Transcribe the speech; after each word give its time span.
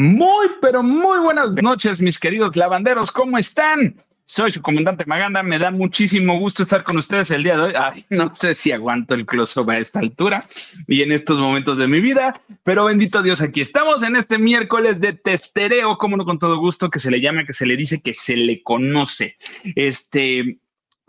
Muy, 0.00 0.52
pero 0.62 0.82
muy 0.82 1.18
buenas 1.18 1.52
noches, 1.52 2.00
mis 2.00 2.18
queridos 2.18 2.56
lavanderos. 2.56 3.12
¿Cómo 3.12 3.36
están? 3.36 3.96
Soy 4.24 4.50
su 4.50 4.62
comandante 4.62 5.04
Maganda. 5.04 5.42
Me 5.42 5.58
da 5.58 5.70
muchísimo 5.70 6.38
gusto 6.38 6.62
estar 6.62 6.84
con 6.84 6.96
ustedes 6.96 7.30
el 7.32 7.42
día 7.42 7.54
de 7.54 7.62
hoy. 7.64 7.74
Ay, 7.76 8.06
no 8.08 8.34
sé 8.34 8.54
si 8.54 8.72
aguanto 8.72 9.12
el 9.12 9.26
close-up 9.26 9.68
a 9.68 9.76
esta 9.76 9.98
altura 9.98 10.46
y 10.88 11.02
en 11.02 11.12
estos 11.12 11.38
momentos 11.38 11.76
de 11.76 11.86
mi 11.86 12.00
vida, 12.00 12.40
pero 12.62 12.86
bendito 12.86 13.22
Dios, 13.22 13.42
aquí 13.42 13.60
estamos 13.60 14.02
en 14.02 14.16
este 14.16 14.38
miércoles 14.38 15.02
de 15.02 15.12
testereo, 15.12 15.98
como 15.98 16.16
no 16.16 16.24
con 16.24 16.38
todo 16.38 16.56
gusto, 16.56 16.88
que 16.88 16.98
se 16.98 17.10
le 17.10 17.20
llama, 17.20 17.44
que 17.44 17.52
se 17.52 17.66
le 17.66 17.76
dice, 17.76 18.00
que 18.00 18.14
se 18.14 18.38
le 18.38 18.62
conoce. 18.62 19.36
Este, 19.76 20.60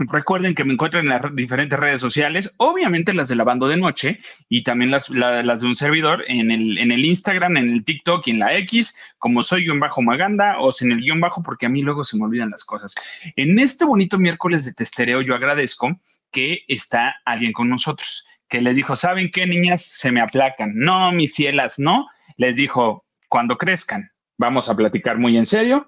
Recuerden 0.10 0.56
que 0.56 0.64
me 0.64 0.74
encuentran 0.74 1.04
en 1.04 1.10
las 1.10 1.36
diferentes 1.36 1.78
redes 1.80 2.02
sociales, 2.02 2.54
obviamente 2.58 3.14
las 3.14 3.28
de 3.30 3.36
la 3.36 3.44
banda 3.44 3.68
de 3.68 3.78
noche 3.78 4.20
y 4.50 4.64
también 4.64 4.92
las, 4.92 5.10
las 5.10 5.62
de 5.62 5.68
un 5.68 5.76
servidor 5.76 6.24
en 6.28 6.52
el, 6.52 6.78
en 6.78 6.92
el 6.92 7.06
Instagram, 7.06 7.58
en 7.58 7.72
el 7.72 7.86
TikTok 7.86 8.28
y 8.28 8.32
en 8.32 8.40
la 8.40 8.56
X, 8.58 8.98
como 9.18 9.44
soy 9.44 9.64
guion 9.64 9.80
bajo 9.80 10.02
Maganda 10.02 10.60
o 10.60 10.72
en 10.82 10.92
el 10.92 11.02
guion 11.02 11.20
bajo 11.20 11.44
porque 11.44 11.66
a 11.66 11.70
mí 11.70 11.82
luego 11.82 12.04
se 12.04 12.18
me 12.18 12.24
olvidan 12.24 12.50
las 12.50 12.64
cosas. 12.64 12.96
En 13.36 13.60
este 13.60 13.86
bonito 13.86 14.18
miércoles 14.18 14.66
de 14.66 14.74
testereo 14.74 15.22
yo 15.22 15.36
agradezco 15.36 16.00
que 16.32 16.60
está 16.68 17.16
alguien 17.26 17.54
con 17.54 17.70
nosotros, 17.70 18.26
que 18.48 18.62
le 18.62 18.74
dijo, 18.74 18.96
¿saben 18.96 19.30
qué 19.32 19.46
niñas? 19.46 19.86
Se 19.86 20.12
me 20.12 20.22
aplacan. 20.22 20.74
No, 20.76 21.12
mis 21.12 21.34
cielas, 21.34 21.78
no. 21.78 22.08
Les 22.38 22.56
dijo, 22.56 23.06
cuando 23.30 23.58
crezcan, 23.58 24.10
vamos 24.38 24.70
a 24.70 24.76
platicar 24.76 25.18
muy 25.18 25.38
en 25.38 25.46
serio. 25.46 25.86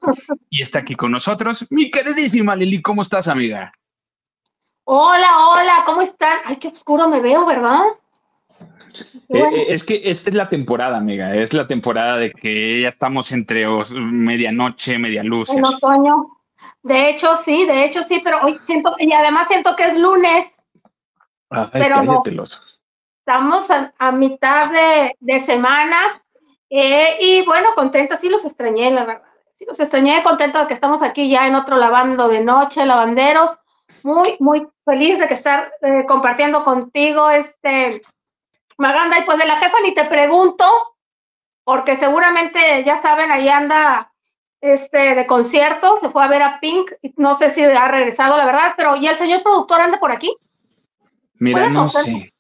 Y 0.49 0.61
está 0.61 0.79
aquí 0.79 0.95
con 0.95 1.11
nosotros 1.11 1.65
mi 1.69 1.89
queridísima 1.89 2.55
Lili, 2.55 2.81
¿cómo 2.81 3.01
estás, 3.01 3.27
amiga? 3.27 3.71
Hola, 4.85 5.47
hola, 5.47 5.83
¿cómo 5.85 6.01
están? 6.01 6.39
Ay, 6.43 6.57
qué 6.57 6.67
oscuro 6.67 7.07
me 7.07 7.21
veo, 7.21 7.45
¿verdad? 7.45 7.83
Eh, 9.29 9.39
eh, 9.39 9.65
es 9.69 9.85
que 9.85 10.01
esta 10.03 10.29
es 10.29 10.35
la 10.35 10.49
temporada, 10.49 10.97
amiga. 10.97 11.33
Es 11.35 11.53
la 11.53 11.65
temporada 11.67 12.17
de 12.17 12.31
que 12.31 12.81
ya 12.81 12.89
estamos 12.89 13.31
entre 13.31 13.65
medianoche, 13.95 14.99
media 14.99 15.23
luz. 15.23 15.49
En 15.51 15.63
otoño. 15.63 16.37
De 16.81 17.09
hecho, 17.09 17.37
sí, 17.45 17.65
de 17.65 17.85
hecho, 17.85 18.03
sí, 18.03 18.19
pero 18.23 18.41
hoy 18.41 18.59
siento, 18.65 18.93
y 18.99 19.11
además 19.13 19.47
siento 19.47 19.73
que 19.75 19.85
es 19.85 19.97
lunes. 19.97 20.47
pero 21.71 22.03
no. 22.03 22.21
Estamos 23.19 23.67
a, 23.71 24.11
mitad 24.11 24.69
de, 25.19 25.41
semana. 25.41 25.97
Eh, 26.69 27.17
y 27.21 27.45
bueno, 27.45 27.69
contenta, 27.73 28.17
sí 28.17 28.27
los 28.27 28.43
extrañé, 28.43 28.91
la 28.91 29.05
verdad. 29.05 29.23
Sí 29.57 29.65
los 29.65 29.79
extrañé, 29.79 30.21
contento 30.23 30.59
de 30.59 30.67
que 30.67 30.73
estamos 30.73 31.01
aquí 31.01 31.29
ya 31.29 31.47
en 31.47 31.55
otro 31.55 31.77
lavando 31.77 32.27
de 32.27 32.41
noche, 32.43 32.85
lavanderos 32.85 33.57
muy, 34.03 34.35
muy 34.39 34.67
feliz 34.85 35.17
de 35.17 35.27
que 35.27 35.33
estar 35.33 35.71
eh, 35.81 36.05
compartiendo 36.07 36.63
contigo, 36.63 37.29
este, 37.29 38.01
Maganda, 38.77 39.19
y 39.19 39.23
pues 39.23 39.37
de 39.37 39.45
la 39.45 39.57
jefa 39.57 39.77
ni 39.83 39.93
te 39.93 40.05
pregunto, 40.05 40.65
porque 41.63 41.97
seguramente 41.97 42.83
ya 42.85 43.01
saben, 43.01 43.31
ahí 43.31 43.47
anda 43.49 44.11
este, 44.61 45.15
de 45.15 45.25
concierto, 45.25 45.99
se 46.01 46.09
fue 46.09 46.23
a 46.23 46.27
ver 46.27 46.41
a 46.41 46.59
Pink, 46.59 46.91
no 47.17 47.37
sé 47.37 47.53
si 47.53 47.63
ha 47.63 47.87
regresado, 47.87 48.37
la 48.37 48.45
verdad, 48.45 48.73
pero 48.77 48.95
¿y 48.95 49.07
el 49.07 49.17
señor 49.17 49.43
productor 49.43 49.81
anda 49.81 49.99
por 49.99 50.11
aquí? 50.11 50.35
Mira, 51.35 51.69
no 51.69 51.89
sé. 51.89 52.33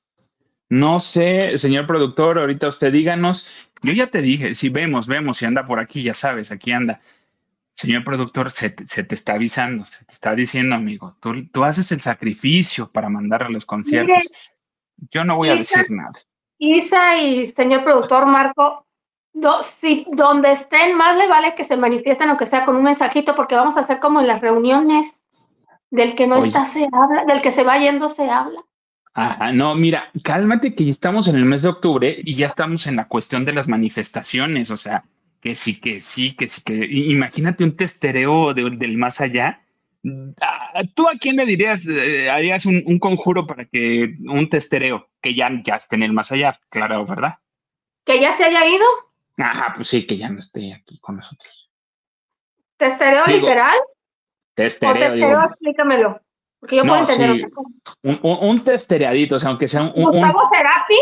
No 0.69 0.99
sé, 0.99 1.57
señor 1.57 1.85
productor, 1.85 2.39
ahorita 2.39 2.67
usted 2.67 2.91
díganos. 2.91 3.47
Yo 3.83 3.93
ya 3.93 4.07
te 4.07 4.21
dije, 4.21 4.55
si 4.55 4.69
vemos, 4.69 5.05
vemos, 5.05 5.37
si 5.37 5.45
anda 5.45 5.67
por 5.67 5.79
aquí, 5.79 6.01
ya 6.01 6.13
sabes, 6.13 6.51
aquí 6.51 6.71
anda. 6.71 6.99
Señor 7.75 8.03
productor, 8.03 8.51
se 8.51 8.69
te, 8.69 9.15
está 9.15 9.33
avisando, 9.33 9.85
se 9.85 10.05
te 10.05 10.13
está 10.13 10.35
diciendo, 10.35 10.75
amigo, 10.75 11.17
tú, 11.19 11.47
tú 11.47 11.63
haces 11.63 11.91
el 11.91 12.01
sacrificio 12.01 12.91
para 12.91 13.09
mandar 13.09 13.43
a 13.43 13.49
los 13.49 13.65
conciertos. 13.65 14.29
Yo 15.11 15.23
no 15.23 15.37
voy 15.37 15.49
a 15.49 15.55
decir 15.55 15.89
nada. 15.89 16.13
Isa 16.59 17.17
y 17.17 17.51
señor 17.53 17.83
productor 17.83 18.25
Marco, 18.25 18.85
si 19.81 20.05
donde 20.11 20.53
estén, 20.53 20.95
más 20.95 21.17
le 21.17 21.27
vale 21.27 21.55
que 21.55 21.65
se 21.65 21.75
manifiesten, 21.75 22.29
aunque 22.29 22.45
sea 22.45 22.63
con 22.63 22.75
un 22.75 22.83
mensajito, 22.83 23.35
porque 23.35 23.55
vamos 23.55 23.75
a 23.75 23.81
hacer 23.81 23.99
como 23.99 24.21
en 24.21 24.27
las 24.27 24.41
reuniones, 24.41 25.11
del 25.89 26.15
que 26.15 26.27
no 26.27 26.43
está 26.43 26.65
se 26.65 26.87
habla, 26.91 27.25
del 27.25 27.41
que 27.41 27.51
se 27.51 27.63
va 27.63 27.77
yendo 27.79 28.09
se 28.13 28.29
habla. 28.29 28.61
Ajá, 29.15 29.51
no, 29.51 29.75
mira, 29.75 30.09
cálmate 30.23 30.73
que 30.73 30.85
ya 30.85 30.91
estamos 30.91 31.27
en 31.27 31.35
el 31.35 31.45
mes 31.45 31.61
de 31.61 31.69
octubre 31.69 32.15
y 32.23 32.35
ya 32.35 32.47
estamos 32.47 32.87
en 32.87 32.95
la 32.95 33.07
cuestión 33.07 33.45
de 33.45 33.53
las 33.53 33.67
manifestaciones, 33.67 34.71
o 34.71 34.77
sea, 34.77 35.03
que 35.43 35.55
sí, 35.55 35.77
que 35.81 35.99
sí, 35.99 36.37
que 36.37 36.47
sí, 36.47 36.61
que 36.63 36.73
imagínate 36.73 37.65
un 37.65 37.75
testereo 37.75 38.53
del 38.53 38.97
más 38.97 39.19
allá. 39.19 39.61
Ah, 40.39 40.83
¿Tú 40.95 41.09
a 41.09 41.17
quién 41.19 41.35
le 41.35 41.45
dirías, 41.45 41.85
eh, 41.85 42.29
harías 42.29 42.65
un, 42.65 42.97
conjuro 42.97 43.45
para 43.45 43.65
que 43.65 44.15
un 44.25 44.49
testereo, 44.49 45.09
que 45.21 45.35
ya, 45.35 45.49
ya 45.61 45.75
esté 45.75 45.97
en 45.97 46.03
el 46.03 46.13
más 46.13 46.31
allá, 46.31 46.57
claro, 46.69 47.05
¿verdad? 47.05 47.39
¿Que 48.05 48.21
ya 48.21 48.37
se 48.37 48.45
haya 48.45 48.65
ido? 48.65 48.85
Ajá, 49.37 49.73
pues 49.75 49.89
sí, 49.89 50.07
que 50.07 50.15
ya 50.15 50.29
no 50.29 50.39
esté 50.39 50.73
aquí 50.73 50.97
con 50.99 51.17
nosotros. 51.17 51.69
¿Testereo 52.77 53.25
literal? 53.27 53.77
Testereo. 54.55 54.91
¿O 54.91 54.99
testereo, 54.99 55.43
explícamelo. 55.43 56.21
Porque 56.61 56.77
yo 56.77 56.83
puedo 56.83 56.99
entender. 57.01 57.51
Un, 58.01 58.19
un, 58.21 58.37
un, 58.49 58.63
testereadito, 58.63 59.35
o 59.35 59.39
sea, 59.39 59.49
aunque 59.49 59.67
sea 59.67 59.83
un. 59.83 60.03
¿Gustavo 60.03 60.49
Cerati? 60.53 60.99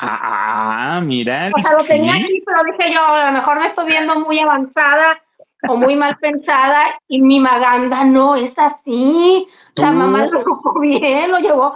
Ah, 0.00 1.00
mira. 1.02 1.50
O 1.56 1.62
sea, 1.62 1.72
lo 1.72 1.84
tenía 1.84 2.14
aquí, 2.14 2.42
pero 2.46 2.62
dije 2.64 2.94
yo, 2.94 3.04
a 3.04 3.26
lo 3.26 3.32
mejor 3.32 3.58
me 3.58 3.66
estoy 3.66 3.86
viendo 3.86 4.14
muy 4.20 4.38
avanzada 4.38 5.20
o 5.66 5.76
muy 5.76 5.96
mal 5.96 6.16
pensada 6.18 7.00
y 7.08 7.20
mi 7.20 7.40
Maganda 7.40 8.04
no 8.04 8.36
es 8.36 8.56
así. 8.58 9.46
La 9.74 9.92
mamá 9.92 10.26
lo 10.26 10.40
educó 10.40 10.78
bien, 10.80 11.30
lo 11.30 11.38
llevó, 11.38 11.72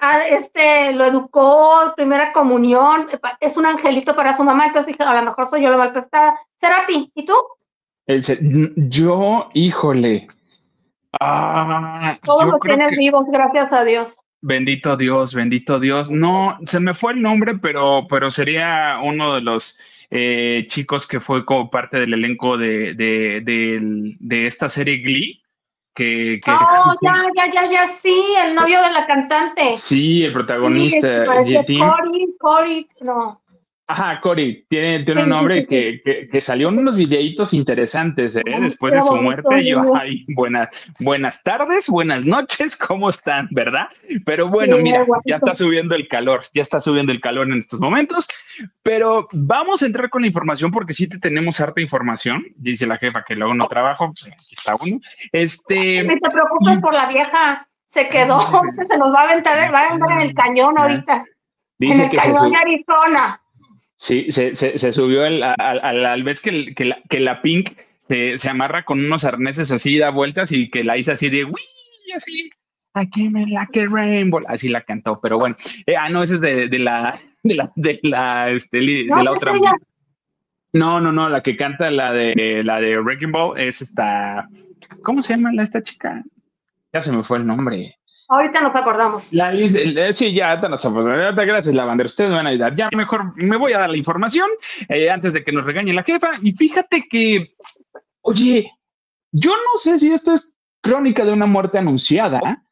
a, 0.00 0.26
este, 0.26 0.92
lo 0.92 1.06
educó, 1.06 1.92
primera 1.96 2.32
comunión, 2.32 3.08
es 3.40 3.56
un 3.56 3.64
angelito 3.64 4.14
para 4.14 4.36
su 4.36 4.44
mamá, 4.44 4.66
entonces 4.66 4.92
dije, 4.92 5.02
a 5.02 5.14
lo 5.14 5.22
mejor 5.22 5.48
soy 5.48 5.62
yo 5.62 5.70
la 5.70 5.78
mal 5.78 5.92
pensada. 5.92 6.38
¿Será 6.60 6.86
ti? 6.86 7.10
¿Y 7.14 7.24
tú? 7.24 7.34
yo, 8.76 9.48
híjole. 9.52 10.28
Ah, 11.20 12.18
Todos 12.22 12.46
los 12.46 12.60
tienes 12.60 12.90
vivos, 12.90 13.24
gracias 13.30 13.72
a 13.72 13.84
Dios. 13.84 14.14
Bendito 14.40 14.96
Dios, 14.96 15.34
bendito 15.34 15.80
Dios. 15.80 16.10
No, 16.10 16.58
se 16.66 16.78
me 16.78 16.94
fue 16.94 17.12
el 17.12 17.22
nombre, 17.22 17.58
pero, 17.58 18.06
pero 18.08 18.30
sería 18.30 19.00
uno 19.02 19.34
de 19.34 19.40
los 19.40 19.80
eh, 20.10 20.64
chicos 20.68 21.08
que 21.08 21.20
fue 21.20 21.44
como 21.44 21.70
parte 21.70 21.98
del 21.98 22.14
elenco 22.14 22.56
de, 22.56 22.94
de, 22.94 24.46
esta 24.46 24.68
serie 24.68 24.98
Glee. 24.98 25.42
Que, 25.94 26.40
oh, 26.46 26.94
ya, 27.02 27.16
ya, 27.36 27.52
ya, 27.52 27.70
ya, 27.70 27.92
sí, 28.00 28.22
el 28.40 28.54
novio 28.54 28.80
de 28.80 28.90
la 28.90 29.06
cantante. 29.06 29.72
Sí, 29.72 30.22
el 30.22 30.32
protagonista. 30.32 31.24
Sí, 31.44 31.88
Cory, 32.38 32.88
no. 33.00 33.42
Ajá, 33.90 34.20
Cory, 34.20 34.66
tiene, 34.68 35.02
tiene 35.02 35.22
un 35.22 35.30
nombre 35.30 35.66
que, 35.66 36.02
que, 36.30 36.40
salió 36.42 36.68
en 36.68 36.78
unos 36.78 36.94
videitos 36.94 37.54
interesantes 37.54 38.36
¿eh? 38.36 38.42
después 38.60 38.92
de 38.92 39.00
su 39.00 39.16
muerte. 39.16 39.66
Yo, 39.66 39.96
ay, 39.96 40.26
buenas, 40.28 40.68
buenas 41.00 41.42
tardes, 41.42 41.88
buenas 41.88 42.26
noches, 42.26 42.76
¿cómo 42.86 43.08
están? 43.08 43.48
¿Verdad? 43.50 43.88
Pero 44.26 44.48
bueno, 44.48 44.76
mira, 44.76 45.06
ya 45.24 45.36
está 45.36 45.54
subiendo 45.54 45.94
el 45.94 46.06
calor, 46.06 46.42
ya 46.52 46.60
está 46.60 46.82
subiendo 46.82 47.12
el 47.12 47.20
calor 47.22 47.46
en 47.46 47.60
estos 47.60 47.80
momentos. 47.80 48.28
Pero 48.82 49.26
vamos 49.32 49.82
a 49.82 49.86
entrar 49.86 50.10
con 50.10 50.20
la 50.20 50.28
información 50.28 50.70
porque 50.70 50.92
sí 50.92 51.08
te 51.08 51.18
tenemos 51.18 51.58
harta 51.58 51.80
información. 51.80 52.44
Dice 52.56 52.86
la 52.86 52.98
jefa 52.98 53.24
que 53.26 53.36
luego 53.36 53.54
no 53.54 53.68
trabajo, 53.68 54.12
pues 54.12 54.30
aquí 54.30 54.54
está 54.54 54.76
uno. 54.78 55.00
Este. 55.32 56.02
No 56.02 56.12
te 56.12 56.34
preocupes 56.34 56.78
por 56.82 56.92
la 56.92 57.08
vieja, 57.08 57.66
se 57.88 58.06
quedó, 58.10 58.38
se 58.90 58.98
nos 58.98 59.14
va 59.14 59.22
a 59.22 59.30
aventar, 59.30 59.72
va 59.72 59.80
a 59.80 59.86
aventar 59.86 60.12
en 60.12 60.20
el 60.20 60.34
cañón 60.34 60.78
ahorita. 60.78 61.24
Dice 61.78 62.04
en 62.04 62.10
el 62.10 62.16
cañón 62.18 62.52
de 62.52 62.58
Arizona. 62.58 63.40
Sí, 63.98 64.30
se, 64.30 64.54
se, 64.54 64.78
se 64.78 64.92
subió 64.92 65.24
al, 65.24 65.42
al, 65.42 66.06
al, 66.06 66.22
vez 66.22 66.40
que, 66.40 66.72
que, 66.72 66.84
la, 66.84 67.02
que 67.10 67.18
la 67.18 67.42
Pink 67.42 67.70
se, 68.08 68.38
se, 68.38 68.48
amarra 68.48 68.84
con 68.84 69.04
unos 69.04 69.24
arneses 69.24 69.72
así, 69.72 69.98
da 69.98 70.10
vueltas 70.10 70.52
y 70.52 70.70
que 70.70 70.84
la 70.84 70.96
hizo 70.96 71.10
así 71.10 71.28
de 71.28 71.44
¡Uy! 71.44 71.60
Así, 72.14 72.48
aquí 72.94 73.28
me 73.28 73.44
la 73.48 73.66
que 73.66 73.88
Rainbow, 73.88 74.40
así 74.46 74.68
la 74.68 74.82
cantó, 74.82 75.20
pero 75.20 75.38
bueno, 75.38 75.56
eh, 75.84 75.96
ah, 75.96 76.08
no, 76.08 76.22
ese 76.22 76.36
es 76.36 76.40
de, 76.40 76.68
de, 76.68 76.78
la, 76.78 77.18
de 77.42 77.56
la, 77.56 77.72
de 77.74 77.98
la, 78.04 78.50
este, 78.50 78.78
de 78.78 79.04
la 79.06 79.32
otra. 79.32 79.52
No, 80.72 81.00
no, 81.00 81.10
no, 81.10 81.28
la 81.28 81.42
que 81.42 81.56
canta 81.56 81.90
la 81.90 82.12
de 82.12 82.62
la 82.62 82.80
de 82.80 83.00
Wrecking 83.00 83.32
Ball 83.32 83.58
es 83.58 83.82
esta, 83.82 84.48
¿cómo 85.02 85.22
se 85.22 85.34
llama 85.34 85.50
esta 85.60 85.82
chica? 85.82 86.22
Ya 86.92 87.02
se 87.02 87.10
me 87.10 87.24
fue 87.24 87.38
el 87.38 87.46
nombre. 87.46 87.97
Ahorita 88.30 88.60
nos 88.60 88.74
acordamos. 88.74 89.32
La, 89.32 89.52
sí, 90.12 90.34
ya, 90.34 90.56
nos 90.56 90.84
acordamos. 90.84 91.34
Gracias, 91.34 91.74
Lavander. 91.74 92.06
Ustedes 92.06 92.28
me 92.28 92.36
van 92.36 92.46
a 92.46 92.50
ayudar. 92.50 92.76
Ya 92.76 92.90
mejor 92.94 93.32
me 93.36 93.56
voy 93.56 93.72
a 93.72 93.78
dar 93.78 93.88
la 93.88 93.96
información 93.96 94.48
eh, 94.88 95.10
antes 95.10 95.32
de 95.32 95.42
que 95.42 95.50
nos 95.50 95.64
regañe 95.64 95.94
la 95.94 96.02
jefa. 96.02 96.32
Y 96.42 96.52
fíjate 96.52 97.06
que, 97.08 97.54
oye, 98.20 98.70
yo 99.32 99.52
no 99.52 99.78
sé 99.78 99.98
si 99.98 100.12
esto 100.12 100.34
es 100.34 100.58
crónica 100.82 101.24
de 101.24 101.32
una 101.32 101.46
muerte 101.46 101.78
anunciada, 101.78 102.62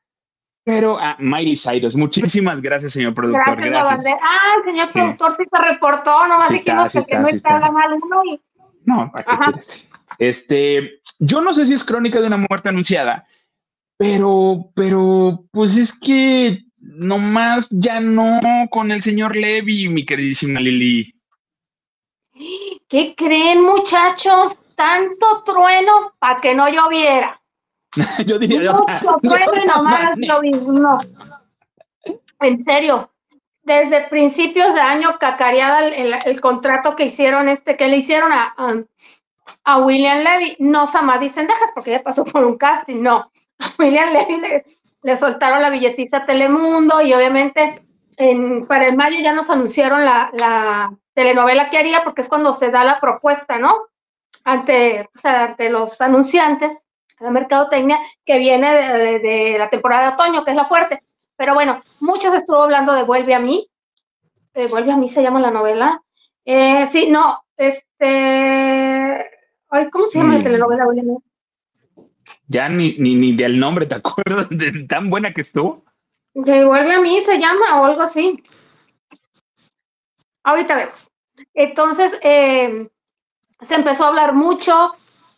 pero 0.63 0.99
ah, 0.99 1.17
Miley 1.19 1.57
Cyrus. 1.57 1.97
Muchísimas 1.97 2.61
gracias, 2.61 2.93
señor 2.93 3.15
productor. 3.15 3.57
Gracias, 3.57 4.03
gracias. 4.03 4.21
Ah, 4.23 4.57
el 4.59 4.65
señor 4.65 4.93
productor 4.93 5.37
sí 5.37 5.45
se 5.51 5.73
reportó. 5.73 6.29
No 6.29 6.39
más 6.39 6.49
sí 6.49 6.55
dijimos 6.55 7.07
que 7.07 7.19
no 7.19 7.29
está 7.29 7.61
mal 7.71 7.95
uno. 7.95 8.23
Y... 8.25 8.41
No, 8.85 9.11
¿para 9.11 9.53
qué 9.55 9.61
Este, 10.19 11.01
yo 11.19 11.41
no 11.41 11.55
sé 11.55 11.67
si 11.67 11.73
es 11.73 11.83
crónica 11.85 12.21
de 12.21 12.27
una 12.27 12.37
muerte 12.37 12.69
anunciada, 12.69 13.27
pero, 13.97 14.71
pero, 14.75 15.45
pues 15.53 15.77
es 15.77 15.99
que 15.99 16.63
nomás 16.79 17.69
ya 17.71 18.01
no 18.01 18.41
con 18.71 18.91
el 18.91 19.03
señor 19.03 19.35
Levy, 19.37 19.89
mi 19.89 20.05
queridísima 20.05 20.61
Lili. 20.61 21.15
¿Qué 22.89 23.15
creen, 23.17 23.63
muchachos? 23.63 24.61
Tanto 24.75 25.43
trueno 25.45 26.13
para 26.19 26.41
que 26.41 26.55
no 26.55 26.69
lloviera. 26.69 27.41
yo 28.27 28.39
diría 28.39 28.73
Mucho 28.73 29.19
trueno 29.23 29.63
y 29.63 29.67
nomás 29.67 30.17
no. 30.67 31.01
En 32.41 32.65
serio, 32.65 33.11
desde 33.63 34.09
principios 34.09 34.75
de 34.75 34.81
año 34.81 35.19
cacareada 35.19 35.89
el, 35.89 36.41
contrato 36.41 36.95
que 36.95 37.07
hicieron 37.07 37.49
este, 37.49 37.77
que 37.77 37.89
le 37.89 37.97
hicieron 37.97 38.31
a, 38.33 38.55
a, 39.65 39.79
William 39.79 40.19
Levy. 40.19 40.57
No 40.59 40.87
Samad 40.87 41.21
dicen, 41.21 41.47
deja 41.47 41.73
porque 41.75 41.93
ya 41.93 42.03
pasó 42.03 42.25
por 42.25 42.45
un 42.45 42.59
casting, 42.59 43.03
no. 43.03 43.33
A 43.59 43.73
William 43.79 44.13
Levy 44.13 44.65
le, 45.03 45.17
soltaron 45.19 45.63
la 45.63 45.71
billetiza 45.71 46.19
a 46.19 46.27
Telemundo 46.27 47.01
y 47.01 47.15
obviamente 47.15 47.83
en, 48.17 48.67
para 48.67 48.87
el 48.87 48.97
mayo 48.97 49.19
ya 49.23 49.33
nos 49.33 49.51
anunciaron 49.51 50.05
la, 50.05 50.91
telenovela 51.15 51.71
que 51.71 51.79
haría 51.79 52.05
porque 52.05 52.23
es 52.23 52.29
cuando 52.29 52.57
se 52.57 52.71
da 52.71 52.85
la 52.85 53.01
propuesta, 53.01 53.59
¿no? 53.59 53.75
Ante, 54.45 55.09
ante 55.23 55.71
los 55.71 55.99
anunciantes, 56.01 56.87
la 57.21 57.31
mercadotecnia, 57.31 57.99
que 58.25 58.39
viene 58.39 58.75
de, 58.75 59.19
de 59.21 59.57
la 59.59 59.71
temporada 59.71 60.03
de 60.03 60.15
otoño, 60.15 60.45
que 60.45 60.51
es 60.51 60.57
la 60.57 60.67
fuerte. 60.67 61.03
Pero 61.37 61.55
bueno, 61.55 61.81
muchos 62.01 62.35
estuvo 62.35 62.63
hablando 62.63 62.93
de 62.95 63.03
Vuelve 63.03 63.35
a 63.35 63.39
mí. 63.39 63.69
Eh, 64.55 64.69
Vuelve 64.69 64.93
a 64.93 64.97
mí 64.97 65.11
se 65.11 65.23
llama 65.23 65.41
la 65.41 65.51
novela. 65.51 66.03
Eh, 66.45 66.89
sí, 66.93 67.11
no, 67.11 67.43
este. 67.57 69.31
Ay, 69.69 69.91
¿Cómo 69.91 70.07
se 70.07 70.19
llama 70.19 70.35
la 70.35 70.41
mm. 70.41 70.43
telenovela? 70.43 70.85
Vuelve 70.85 71.01
a 71.03 71.05
mí? 71.05 71.17
Ya 72.49 72.69
ni, 72.69 72.97
ni, 72.99 73.15
ni 73.15 73.37
del 73.37 73.59
nombre 73.59 73.87
te 73.87 73.95
acuerdas 73.97 74.49
de 74.51 74.85
tan 74.89 75.11
buena 75.11 75.33
que 75.33 75.41
estuvo. 75.41 75.85
De 76.35 76.65
Vuelve 76.65 76.95
a 76.95 77.01
mí 77.01 77.21
se 77.23 77.39
llama 77.39 77.81
o 77.81 77.85
algo 77.85 78.03
así. 78.03 78.43
Ahorita 80.45 80.77
vemos. 80.77 81.07
Entonces, 81.55 82.19
eh, 82.23 82.89
se 83.67 83.75
empezó 83.75 84.05
a 84.05 84.09
hablar 84.09 84.35
mucho, 84.35 84.93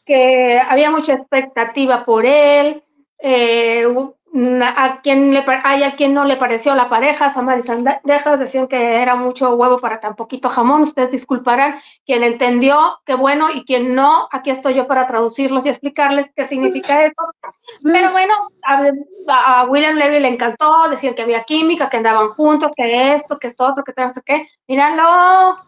que 0.04 0.58
había 0.58 0.90
mucha 0.90 1.14
expectativa 1.14 2.04
por 2.04 2.26
él, 2.26 2.82
eh, 3.18 3.86
a 4.34 5.00
quien 5.02 5.32
le 5.32 5.44
hay 5.64 5.82
a 5.82 5.96
quien 5.96 6.14
no 6.14 6.24
le 6.24 6.36
pareció 6.36 6.74
la 6.74 6.88
pareja, 6.88 7.30
Samar 7.30 7.58
y 7.58 7.62
Sandejas 7.62 8.38
decían 8.38 8.68
que 8.68 8.96
era 8.96 9.16
mucho 9.16 9.54
huevo 9.54 9.80
para 9.80 10.00
tan 10.00 10.16
poquito 10.16 10.48
jamón, 10.48 10.82
ustedes 10.82 11.10
disculparán, 11.10 11.80
quien 12.04 12.22
entendió, 12.22 12.98
qué 13.06 13.14
bueno, 13.14 13.48
y 13.52 13.64
quien 13.64 13.94
no, 13.94 14.28
aquí 14.30 14.50
estoy 14.50 14.74
yo 14.74 14.86
para 14.86 15.06
traducirlos 15.06 15.64
y 15.66 15.70
explicarles 15.70 16.30
qué 16.36 16.46
significa 16.46 17.04
eso. 17.06 17.14
Pero 17.82 18.12
bueno, 18.12 18.34
a, 18.62 19.66
William 19.66 19.96
Levy 19.96 20.20
le 20.20 20.28
encantó, 20.28 20.88
decían 20.90 21.14
que 21.14 21.22
había 21.22 21.44
química, 21.44 21.88
que 21.88 21.96
andaban 21.96 22.28
juntos, 22.30 22.72
que 22.76 23.14
esto, 23.14 23.38
que 23.38 23.48
esto 23.48 23.66
otro, 23.66 23.84
que 23.84 23.92
tal, 23.92 24.12
qué, 24.24 24.46
míralo, 24.66 25.58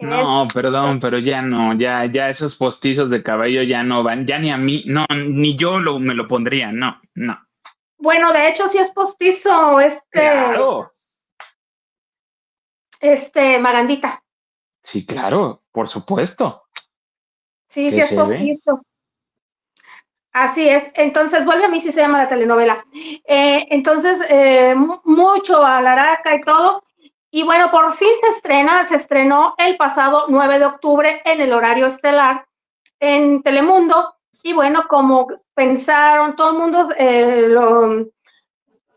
no, 0.00 0.48
perdón, 0.52 1.00
pero 1.00 1.18
ya 1.18 1.42
no, 1.42 1.74
ya, 1.74 2.06
ya 2.06 2.28
esos 2.28 2.56
postizos 2.56 3.10
de 3.10 3.22
cabello 3.22 3.62
ya 3.62 3.82
no 3.82 4.02
van, 4.02 4.26
ya 4.26 4.38
ni 4.38 4.50
a 4.50 4.56
mí, 4.56 4.84
no, 4.86 5.06
ni 5.14 5.56
yo 5.56 5.78
lo, 5.78 5.98
me 5.98 6.14
lo 6.14 6.26
pondría, 6.28 6.72
no, 6.72 7.00
no. 7.14 7.38
Bueno, 7.98 8.32
de 8.32 8.48
hecho, 8.48 8.68
si 8.68 8.78
es 8.78 8.90
postizo, 8.90 9.78
este. 9.78 10.02
Claro. 10.10 10.92
Este, 12.98 13.58
Magandita. 13.58 14.22
Sí, 14.82 15.06
claro, 15.06 15.62
por 15.70 15.88
supuesto. 15.88 16.64
Sí, 17.68 17.90
sí 17.90 18.00
es 18.00 18.12
postizo. 18.12 18.82
Así 20.32 20.68
es. 20.68 20.84
Entonces, 20.94 21.44
vuelve 21.44 21.66
a 21.66 21.68
mí 21.68 21.80
si 21.80 21.92
se 21.92 22.00
llama 22.00 22.18
la 22.18 22.28
telenovela. 22.28 22.84
Eh, 22.92 23.66
entonces, 23.70 24.20
eh, 24.28 24.74
mucho 25.04 25.64
a 25.64 25.80
la 25.80 25.92
araca 25.92 26.34
y 26.34 26.40
todo. 26.40 26.84
Y 27.34 27.44
bueno, 27.44 27.70
por 27.70 27.96
fin 27.96 28.10
se 28.20 28.28
estrena, 28.36 28.86
se 28.88 28.96
estrenó 28.96 29.54
el 29.56 29.78
pasado 29.78 30.26
9 30.28 30.58
de 30.58 30.66
octubre 30.66 31.22
en 31.24 31.40
el 31.40 31.54
horario 31.54 31.86
estelar 31.86 32.46
en 33.00 33.42
Telemundo. 33.42 34.14
Y 34.42 34.52
bueno, 34.52 34.86
como 34.86 35.28
pensaron, 35.54 36.36
todo 36.36 36.50
el 36.50 36.58
mundo 36.58 36.90
eh, 36.98 38.10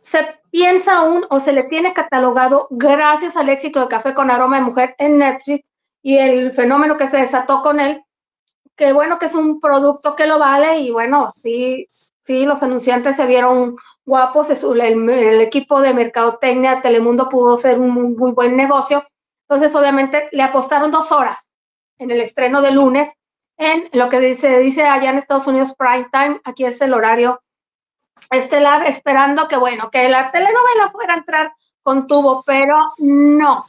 se 0.01 0.37
piensa 0.51 0.97
aún 0.97 1.25
o 1.29 1.39
se 1.39 1.53
le 1.53 1.63
tiene 1.63 1.93
catalogado 1.93 2.67
gracias 2.71 3.37
al 3.37 3.47
éxito 3.47 3.79
de 3.79 3.87
Café 3.87 4.13
con 4.13 4.29
Aroma 4.29 4.57
de 4.57 4.65
Mujer 4.65 4.95
en 4.97 5.17
Netflix 5.17 5.65
y 6.01 6.17
el 6.17 6.51
fenómeno 6.51 6.97
que 6.97 7.09
se 7.09 7.17
desató 7.17 7.61
con 7.61 7.79
él, 7.79 8.03
que 8.75 8.91
bueno, 8.91 9.17
que 9.17 9.27
es 9.27 9.33
un 9.33 9.61
producto 9.61 10.13
que 10.17 10.27
lo 10.27 10.39
vale 10.39 10.79
y 10.79 10.91
bueno, 10.91 11.33
sí, 11.41 11.87
sí, 12.23 12.45
los 12.45 12.61
anunciantes 12.61 13.15
se 13.15 13.25
vieron 13.25 13.77
guapos, 14.05 14.49
el, 14.49 15.09
el, 15.09 15.41
equipo 15.41 15.81
de 15.81 15.93
mercadotecnia 15.93 16.81
Telemundo 16.81 17.29
pudo 17.29 17.57
ser 17.57 17.79
un 17.79 17.91
muy, 17.91 18.31
buen 18.31 18.55
negocio. 18.55 19.05
Entonces, 19.47 19.75
obviamente, 19.75 20.29
le 20.31 20.43
apostaron 20.43 20.91
dos 20.91 21.11
horas 21.11 21.49
en 21.97 22.11
el 22.11 22.21
estreno 22.21 22.61
de 22.61 22.71
lunes 22.71 23.11
en 23.57 23.89
lo 23.93 24.09
que 24.09 24.19
dice, 24.19 24.59
dice 24.59 24.83
allá 24.83 25.09
en 25.09 25.17
Estados 25.17 25.47
Unidos 25.47 25.73
prime 25.77 26.07
time, 26.11 26.41
aquí 26.43 26.65
es 26.65 26.81
el 26.81 26.93
horario 26.93 27.41
estelar, 28.31 28.85
esperando 28.87 29.47
que, 29.47 29.55
bueno, 29.55 29.89
que 29.91 30.09
la 30.09 30.31
telenovela 30.31 30.91
fuera 30.91 31.13
a 31.13 31.17
entrar 31.17 31.53
con 31.81 32.07
tubo, 32.07 32.43
pero 32.45 32.93
no. 32.97 33.65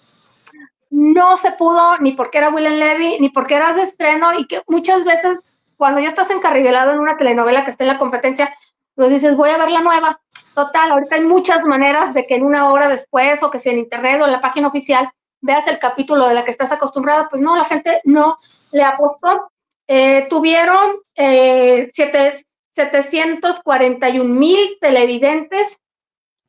No 0.90 1.36
se 1.36 1.52
pudo 1.52 1.98
ni 1.98 2.12
porque 2.12 2.38
era 2.38 2.48
William 2.48 2.74
Levy, 2.74 3.18
ni 3.20 3.28
porque 3.28 3.54
era 3.54 3.74
de 3.74 3.82
estreno 3.82 4.38
y 4.38 4.46
que 4.46 4.62
muchas 4.66 5.04
veces 5.04 5.40
cuando 5.76 6.00
ya 6.00 6.08
estás 6.08 6.30
encarrilado 6.30 6.92
en 6.92 6.98
una 6.98 7.16
telenovela 7.16 7.64
que 7.64 7.72
esté 7.72 7.84
en 7.84 7.88
la 7.88 7.98
competencia, 7.98 8.56
pues 8.94 9.10
dices, 9.10 9.36
voy 9.36 9.50
a 9.50 9.58
ver 9.58 9.70
la 9.70 9.82
nueva. 9.82 10.20
Total, 10.56 10.90
ahorita 10.90 11.14
hay 11.16 11.20
muchas 11.20 11.66
maneras 11.66 12.14
de 12.14 12.26
que 12.26 12.36
en 12.36 12.42
una 12.42 12.72
hora 12.72 12.88
después 12.88 13.42
o 13.42 13.50
que 13.50 13.60
sea 13.60 13.72
en 13.72 13.80
internet 13.80 14.22
o 14.22 14.24
en 14.24 14.32
la 14.32 14.40
página 14.40 14.68
oficial 14.68 15.06
veas 15.42 15.66
el 15.66 15.78
capítulo 15.78 16.26
de 16.26 16.32
la 16.32 16.46
que 16.46 16.50
estás 16.50 16.72
acostumbrada. 16.72 17.28
Pues 17.28 17.42
no, 17.42 17.56
la 17.56 17.66
gente 17.66 18.00
no 18.04 18.38
le 18.72 18.82
apostó. 18.82 19.50
Eh, 19.86 20.26
tuvieron 20.30 20.96
eh, 21.14 21.90
741 21.94 24.24
mil 24.24 24.78
televidentes 24.80 25.78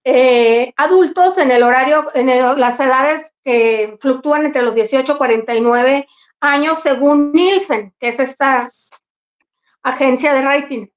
eh, 0.05 0.71
adultos 0.77 1.37
en 1.37 1.51
el 1.51 1.63
horario, 1.63 2.09
en 2.13 2.27
las 2.61 2.79
edades 2.79 3.29
que 3.43 3.97
fluctúan 3.99 4.45
entre 4.45 4.61
los 4.61 4.73
18 4.73 5.11
y 5.11 5.17
49 5.17 6.07
años, 6.39 6.79
según 6.81 7.33
Nielsen, 7.33 7.93
que 7.99 8.07
es 8.07 8.21
esta 8.21 8.71
agencia 9.83 10.33
de 10.33 10.41
rating. 10.43 10.87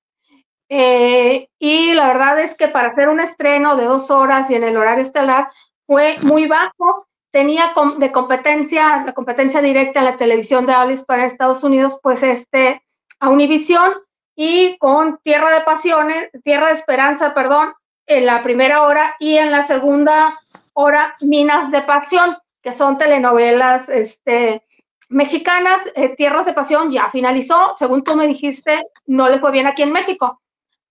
Eh, 0.72 1.48
y 1.58 1.94
la 1.94 2.06
verdad 2.06 2.40
es 2.40 2.54
que 2.54 2.68
para 2.68 2.88
hacer 2.88 3.08
un 3.08 3.18
estreno 3.18 3.74
de 3.74 3.84
dos 3.86 4.08
horas 4.08 4.48
y 4.48 4.54
en 4.54 4.62
el 4.62 4.76
horario 4.76 5.02
estelar 5.02 5.50
fue 5.84 6.16
muy 6.22 6.46
bajo. 6.46 7.08
Tenía 7.32 7.72
de 7.98 8.12
competencia, 8.12 9.02
la 9.04 9.12
competencia 9.12 9.60
directa 9.60 9.98
en 9.98 10.04
la 10.06 10.16
televisión 10.16 10.66
de 10.66 10.72
habla 10.72 10.96
para 11.04 11.26
Estados 11.26 11.64
Unidos, 11.64 11.98
pues 12.02 12.22
este, 12.22 12.82
a 13.18 13.28
Univisión 13.30 13.94
y 14.36 14.78
con 14.78 15.18
Tierra 15.24 15.52
de 15.52 15.62
Pasiones, 15.62 16.30
Tierra 16.44 16.68
de 16.68 16.74
Esperanza, 16.74 17.34
perdón, 17.34 17.72
en 18.06 18.26
la 18.26 18.42
primera 18.44 18.82
hora 18.82 19.16
y 19.18 19.38
en 19.38 19.50
la 19.50 19.66
segunda 19.66 20.40
hora 20.72 21.16
Minas 21.20 21.72
de 21.72 21.82
Pasión, 21.82 22.36
que 22.62 22.72
son 22.72 22.96
telenovelas 22.96 23.88
este, 23.88 24.64
mexicanas. 25.08 25.80
Eh, 25.96 26.14
Tierras 26.16 26.46
de 26.46 26.52
Pasión 26.52 26.92
ya 26.92 27.10
finalizó, 27.10 27.74
según 27.76 28.04
tú 28.04 28.14
me 28.14 28.28
dijiste, 28.28 28.84
no 29.06 29.28
le 29.28 29.40
fue 29.40 29.50
bien 29.50 29.66
aquí 29.66 29.82
en 29.82 29.92
México 29.92 30.40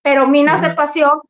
pero 0.01 0.27
Minas 0.27 0.61
de 0.61 0.71
Pasión 0.71 1.21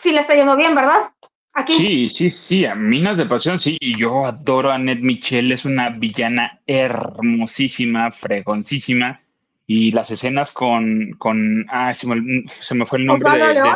sí 0.00 0.12
le 0.12 0.20
está 0.20 0.34
yendo 0.34 0.56
bien, 0.56 0.74
¿verdad? 0.74 1.12
Aquí. 1.54 1.72
Sí, 1.72 2.08
sí, 2.08 2.30
sí, 2.30 2.64
a 2.66 2.74
Minas 2.74 3.16
de 3.16 3.26
Pasión 3.26 3.58
sí, 3.58 3.78
y 3.80 3.98
yo 3.98 4.26
adoro 4.26 4.70
a 4.70 4.78
Ned 4.78 4.98
Michelle, 4.98 5.54
es 5.54 5.64
una 5.64 5.90
villana 5.90 6.60
hermosísima, 6.66 8.10
fregoncísima, 8.10 9.20
y 9.66 9.90
las 9.92 10.10
escenas 10.10 10.52
con, 10.52 11.12
con 11.18 11.66
ah, 11.70 11.94
se 11.94 12.06
me, 12.06 12.86
fue 12.86 12.98
el 12.98 13.06
nombre 13.06 13.30
de, 13.38 13.72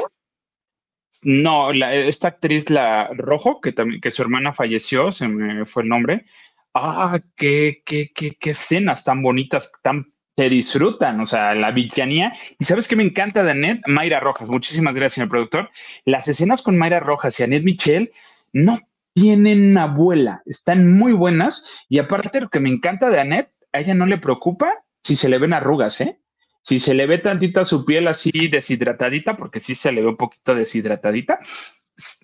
no, 1.25 1.73
esta 1.73 2.29
actriz, 2.29 2.71
la 2.71 3.09
Rojo, 3.09 3.61
que 3.61 3.73
también, 3.73 4.01
que 4.01 4.11
su 4.11 4.23
hermana 4.23 4.53
falleció, 4.53 5.11
se 5.11 5.29
me 5.29 5.65
fue 5.67 5.83
el 5.83 5.89
nombre. 5.89 6.27
Ah, 6.73 7.19
qué, 7.37 7.83
qué, 7.85 8.13
qué, 8.15 8.37
qué 8.39 8.51
escenas 8.51 9.05
tan 9.05 9.23
bonitas, 9.23 9.73
tan 9.83 10.13
se 10.41 10.49
disfrutan, 10.49 11.21
o 11.21 11.27
sea, 11.27 11.55
la 11.55 11.71
villanía. 11.71 12.33
Y 12.59 12.65
sabes 12.65 12.89
qué 12.89 12.97
me 12.97 13.03
encanta 13.03 13.45
de 13.45 13.51
Annette? 13.51 13.83
Mayra 13.87 14.21
Rojas. 14.21 14.49
Muchísimas 14.49 14.95
gracias, 14.95 15.17
señor 15.17 15.29
productor. 15.29 15.69
Las 16.07 16.29
escenas 16.29 16.63
con 16.63 16.79
Mayra 16.79 16.99
Rojas 16.99 17.39
y 17.39 17.43
Annette 17.43 17.65
Michel 17.65 18.11
no 18.55 18.79
tienen 19.13 19.77
abuela, 19.77 20.43
están 20.47 20.95
muy 20.95 21.13
buenas. 21.13 21.85
Y 21.91 21.99
aparte, 21.99 22.41
lo 22.41 22.49
que 22.49 22.59
me 22.59 22.71
encanta 22.71 23.11
de 23.11 23.21
Annette, 23.21 23.51
a 23.75 23.81
ella 23.81 23.93
no 23.93 24.07
le 24.07 24.17
preocupa 24.17 24.73
si 25.03 25.15
se 25.15 25.29
le 25.29 25.37
ven 25.37 25.53
arrugas, 25.53 26.01
¿eh? 26.01 26.19
Si 26.63 26.79
se 26.79 26.95
le 26.95 27.07
ve 27.07 27.19
tantita 27.19 27.67
su 27.67 27.85
piel 27.85 28.09
así 28.09 28.49
deshidratadita, 28.49 29.37
porque 29.37 29.61
sí 29.61 29.75
se 29.75 29.93
le 29.93 30.01
ve 30.01 30.09
un 30.09 30.17
poquito 30.17 30.55
deshidratadita, 30.55 31.39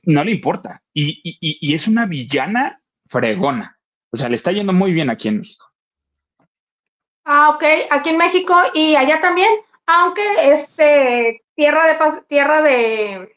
no 0.04 0.25
le 0.25 0.30
importa. 0.30 0.82
Y, 0.94 1.20
y 1.23 1.75
es 1.75 1.87
una 1.87 2.06
villana 2.06 2.80
fregona. 3.11 3.78
O 4.11 4.16
sea, 4.16 4.30
le 4.30 4.37
está 4.37 4.52
yendo 4.52 4.73
muy 4.73 4.94
bien 4.94 5.11
aquí 5.11 5.28
en 5.28 5.40
México. 5.40 5.66
Ah, 7.28 7.50
ok, 7.50 7.64
aquí 7.90 8.11
en 8.11 8.18
México 8.18 8.54
y 8.73 8.95
allá 8.95 9.21
también, 9.21 9.50
aunque 9.85 10.23
este 10.54 11.42
tierra 11.56 11.88
de 11.88 12.23
tierra 12.28 12.62
de 12.62 13.37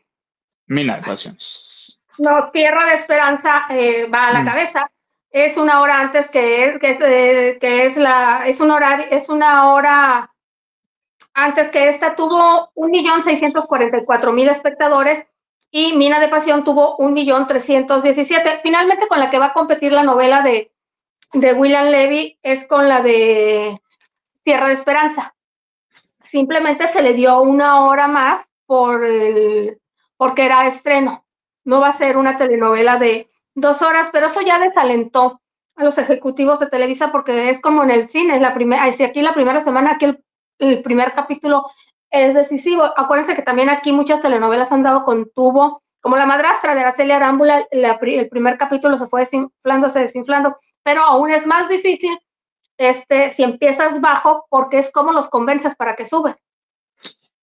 Mina 0.68 0.98
de 0.98 1.02
Pasiones. 1.02 2.00
No, 2.20 2.52
Tierra 2.52 2.86
de 2.86 2.94
Esperanza 2.96 3.66
eh, 3.72 4.06
va 4.06 4.28
a 4.28 4.34
la 4.34 4.42
mm. 4.42 4.46
cabeza. 4.46 4.92
es 5.32 5.58
una 5.58 5.82
hora 5.82 6.00
antes 6.02 6.30
que 6.30 6.66
es, 6.66 6.80
que 6.80 6.92
es, 6.92 7.02
eh, 7.02 7.58
que 7.60 7.88
es 7.88 7.98
la, 7.98 8.44
es 8.46 8.60
un 8.60 8.70
horario, 8.70 9.08
es 9.10 9.28
una 9.28 9.72
hora 9.72 10.32
antes 11.34 11.72
que 11.72 11.90
esta 11.90 12.16
tuvo 12.16 12.72
1.644.000 12.76 14.52
espectadores 14.52 15.26
y 15.72 15.94
Mina 15.94 16.20
de 16.20 16.28
Pasión 16.28 16.64
tuvo 16.64 16.96
1.317.000. 16.98 18.60
Finalmente 18.62 19.08
con 19.08 19.20
la 19.20 19.32
que 19.32 19.40
va 19.40 19.48
a 19.48 19.54
competir 19.54 19.92
la 19.94 20.04
novela 20.04 20.42
de, 20.42 20.72
de 21.34 21.54
William 21.54 21.88
Levy 21.88 22.38
es 22.42 22.66
con 22.66 22.88
la 22.88 23.02
de 23.02 23.80
Tierra 24.44 24.68
de 24.68 24.74
Esperanza. 24.74 25.36
Simplemente 26.24 26.88
se 26.88 27.02
le 27.02 27.14
dio 27.14 27.42
una 27.42 27.86
hora 27.86 28.08
más 28.08 28.46
por 28.66 29.06
porque 30.18 30.46
era 30.46 30.68
estreno. 30.68 31.26
No 31.64 31.80
va 31.80 31.90
a 31.90 31.98
ser 31.98 32.18
una 32.18 32.38
telenovela 32.38 32.98
de 32.98 33.30
dos 33.56 33.82
horas, 33.82 34.10
pero 34.12 34.28
eso 34.28 34.42
ya 34.42 34.60
desalentó 34.60 35.42
a 35.76 35.84
los 35.84 35.98
ejecutivos 35.98 36.60
de 36.60 36.68
Televisa 36.68 37.12
porque 37.12 37.50
es 37.50 37.62
como 37.62 37.84
en 37.84 37.92
el 37.92 38.10
cine, 38.10 38.40
la 38.40 38.54
primera, 38.54 38.84
aquí 38.84 39.22
la 39.22 39.34
primera 39.34 39.64
semana, 39.64 39.92
aquí 39.92 40.06
el, 40.60 40.82
primer 40.82 41.14
capítulo 41.14 41.66
es 42.12 42.34
decisivo. 42.34 42.84
Acuérdense 42.98 43.36
que 43.36 43.44
también 43.44 43.70
aquí 43.70 43.94
muchas 43.94 44.22
telenovelas 44.22 44.72
han 44.72 44.84
dado 44.84 45.04
con 45.04 45.30
tubo, 45.34 45.82
como 46.02 46.18
La 46.18 46.26
madrastra 46.26 46.76
de 46.76 46.82
Araceli 46.82 47.12
Arámbula, 47.12 47.66
el 47.72 48.30
primer 48.30 48.58
capítulo 48.58 48.98
se 48.98 49.08
fue 49.08 49.22
desinflando, 49.22 49.90
se 49.90 50.00
desinflando, 50.00 50.58
pero 50.90 51.04
aún 51.04 51.30
es 51.30 51.46
más 51.46 51.70
difícil 51.70 52.18
este, 52.76 53.32
si 53.34 53.44
empiezas 53.44 54.02
bajo 54.02 54.48
porque 54.50 54.80
es 54.80 54.92
como 54.92 55.12
los 55.12 55.30
convences 55.30 55.76
para 55.76 55.96
que 55.96 56.04
subes. 56.04 56.36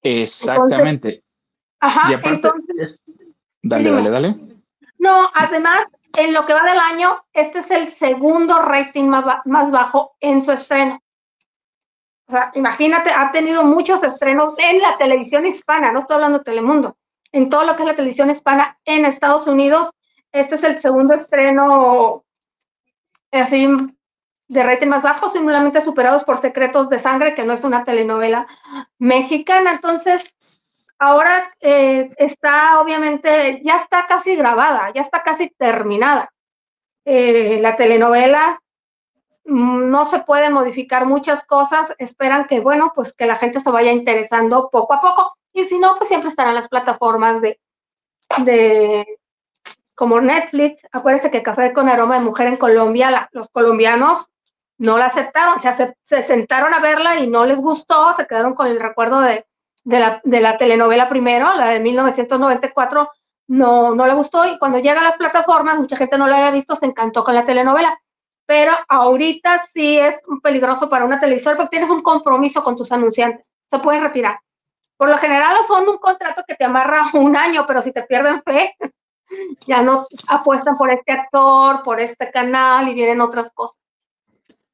Exactamente. 0.03 1.23
ajá, 1.79 2.21
entonces, 2.25 3.01
dale, 3.63 3.93
dale, 3.93 4.11
dale. 4.11 4.37
No, 4.99 5.31
además, 5.33 5.85
en 6.17 6.35
lo 6.35 6.45
que 6.45 6.55
va 6.55 6.63
del 6.65 6.81
año, 6.81 7.25
este 7.33 7.61
es 7.61 7.71
el 7.71 7.87
segundo 7.87 8.63
rating 8.63 9.05
más, 9.05 9.25
más 9.45 9.71
bajo 9.71 10.17
en 10.19 10.43
su 10.43 10.51
estreno. 10.51 11.01
O 12.27 12.33
sea, 12.33 12.51
imagínate, 12.55 13.13
ha 13.13 13.31
tenido 13.31 13.63
muchos 13.63 14.03
estrenos 14.03 14.57
en 14.59 14.81
la 14.83 14.99
televisión 14.99 15.47
hispana, 15.47 15.93
no 15.93 16.01
estoy 16.01 16.17
hablando 16.17 16.39
de 16.39 16.45
Telemundo, 16.45 16.97
en 17.31 17.49
todo 17.49 17.65
lo 17.65 17.77
que 17.77 17.85
es 17.85 17.89
la 17.91 17.95
televisión 17.95 18.29
hispana 18.29 18.77
en 18.85 19.05
Estados 19.05 19.47
Unidos, 19.47 19.91
este 20.33 20.57
es 20.57 20.65
el 20.65 20.81
segundo 20.81 21.15
estreno 21.15 22.25
así 23.41 23.69
de 24.49 24.63
rating 24.63 24.89
más 24.89 25.03
bajo, 25.03 25.31
simplemente 25.31 25.83
superados 25.83 26.25
por 26.25 26.39
Secretos 26.39 26.89
de 26.89 26.99
Sangre, 26.99 27.35
que 27.35 27.45
no 27.45 27.53
es 27.53 27.65
una 27.65 27.85
telenovela 27.85 28.47
mexicana. 28.99 29.73
Entonces, 29.73 30.25
ahora 30.99 31.53
eh, 31.61 32.11
está 32.17 32.81
obviamente, 32.81 33.61
ya 33.65 33.79
está 33.79 34.07
casi 34.07 34.37
grabada, 34.37 34.93
ya 34.93 35.03
está 35.03 35.23
casi 35.23 35.51
terminada. 35.51 36.33
Eh, 37.05 37.59
la 37.61 37.77
telenovela 37.77 38.61
mm, 39.45 39.91
no 39.91 40.11
se 40.11 40.21
pueden 40.21 40.53
modificar 40.53 41.07
muchas 41.07 41.45
cosas, 41.45 41.95
esperan 41.99 42.47
que, 42.47 42.61
bueno, 42.61 42.93
pues 42.95 43.13
que 43.15 43.27
la 43.27 43.37
gente 43.37 43.61
se 43.61 43.71
vaya 43.71 43.93
interesando 43.93 44.71
poco 44.71 44.95
a 44.95 45.01
poco. 45.01 45.37
Y 45.53 45.65
si 45.65 45.79
no, 45.79 45.97
pues 45.97 46.09
siempre 46.09 46.31
estarán 46.31 46.55
las 46.55 46.69
plataformas 46.69 47.41
de, 47.41 47.59
de 48.45 49.07
como 49.97 50.21
Netflix. 50.21 50.87
Acuérdense 50.93 51.33
que 51.33 51.43
Café 51.43 51.73
con 51.73 51.89
Aroma 51.89 52.15
de 52.15 52.25
Mujer 52.25 52.47
en 52.47 52.57
Colombia, 52.57 53.29
los 53.33 53.49
colombianos 53.51 54.29
no 54.79 54.99
la 54.99 55.07
aceptaron, 55.07 55.59
o 55.59 55.61
sea, 55.61 55.75
se, 55.75 56.23
sentaron 56.25 56.75
a 56.75 56.81
verla 56.81 57.19
y 57.19 57.27
no 57.27 57.47
les 57.47 57.57
gustó, 57.57 58.15
se 58.15 58.27
quedaron 58.27 58.55
con 58.55 58.67
el 58.67 58.79
recuerdo 58.79 59.21
de, 59.21 59.47
la, 59.85 60.21
de 60.23 60.41
la 60.41 60.59
telenovela 60.59 61.09
primero, 61.09 61.55
la 61.55 61.71
de 61.71 61.81
1994, 61.81 63.09
no, 63.49 63.95
no 63.95 64.07
le 64.07 64.13
gustó 64.13 64.45
y 64.45 64.59
cuando 64.59 64.79
llega 64.79 65.01
a 65.01 65.05
las 65.05 65.17
plataformas, 65.17 65.79
mucha 65.79 65.97
gente 65.97 66.19
no 66.19 66.27
la 66.27 66.37
había 66.37 66.51
visto, 66.51 66.77
se 66.77 66.87
encantó 66.87 67.25
con 67.25 67.35
la 67.35 67.47
telenovela. 67.47 67.99
Pero 68.45 68.73
ahorita 68.89 69.65
sí 69.73 69.99
es 69.99 70.17
peligroso 70.43 70.89
para 70.89 71.05
una 71.05 71.19
televisora 71.19 71.57
porque 71.57 71.71
tienes 71.71 71.91
un 71.91 72.03
compromiso 72.03 72.63
con 72.63 72.77
tus 72.77 72.93
anunciantes, 72.93 73.47
se 73.69 73.79
pueden 73.79 74.03
retirar. 74.03 74.39
Por 74.97 75.09
lo 75.09 75.19
general 75.19 75.57
son 75.67 75.89
un 75.89 75.99
contrato 75.99 76.43
que 76.47 76.55
te 76.55 76.65
amarra 76.65 77.11
un 77.15 77.37
año, 77.37 77.65
pero 77.67 77.83
si 77.83 77.93
te 77.93 78.03
pierden 78.03 78.43
fe, 78.43 78.77
ya 79.67 79.83
no 79.83 80.07
apuestan 80.29 80.77
por 80.77 80.91
este 80.91 81.13
actor, 81.13 81.83
por 81.83 82.01
este 82.01 82.31
canal 82.31 82.89
y 82.89 82.95
vienen 82.95 83.21
otras 83.21 83.51
cosas. 83.53 83.77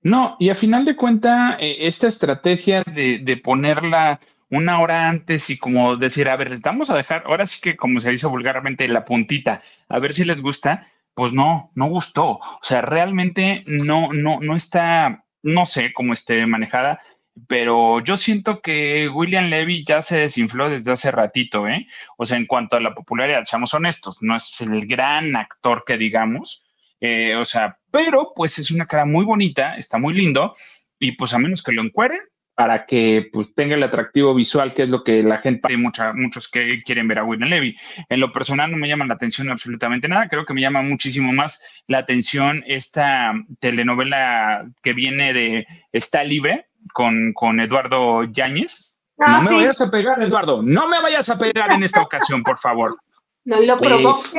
No, 0.03 0.37
y 0.41 0.51
a 0.51 0.57
final 0.57 0.85
de 0.85 0.97
cuenta, 0.97 1.57
eh, 1.61 1.87
esta 1.87 2.09
estrategia 2.09 2.83
de, 2.83 3.41
ponerla 3.43 4.19
una 4.51 4.81
hora 4.81 5.09
antes 5.09 5.49
y 5.49 5.59
como 5.59 5.97
decir, 5.97 6.29
a 6.29 6.37
ver, 6.37 6.51
les 6.51 6.61
vamos 6.61 6.91
a 6.91 6.97
dejar, 6.97 7.23
ahora 7.27 7.47
sí 7.47 7.61
que 7.63 7.77
como 7.77 8.01
se 8.01 8.11
dice 8.11 8.27
vulgarmente, 8.27 8.89
la 8.89 9.05
puntita, 9.05 9.63
a 9.89 9.99
ver 10.01 10.13
si 10.13 10.25
les 10.25 10.43
gusta, 10.43 10.89
pues 11.15 11.33
no, 11.33 11.71
no 11.75 11.87
gustó. 11.87 12.31
O 12.31 12.61
sea, 12.63 12.83
realmente 12.83 13.65
no, 13.67 14.13
no, 14.13 14.41
no 14.41 14.57
está, 14.57 15.25
no 15.43 15.67
sé 15.67 15.93
cómo 15.93 16.13
esté 16.13 16.45
manejada, 16.47 17.01
pero 17.49 18.01
yo 18.01 18.17
siento 18.17 18.61
que 18.61 19.09
William 19.09 19.47
Levy 19.47 19.85
ya 19.85 20.03
se 20.03 20.19
desinfló 20.19 20.69
desde 20.69 20.93
hace 20.93 21.11
ratito, 21.11 21.67
¿eh? 21.67 21.87
O 22.17 22.27
sea, 22.27 22.37
en 22.37 22.47
cuanto 22.47 22.77
a 22.77 22.81
la 22.81 22.95
popularidad, 22.95 23.45
seamos 23.45 23.75
honestos, 23.75 24.17
no 24.21 24.37
es 24.37 24.61
el 24.61 24.87
gran 24.87 25.35
actor 25.37 25.85
que 25.87 25.97
digamos, 25.97 26.67
eh, 27.01 27.35
o 27.35 27.45
sea, 27.45 27.79
pero 27.91 28.33
pues 28.35 28.59
es 28.59 28.71
una 28.71 28.87
cara 28.87 29.05
muy 29.05 29.25
bonita, 29.25 29.77
está 29.77 29.99
muy 29.99 30.15
lindo 30.15 30.55
y 30.99 31.13
pues 31.13 31.35
a 31.35 31.39
menos 31.39 31.63
que 31.63 31.73
lo 31.73 31.83
encueren 31.83 32.21
para 32.55 32.87
que 32.87 33.29
pues 33.33 33.55
tenga 33.55 33.75
el 33.75 33.83
atractivo 33.83 34.35
visual, 34.35 34.75
que 34.75 34.85
es 34.85 34.89
lo 34.89 35.03
que 35.03 35.23
la 35.23 35.39
gente, 35.39 35.69
hay 35.69 35.77
muchos 35.77 36.49
que 36.49 36.81
quieren 36.85 37.09
ver 37.09 37.19
a 37.19 37.25
William 37.25 37.49
Levy. 37.49 37.77
En 38.09 38.21
lo 38.21 38.31
personal 38.31 38.71
no 38.71 38.77
me 38.77 38.89
llama 38.89 39.07
la 39.07 39.15
atención 39.15 39.51
absolutamente 39.51 40.07
nada, 40.07 40.29
creo 40.29 40.45
que 40.45 40.55
me 40.55 40.61
llama 40.61 40.83
muchísimo 40.83 41.33
más 41.33 41.61
la 41.89 41.99
atención 41.99 42.63
esta 42.67 43.33
telenovela 43.59 44.71
que 44.83 44.93
viene 44.93 45.33
de 45.33 45.67
Está 45.93 46.25
Libre 46.25 46.67
con, 46.93 47.33
con 47.33 47.61
Eduardo 47.61 48.25
Yáñez. 48.25 49.03
Ah, 49.19 49.41
no 49.43 49.51
me 49.51 49.57
vayas 49.57 49.81
a 49.81 49.91
pegar, 49.91 50.23
Eduardo, 50.23 50.63
no 50.63 50.89
me 50.89 51.01
vayas 51.01 51.29
a 51.31 51.39
pegar 51.39 51.73
en 51.73 51.83
esta 51.83 52.03
ocasión, 52.03 52.43
por 52.43 52.59
favor. 52.59 52.97
No 53.45 53.61
lo 53.61 53.77
provoques. 53.77 54.33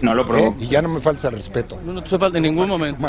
no 0.00 0.14
lo 0.14 0.26
provoques. 0.26 0.62
y 0.62 0.68
ya 0.68 0.82
no 0.82 0.88
me 0.88 1.00
falta 1.00 1.30
respeto. 1.30 1.80
No, 1.84 1.92
no 1.92 2.02
te 2.02 2.18
falta 2.18 2.38
en 2.38 2.44
ningún 2.44 2.68
momento. 2.68 3.06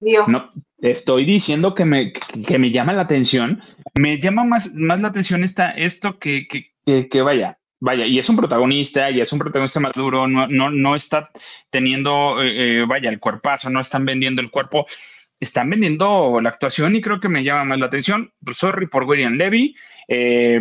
Dios. 0.00 0.26
No, 0.28 0.50
estoy 0.78 1.24
diciendo 1.24 1.74
que 1.74 1.84
me, 1.84 2.12
que, 2.12 2.58
me 2.58 2.70
llama 2.70 2.92
la 2.92 3.02
atención. 3.02 3.62
Me 3.94 4.18
llama 4.18 4.44
más, 4.44 4.74
más 4.74 5.00
la 5.00 5.08
atención 5.08 5.44
esta, 5.44 5.70
esto 5.70 6.18
que, 6.18 6.48
que, 6.48 7.08
que, 7.08 7.22
vaya, 7.22 7.58
vaya, 7.80 8.06
y 8.06 8.18
es 8.18 8.28
un 8.28 8.36
protagonista, 8.36 9.10
y 9.10 9.20
es 9.20 9.32
un 9.32 9.38
protagonista 9.38 9.80
maduro, 9.80 10.26
no, 10.26 10.48
no, 10.48 10.70
no 10.70 10.96
está 10.96 11.30
teniendo, 11.70 12.42
eh, 12.42 12.80
eh, 12.80 12.86
vaya, 12.86 13.10
el 13.10 13.20
cuerpazo, 13.20 13.70
no 13.70 13.80
están 13.80 14.04
vendiendo 14.04 14.40
el 14.40 14.50
cuerpo, 14.50 14.84
están 15.42 15.70
vendiendo 15.70 16.40
la 16.40 16.50
actuación 16.50 16.94
y 16.94 17.00
creo 17.00 17.18
que 17.18 17.28
me 17.28 17.42
llama 17.42 17.64
más 17.64 17.78
la 17.78 17.86
atención. 17.86 18.32
Sorry 18.52 18.86
por 18.86 19.04
William 19.04 19.34
Levy. 19.34 19.74
Eh, 20.06 20.60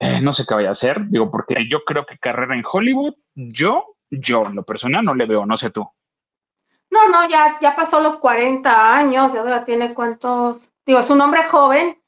eh, 0.00 0.20
no 0.20 0.32
sé 0.32 0.44
qué 0.48 0.54
vaya 0.54 0.70
a 0.70 0.72
hacer, 0.72 1.08
digo, 1.08 1.30
porque 1.30 1.68
yo 1.68 1.84
creo 1.84 2.06
que 2.06 2.18
carrera 2.18 2.54
en 2.54 2.64
Hollywood, 2.70 3.14
yo, 3.34 3.96
yo 4.10 4.46
en 4.46 4.56
lo 4.56 4.62
personal 4.64 5.04
no 5.04 5.14
le 5.14 5.26
veo, 5.26 5.44
no 5.44 5.58
sé 5.58 5.70
tú. 5.70 5.86
No, 6.90 7.08
no, 7.08 7.28
ya, 7.28 7.58
ya 7.60 7.76
pasó 7.76 8.00
los 8.00 8.16
40 8.16 8.96
años, 8.96 9.32
ya 9.32 9.64
tiene 9.64 9.92
cuántos, 9.92 10.58
digo, 10.86 11.00
es 11.00 11.10
un 11.10 11.20
hombre 11.20 11.44
joven, 11.44 11.98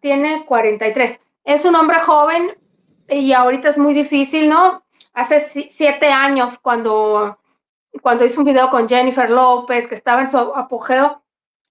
tiene 0.00 0.44
43, 0.46 1.18
es 1.44 1.64
un 1.64 1.74
hombre 1.74 1.98
joven 2.00 2.56
y 3.08 3.32
ahorita 3.32 3.70
es 3.70 3.78
muy 3.78 3.94
difícil, 3.94 4.48
¿no? 4.48 4.84
Hace 5.12 5.70
siete 5.72 6.06
años 6.06 6.58
cuando, 6.62 7.36
cuando 8.00 8.24
hizo 8.24 8.40
un 8.40 8.46
video 8.46 8.70
con 8.70 8.88
Jennifer 8.88 9.28
López, 9.28 9.86
que 9.86 9.94
estaba 9.94 10.22
en 10.22 10.30
su 10.30 10.38
apogeo 10.38 11.22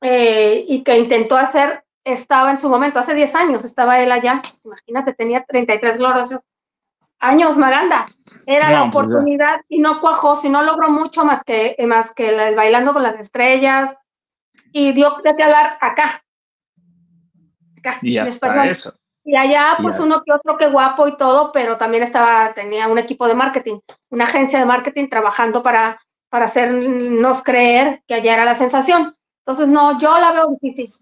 eh, 0.02 0.66
y 0.68 0.84
que 0.84 0.98
intentó 0.98 1.38
hacer 1.38 1.84
estaba 2.04 2.52
en 2.52 2.58
su 2.58 2.68
momento, 2.68 3.00
hace 3.00 3.14
10 3.14 3.36
años 3.36 3.64
estaba 3.64 4.02
él 4.02 4.12
allá, 4.12 4.42
imagínate, 4.64 5.14
tenía 5.14 5.44
33 5.44 5.98
gloriosos 5.98 6.42
años, 7.20 7.58
Maganda. 7.58 8.08
Era 8.46 8.72
la 8.72 8.92
pues 8.92 9.06
oportunidad 9.06 9.62
y 9.70 9.80
no 9.80 10.02
cuajó, 10.02 10.42
si 10.42 10.50
no 10.50 10.64
logró 10.64 10.90
mucho 10.90 11.24
más 11.24 11.44
que, 11.44 11.76
más 11.88 12.12
que 12.14 12.30
el 12.30 12.56
bailando 12.56 12.92
con 12.92 13.04
las 13.04 13.20
estrellas 13.20 13.96
y 14.72 14.94
dio 14.94 15.12
de 15.24 15.36
qué 15.36 15.44
hablar 15.44 15.78
acá. 15.80 16.24
Acá, 17.78 18.00
y 18.02 18.18
en 18.18 18.28
Eso. 18.28 18.94
Y 19.24 19.36
allá, 19.38 19.78
pues 19.80 20.00
uno 20.00 20.24
que 20.24 20.34
otro 20.34 20.58
que 20.58 20.68
guapo 20.68 21.08
y 21.08 21.16
todo, 21.16 21.52
pero 21.52 21.78
también 21.78 22.02
estaba, 22.02 22.54
tenía 22.56 22.88
un 22.88 22.98
equipo 22.98 23.28
de 23.28 23.36
marketing, 23.36 23.80
una 24.10 24.24
agencia 24.24 24.58
de 24.58 24.66
marketing 24.66 25.10
trabajando 25.10 25.62
para, 25.62 26.00
para 26.32 26.46
hacernos 26.46 27.44
creer 27.44 28.02
que 28.08 28.14
allá 28.14 28.36
era 28.36 28.46
la 28.46 28.58
sensación. 28.58 29.14
Entonces, 29.46 29.68
no, 29.68 30.00
yo 30.00 30.18
la 30.18 30.32
veo 30.32 30.48
difícil. 30.60 30.94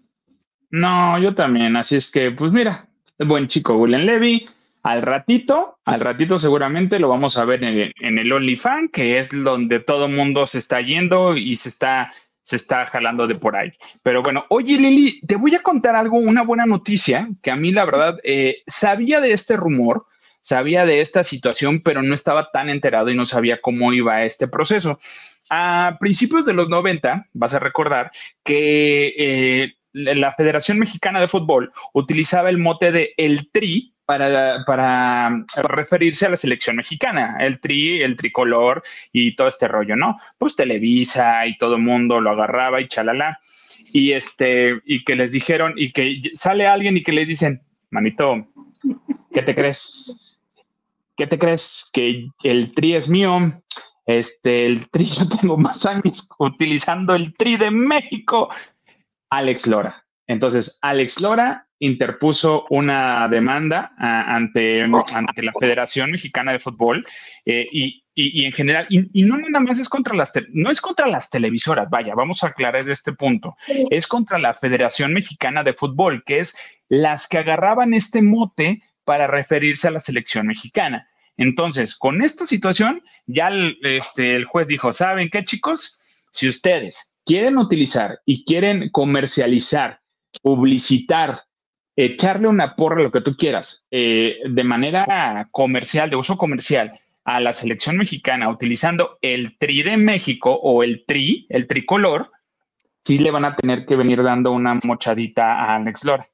No, 0.70 1.16
yo 1.20 1.36
también. 1.36 1.76
Así 1.76 1.94
es 1.94 2.10
que, 2.10 2.32
pues 2.32 2.50
mira, 2.50 2.88
buen 3.16 3.46
chico 3.46 3.76
William 3.76 4.02
Levy. 4.02 4.48
Al 4.82 5.02
ratito, 5.02 5.78
al 5.84 6.00
ratito 6.00 6.38
seguramente 6.38 6.98
lo 6.98 7.08
vamos 7.08 7.38
a 7.38 7.44
ver 7.44 7.62
en, 7.62 7.92
en 8.00 8.18
el 8.18 8.32
OnlyFans, 8.32 8.90
que 8.90 9.18
es 9.18 9.30
donde 9.30 9.78
todo 9.78 10.08
mundo 10.08 10.46
se 10.46 10.58
está 10.58 10.80
yendo 10.80 11.36
y 11.36 11.54
se 11.56 11.68
está, 11.68 12.12
se 12.42 12.56
está 12.56 12.86
jalando 12.86 13.26
de 13.26 13.36
por 13.36 13.54
ahí. 13.54 13.70
Pero 14.02 14.22
bueno, 14.22 14.46
oye 14.48 14.78
Lili, 14.78 15.20
te 15.20 15.36
voy 15.36 15.54
a 15.54 15.62
contar 15.62 15.94
algo, 15.94 16.16
una 16.16 16.42
buena 16.42 16.66
noticia, 16.66 17.28
que 17.42 17.50
a 17.50 17.56
mí 17.56 17.72
la 17.72 17.84
verdad 17.84 18.18
eh, 18.24 18.62
sabía 18.66 19.20
de 19.20 19.32
este 19.32 19.54
rumor, 19.54 20.06
sabía 20.40 20.86
de 20.86 21.00
esta 21.00 21.24
situación, 21.24 21.80
pero 21.82 22.02
no 22.02 22.14
estaba 22.14 22.50
tan 22.50 22.70
enterado 22.70 23.10
y 23.10 23.16
no 23.16 23.26
sabía 23.26 23.60
cómo 23.60 23.92
iba 23.92 24.24
este 24.24 24.48
proceso. 24.48 24.98
a 25.50 25.96
principios 25.98 26.46
de 26.46 26.52
los 26.52 26.68
90, 26.68 27.26
vas 27.32 27.54
a 27.54 27.58
recordar 27.58 28.12
que 28.44 29.14
eh, 29.18 29.74
la 29.92 30.32
Federación 30.32 30.78
Mexicana 30.78 31.20
de 31.20 31.28
Fútbol 31.28 31.72
utilizaba 31.92 32.50
el 32.50 32.58
mote 32.58 32.92
de 32.92 33.14
el 33.16 33.50
tri 33.50 33.94
para, 34.66 35.44
referirse 35.56 36.26
a 36.26 36.30
la 36.30 36.36
selección 36.36 36.76
mexicana, 36.76 37.36
el 37.40 37.60
tri, 37.60 38.02
el 38.02 38.16
tricolor 38.16 38.82
y 39.12 39.36
todo 39.36 39.48
este 39.48 39.68
rollo, 39.68 39.94
¿no? 39.94 40.16
Pues 40.38 40.56
Televisa 40.56 41.46
y 41.46 41.56
todo 41.58 41.76
el 41.76 41.82
mundo 41.82 42.20
lo 42.20 42.30
agarraba 42.30 42.80
y 42.80 42.88
chalala. 42.88 43.38
Y 43.92 44.12
este, 44.12 44.80
y 44.84 45.04
que 45.04 45.16
les 45.16 45.32
dijeron, 45.32 45.74
y 45.76 45.92
que 45.92 46.20
sale 46.34 46.66
alguien 46.66 46.96
y 46.96 47.02
que 47.02 47.12
le 47.12 47.24
dicen, 47.24 47.62
manito, 47.90 48.48
¿qué 49.32 49.42
te 49.42 49.54
crees? 49.54 50.29
¿Qué 51.20 51.26
te 51.26 51.38
crees? 51.38 51.90
Que 51.92 52.30
el 52.44 52.72
tri 52.72 52.94
es 52.94 53.06
mío. 53.06 53.62
Este, 54.06 54.64
el 54.64 54.88
tri, 54.88 55.04
yo 55.18 55.28
tengo 55.28 55.58
más 55.58 55.84
años 55.84 56.30
utilizando 56.38 57.14
el 57.14 57.34
tri 57.36 57.58
de 57.58 57.70
México. 57.70 58.48
Alex 59.28 59.66
Lora. 59.66 60.02
Entonces, 60.26 60.78
Alex 60.80 61.20
Lora 61.20 61.66
interpuso 61.78 62.64
una 62.70 63.28
demanda 63.28 63.92
ante, 63.98 64.82
ante 64.82 65.42
la 65.42 65.52
Federación 65.60 66.10
Mexicana 66.10 66.52
de 66.52 66.58
Fútbol 66.58 67.06
eh, 67.44 67.68
y, 67.70 68.02
en 68.14 68.52
general, 68.52 68.86
y, 68.88 69.22
no 69.22 69.36
nada 69.36 69.60
más 69.60 69.78
es 69.78 69.90
contra 69.90 70.14
las, 70.14 70.32
no 70.54 70.70
es 70.70 70.80
contra 70.80 71.06
las 71.06 71.28
televisoras, 71.28 71.90
vaya, 71.90 72.14
vamos 72.14 72.42
a 72.42 72.48
aclarar 72.48 72.88
este 72.88 73.12
punto, 73.12 73.56
es 73.66 74.06
contra 74.06 74.38
la 74.38 74.54
Federación 74.54 75.12
Mexicana 75.12 75.62
de 75.64 75.74
Fútbol, 75.74 76.22
que 76.24 76.38
es 76.38 76.56
las 76.88 77.28
que 77.28 77.38
agarraban 77.38 77.92
este 77.92 78.22
mote 78.22 78.82
para 79.04 79.26
referirse 79.26 79.88
a 79.88 79.92
la 79.92 80.00
selección 80.00 80.46
mexicana. 80.46 81.08
Entonces, 81.36 81.96
con 81.96 82.22
esta 82.22 82.44
situación, 82.44 83.02
ya 83.26 83.48
el, 83.48 83.78
este, 83.82 84.36
el 84.36 84.44
juez 84.44 84.68
dijo, 84.68 84.92
¿saben 84.92 85.30
qué, 85.30 85.44
chicos? 85.44 85.98
Si 86.32 86.46
ustedes 86.46 87.14
quieren 87.24 87.58
utilizar 87.58 88.20
y 88.26 88.44
quieren 88.44 88.90
comercializar, 88.90 90.00
publicitar, 90.42 91.42
echarle 91.96 92.48
una 92.48 92.76
porra, 92.76 93.02
lo 93.02 93.10
que 93.10 93.22
tú 93.22 93.36
quieras, 93.36 93.88
eh, 93.90 94.36
de 94.48 94.64
manera 94.64 95.48
comercial, 95.50 96.10
de 96.10 96.16
uso 96.16 96.36
comercial, 96.36 96.92
a 97.24 97.40
la 97.40 97.52
selección 97.52 97.96
mexicana 97.96 98.48
utilizando 98.48 99.18
el 99.22 99.56
tri 99.58 99.82
de 99.82 99.96
México 99.96 100.52
o 100.52 100.82
el 100.82 101.04
tri, 101.06 101.46
el 101.48 101.66
tricolor, 101.66 102.30
sí 103.04 103.18
le 103.18 103.30
van 103.30 103.44
a 103.44 103.56
tener 103.56 103.86
que 103.86 103.96
venir 103.96 104.22
dando 104.22 104.52
una 104.52 104.78
mochadita 104.84 105.54
a 105.54 105.76
Alex 105.76 106.04
Lora 106.04 106.28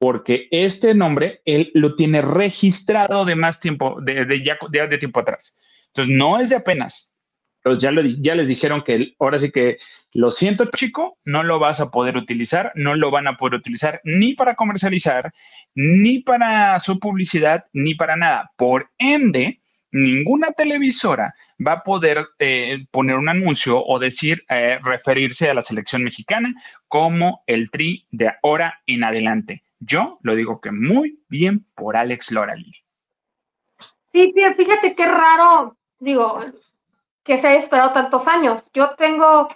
porque 0.00 0.48
este 0.50 0.94
nombre 0.94 1.42
él 1.44 1.70
lo 1.74 1.94
tiene 1.94 2.22
registrado 2.22 3.26
de 3.26 3.36
más 3.36 3.60
tiempo, 3.60 4.00
de, 4.00 4.42
ya, 4.42 4.56
de, 4.88 4.98
tiempo 4.98 5.20
atrás. 5.20 5.54
Entonces, 5.88 6.16
no 6.16 6.40
es 6.40 6.48
de 6.48 6.56
apenas. 6.56 7.14
Entonces, 7.62 7.82
ya, 7.82 7.92
ya 8.18 8.34
les 8.34 8.48
dijeron 8.48 8.82
que 8.82 9.12
ahora 9.18 9.38
sí 9.38 9.50
que 9.50 9.76
lo 10.14 10.30
siento, 10.30 10.70
chico, 10.74 11.18
no 11.24 11.42
lo 11.42 11.58
vas 11.58 11.80
a 11.80 11.90
poder 11.90 12.16
utilizar, 12.16 12.72
no 12.76 12.94
lo 12.94 13.10
van 13.10 13.28
a 13.28 13.36
poder 13.36 13.56
utilizar 13.56 14.00
ni 14.02 14.32
para 14.32 14.54
comercializar, 14.54 15.34
ni 15.74 16.20
para 16.20 16.80
su 16.80 16.98
publicidad, 16.98 17.66
ni 17.74 17.94
para 17.94 18.16
nada. 18.16 18.50
Por 18.56 18.88
ende, 18.96 19.60
ninguna 19.92 20.52
televisora 20.52 21.34
va 21.64 21.72
a 21.72 21.82
poder 21.82 22.24
eh, 22.38 22.86
poner 22.90 23.16
un 23.16 23.28
anuncio 23.28 23.84
o 23.84 23.98
decir, 23.98 24.44
eh, 24.48 24.78
referirse 24.82 25.50
a 25.50 25.54
la 25.54 25.60
selección 25.60 26.02
mexicana 26.02 26.54
como 26.88 27.44
el 27.46 27.70
tri 27.70 28.06
de 28.10 28.32
ahora 28.42 28.80
en 28.86 29.04
adelante. 29.04 29.62
Yo 29.80 30.18
lo 30.22 30.34
digo 30.34 30.60
que 30.60 30.70
muy 30.70 31.22
bien 31.28 31.66
por 31.74 31.96
Alex 31.96 32.30
Loralí. 32.30 32.72
Sí, 34.12 34.32
fíjate 34.34 34.94
qué 34.94 35.06
raro, 35.06 35.76
digo, 35.98 36.40
que 37.22 37.38
se 37.38 37.48
haya 37.48 37.60
esperado 37.60 37.92
tantos 37.92 38.26
años. 38.28 38.62
Yo 38.72 38.90
tengo, 38.96 39.48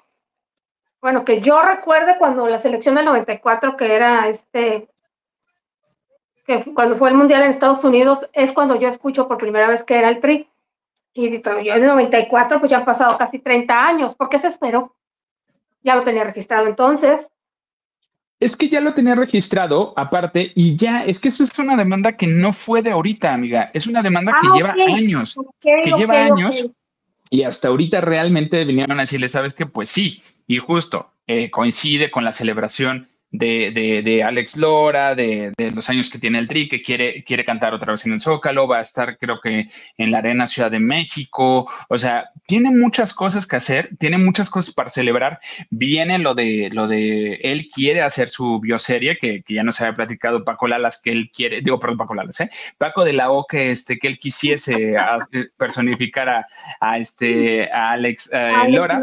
bueno, 1.01 1.25
que 1.25 1.41
yo 1.41 1.61
recuerde 1.63 2.17
cuando 2.19 2.47
la 2.47 2.63
selección 2.63 2.95
del 2.95 3.05
94, 3.05 3.77
que 3.77 3.95
era 3.95 4.29
este, 4.29 4.89
que 6.47 6.65
cuando 6.73 6.97
fue 6.97 7.11
el 7.11 7.17
Mundial 7.17 7.43
en 7.43 7.51
Estados 7.51 7.85
Unidos, 7.85 8.29
es 8.33 8.53
cuando 8.53 8.77
yo 8.77 8.89
escucho 8.89 9.29
por 9.29 9.39
primera 9.39 9.69
vez 9.69 9.85
que 9.85 9.99
era 9.99 10.09
el 10.09 10.21
TRI. 10.21 10.49
Y 11.17 11.41
yo 11.41 11.75
en 11.75 11.87
94, 11.87 12.59
pues 12.59 12.71
ya 12.71 12.79
han 12.79 12.85
pasado 12.85 13.17
casi 13.17 13.39
30 13.39 13.87
años. 13.87 14.15
¿Por 14.15 14.29
qué 14.29 14.39
se 14.39 14.49
esperó? 14.49 14.97
Ya 15.83 15.95
lo 15.95 16.03
tenía 16.03 16.25
registrado 16.25 16.67
entonces. 16.67 17.31
Es 18.40 18.57
que 18.57 18.68
ya 18.68 18.81
lo 18.81 18.94
tenía 18.94 19.14
registrado 19.14 19.94
aparte 19.97 20.53
y 20.55 20.77
ya, 20.77 21.05
es 21.05 21.20
que 21.20 21.29
esa 21.29 21.44
es 21.44 21.59
una 21.59 21.77
demanda 21.77 22.16
que 22.16 22.27
no 22.27 22.53
fue 22.53 22.83
de 22.83 22.90
ahorita, 22.90 23.33
amiga, 23.33 23.70
es 23.73 23.87
una 23.87 24.03
demanda 24.03 24.37
que 24.40 24.49
ah, 24.51 24.57
lleva 24.57 24.73
años, 24.73 25.37
que 25.61 25.92
lleva 25.97 26.25
años 26.25 26.70
y 27.31 27.42
hasta 27.42 27.68
ahorita 27.68 28.01
realmente 28.01 28.64
vinieron 28.64 28.99
a 28.99 29.03
decirle, 29.03 29.29
sabes 29.29 29.55
que 29.55 29.66
pues 29.66 29.88
sí, 29.88 30.23
y 30.47 30.59
justo 30.59 31.11
eh, 31.27 31.51
coincide 31.51 32.11
con 32.11 32.25
la 32.25 32.33
celebración 32.33 33.09
de, 33.38 34.03
de, 34.05 34.23
Alex 34.23 34.57
Lora, 34.57 35.14
de, 35.14 35.53
de, 35.57 35.70
los 35.73 35.90
años 35.90 36.09
que 36.09 36.18
tiene 36.18 36.38
el 36.38 36.47
Tri, 36.47 36.68
que 36.68 36.83
quiere, 36.83 37.25
quiere 37.25 37.44
cantar 37.44 37.75
otra 37.75 37.92
vez 37.92 38.07
en 38.07 38.12
el 38.12 38.20
Zócalo, 38.20 38.68
va 38.68 38.79
a 38.79 38.83
estar 38.83 39.18
creo 39.18 39.40
que 39.42 39.68
en 39.99 40.11
la 40.11 40.18
Arena 40.18 40.47
Ciudad 40.47 40.70
de 40.70 40.79
México, 40.79 41.68
o 41.88 41.99
sea, 41.99 42.31
tiene 42.47 42.70
muchas 42.70 43.12
cosas 43.12 43.47
que 43.47 43.57
hacer, 43.57 43.90
tiene 43.99 44.18
muchas 44.18 44.49
cosas 44.51 44.73
para 44.73 44.90
celebrar, 44.90 45.40
viene 45.70 46.18
lo 46.18 46.35
de, 46.35 46.70
lo 46.73 46.87
de, 46.87 47.35
él 47.42 47.68
quiere 47.75 48.03
hacer 48.03 48.29
su 48.29 48.61
bioserie, 48.61 49.18
que, 49.18 49.42
que 49.42 49.55
ya 49.55 49.64
nos 49.64 49.81
había 49.81 49.97
platicado 49.97 50.44
Paco 50.44 50.68
Lalas, 50.68 51.01
que 51.03 51.11
él 51.11 51.31
quiere, 51.35 51.61
digo, 51.61 51.81
perdón, 51.81 51.99
Paco 51.99 52.14
Lalas, 52.14 52.40
¿eh? 52.40 52.51
Paco 52.79 53.05
de 53.05 53.14
la 53.14 53.31
O, 53.31 53.47
que, 53.47 53.73
este, 53.73 53.99
que 53.99 54.07
él 54.07 54.18
quisiese 54.18 54.94
personificar 55.57 56.29
a, 56.29 56.47
a, 56.81 56.99
este, 56.99 57.70
a 57.73 57.92
Alex, 57.92 58.31
eh, 58.33 58.53
Lora. 58.68 59.01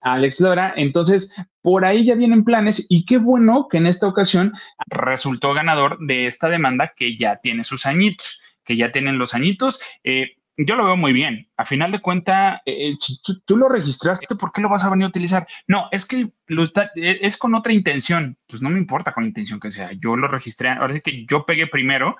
Alex 0.00 0.40
Lora. 0.40 0.72
Entonces, 0.76 1.34
por 1.62 1.84
ahí 1.84 2.04
ya 2.04 2.14
vienen 2.14 2.44
planes 2.44 2.86
y 2.88 3.04
qué 3.04 3.18
bueno 3.18 3.68
que 3.70 3.78
en 3.78 3.86
esta 3.86 4.06
ocasión 4.06 4.52
resultó 4.86 5.54
ganador 5.54 5.98
de 6.00 6.26
esta 6.26 6.48
demanda 6.48 6.92
que 6.96 7.16
ya 7.16 7.36
tiene 7.36 7.64
sus 7.64 7.86
añitos, 7.86 8.40
que 8.64 8.76
ya 8.76 8.92
tienen 8.92 9.18
los 9.18 9.34
añitos. 9.34 9.80
Eh, 10.04 10.36
yo 10.56 10.76
lo 10.76 10.84
veo 10.84 10.96
muy 10.96 11.12
bien. 11.12 11.48
A 11.56 11.64
final 11.64 11.92
de 11.92 12.02
cuenta, 12.02 12.62
eh, 12.66 12.94
si 12.98 13.20
tú, 13.22 13.56
lo 13.56 13.68
registraste, 13.68 14.34
¿por 14.34 14.52
qué 14.52 14.60
lo 14.60 14.68
vas 14.68 14.84
a 14.84 14.90
venir 14.90 15.06
a 15.06 15.08
utilizar? 15.08 15.46
No, 15.66 15.88
es 15.90 16.06
que 16.06 16.30
lo 16.46 16.64
eh, 16.64 17.18
es 17.22 17.36
con 17.36 17.54
otra 17.54 17.72
intención. 17.72 18.36
Pues 18.46 18.60
no 18.62 18.68
me 18.68 18.78
importa 18.78 19.12
con 19.12 19.24
la 19.24 19.28
intención 19.28 19.60
que 19.60 19.70
sea. 19.70 19.90
Yo 19.92 20.16
lo 20.16 20.28
registré, 20.28 20.70
ahora 20.70 20.94
sí 20.94 21.00
que 21.00 21.24
yo 21.26 21.46
pegué 21.46 21.66
primero 21.66 22.16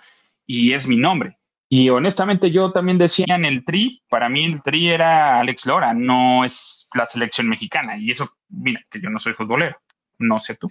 y 0.46 0.72
es 0.72 0.86
mi 0.86 0.96
nombre. 0.96 1.39
Y 1.72 1.88
honestamente 1.88 2.50
yo 2.50 2.72
también 2.72 2.98
decía 2.98 3.26
en 3.28 3.44
el 3.44 3.64
tri, 3.64 4.02
para 4.10 4.28
mí 4.28 4.44
el 4.44 4.60
tri 4.60 4.90
era 4.90 5.38
Alex 5.38 5.66
Lora, 5.66 5.94
no 5.94 6.44
es 6.44 6.88
la 6.94 7.06
selección 7.06 7.48
mexicana. 7.48 7.96
Y 7.96 8.10
eso, 8.10 8.28
mira, 8.48 8.80
que 8.90 9.00
yo 9.00 9.08
no 9.08 9.20
soy 9.20 9.34
futbolero, 9.34 9.80
no 10.18 10.40
sé 10.40 10.56
tú. 10.56 10.68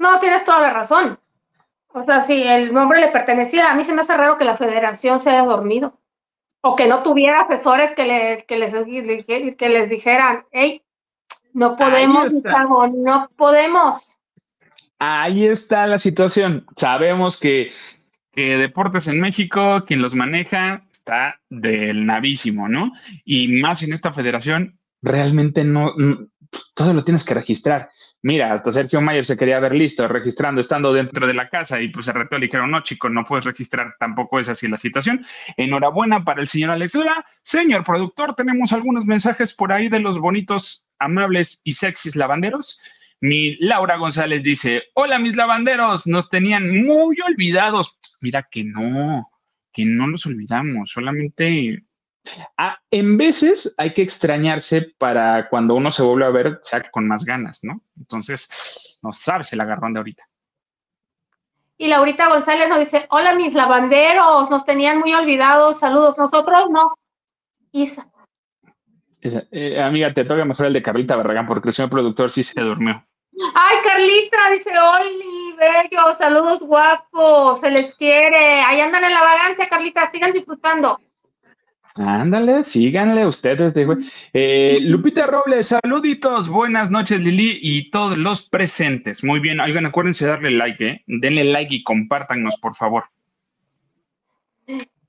No, 0.00 0.18
tienes 0.18 0.44
toda 0.44 0.60
la 0.60 0.72
razón. 0.72 1.20
O 1.92 2.02
sea, 2.02 2.24
si 2.24 2.42
el 2.42 2.74
nombre 2.74 3.00
le 3.00 3.12
pertenecía, 3.12 3.70
a 3.70 3.74
mí 3.76 3.84
se 3.84 3.92
me 3.92 4.00
hace 4.00 4.16
raro 4.16 4.36
que 4.36 4.44
la 4.44 4.56
federación 4.56 5.20
se 5.20 5.30
haya 5.30 5.44
dormido. 5.44 6.00
O 6.60 6.74
que 6.74 6.88
no 6.88 7.04
tuviera 7.04 7.42
asesores 7.42 7.92
que, 7.92 8.04
les, 8.04 8.44
que 8.44 9.68
les 9.68 9.88
dijeran, 9.88 10.44
hey, 10.50 10.82
no 11.52 11.76
podemos, 11.76 12.32
no 12.94 13.30
podemos. 13.36 14.12
Ahí 14.98 15.46
está 15.46 15.86
la 15.86 15.98
situación. 15.98 16.66
Sabemos 16.76 17.38
que 17.38 17.70
deportes 18.42 19.08
en 19.08 19.20
México, 19.20 19.84
quien 19.86 20.02
los 20.02 20.14
maneja 20.14 20.84
está 20.92 21.40
del 21.48 22.06
navísimo, 22.06 22.68
¿no? 22.68 22.92
Y 23.24 23.48
más 23.60 23.82
en 23.82 23.92
esta 23.92 24.12
federación, 24.12 24.78
realmente 25.02 25.64
no, 25.64 25.94
todo 26.74 26.92
lo 26.92 27.04
tienes 27.04 27.24
que 27.24 27.34
registrar. 27.34 27.90
Mira, 28.22 28.52
hasta 28.52 28.72
Sergio 28.72 29.00
Mayer 29.00 29.24
se 29.24 29.36
quería 29.36 29.60
ver 29.60 29.74
listo, 29.74 30.08
registrando, 30.08 30.60
estando 30.60 30.92
dentro 30.92 31.26
de 31.26 31.34
la 31.34 31.48
casa 31.48 31.80
y 31.80 31.88
pues 31.88 32.06
se 32.06 32.12
retó, 32.12 32.36
le 32.36 32.46
dijeron, 32.46 32.70
no, 32.70 32.82
chico, 32.82 33.08
no 33.08 33.24
puedes 33.24 33.44
registrar, 33.44 33.94
tampoco 33.98 34.40
es 34.40 34.48
así 34.48 34.66
la 34.66 34.76
situación. 34.76 35.24
Enhorabuena 35.56 36.24
para 36.24 36.40
el 36.40 36.48
señor 36.48 36.70
Alex 36.70 36.98
Señor 37.42 37.84
productor, 37.84 38.34
tenemos 38.34 38.72
algunos 38.72 39.06
mensajes 39.06 39.54
por 39.54 39.72
ahí 39.72 39.88
de 39.88 40.00
los 40.00 40.18
bonitos, 40.18 40.88
amables 40.98 41.60
y 41.64 41.72
sexys 41.72 42.16
lavanderos. 42.16 42.80
Mi 43.20 43.56
Laura 43.56 43.96
González 43.96 44.42
dice, 44.42 44.84
hola 44.94 45.18
mis 45.18 45.34
lavanderos, 45.34 46.06
nos 46.06 46.30
tenían 46.30 46.84
muy 46.84 47.16
olvidados. 47.26 47.98
Mira 48.20 48.46
que 48.50 48.64
no, 48.64 49.30
que 49.72 49.84
no 49.84 50.06
los 50.06 50.26
olvidamos, 50.26 50.90
solamente... 50.90 51.84
Ah, 52.58 52.78
en 52.90 53.16
veces 53.16 53.74
hay 53.78 53.94
que 53.94 54.02
extrañarse 54.02 54.92
para 54.98 55.48
cuando 55.48 55.74
uno 55.74 55.90
se 55.90 56.02
vuelve 56.02 56.26
a 56.26 56.30
ver, 56.30 56.58
sea 56.60 56.82
con 56.90 57.08
más 57.08 57.24
ganas, 57.24 57.60
¿no? 57.62 57.80
Entonces, 57.96 58.98
no 59.02 59.14
sabes 59.14 59.52
el 59.54 59.60
agarrón 59.62 59.94
de 59.94 60.00
ahorita. 60.00 60.28
Y 61.78 61.86
Laurita 61.88 62.28
González 62.28 62.68
nos 62.68 62.80
dice, 62.80 63.06
hola 63.10 63.34
mis 63.34 63.54
lavanderos, 63.54 64.50
nos 64.50 64.64
tenían 64.64 64.98
muy 64.98 65.14
olvidados, 65.14 65.78
saludos, 65.78 66.18
nosotros 66.18 66.68
no. 66.70 66.92
Isa. 67.72 68.08
Eh, 69.20 69.80
amiga, 69.80 70.12
te 70.12 70.24
toca 70.24 70.44
mejor 70.44 70.66
el 70.66 70.72
de 70.72 70.82
Carlita 70.82 71.16
Barragán 71.16 71.46
porque 71.46 71.68
el 71.68 71.74
señor 71.74 71.90
productor 71.90 72.30
sí 72.30 72.42
se 72.42 72.60
durmió. 72.60 73.07
Ay, 73.54 73.76
Carlita, 73.84 74.50
dice 74.52 74.70
Oli, 74.78 75.54
bello, 75.56 76.16
saludos 76.18 76.60
guapos, 76.60 77.60
se 77.60 77.70
les 77.70 77.94
quiere. 77.94 78.60
Ahí 78.60 78.80
andan 78.80 79.04
en 79.04 79.12
la 79.12 79.22
vagancia, 79.22 79.68
Carlita, 79.68 80.10
sigan 80.10 80.32
disfrutando. 80.32 80.98
Ándale, 81.94 82.64
síganle 82.64 83.26
ustedes. 83.26 83.74
De, 83.74 83.86
eh, 84.32 84.78
Lupita 84.82 85.26
Robles, 85.26 85.68
saluditos, 85.68 86.48
buenas 86.48 86.90
noches 86.90 87.20
Lili 87.20 87.58
y 87.60 87.90
todos 87.90 88.16
los 88.16 88.48
presentes. 88.48 89.24
Muy 89.24 89.40
bien, 89.40 89.60
oigan, 89.60 89.86
acuérdense 89.86 90.24
de 90.24 90.30
darle 90.30 90.50
like, 90.52 90.86
¿eh? 90.86 91.02
denle 91.06 91.44
like 91.44 91.74
y 91.74 91.82
compártanos, 91.82 92.56
por 92.60 92.76
favor. 92.76 93.04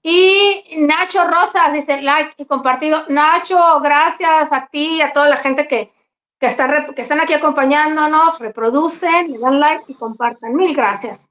Y 0.02 0.63
Nacho 0.78 1.28
Rosas 1.28 1.74
dice 1.74 2.02
like 2.02 2.34
y 2.38 2.46
compartido. 2.46 3.06
Nacho, 3.10 3.80
gracias 3.82 4.52
a 4.52 4.68
ti 4.72 4.98
y 4.98 5.02
a 5.02 5.13
toda 5.13 5.30
la 5.30 5.38
gente 5.38 5.68
que, 5.68 5.92
que, 6.39 6.47
está, 6.47 6.93
que 6.95 7.02
están 7.02 7.21
aquí 7.21 7.34
acompañándonos, 7.34 8.39
reproducen, 8.39 9.32
le 9.32 9.39
dan 9.39 9.60
like 9.60 9.84
y 9.88 9.93
compartan. 9.93 10.56
Mil 10.56 10.75
gracias 10.75 11.30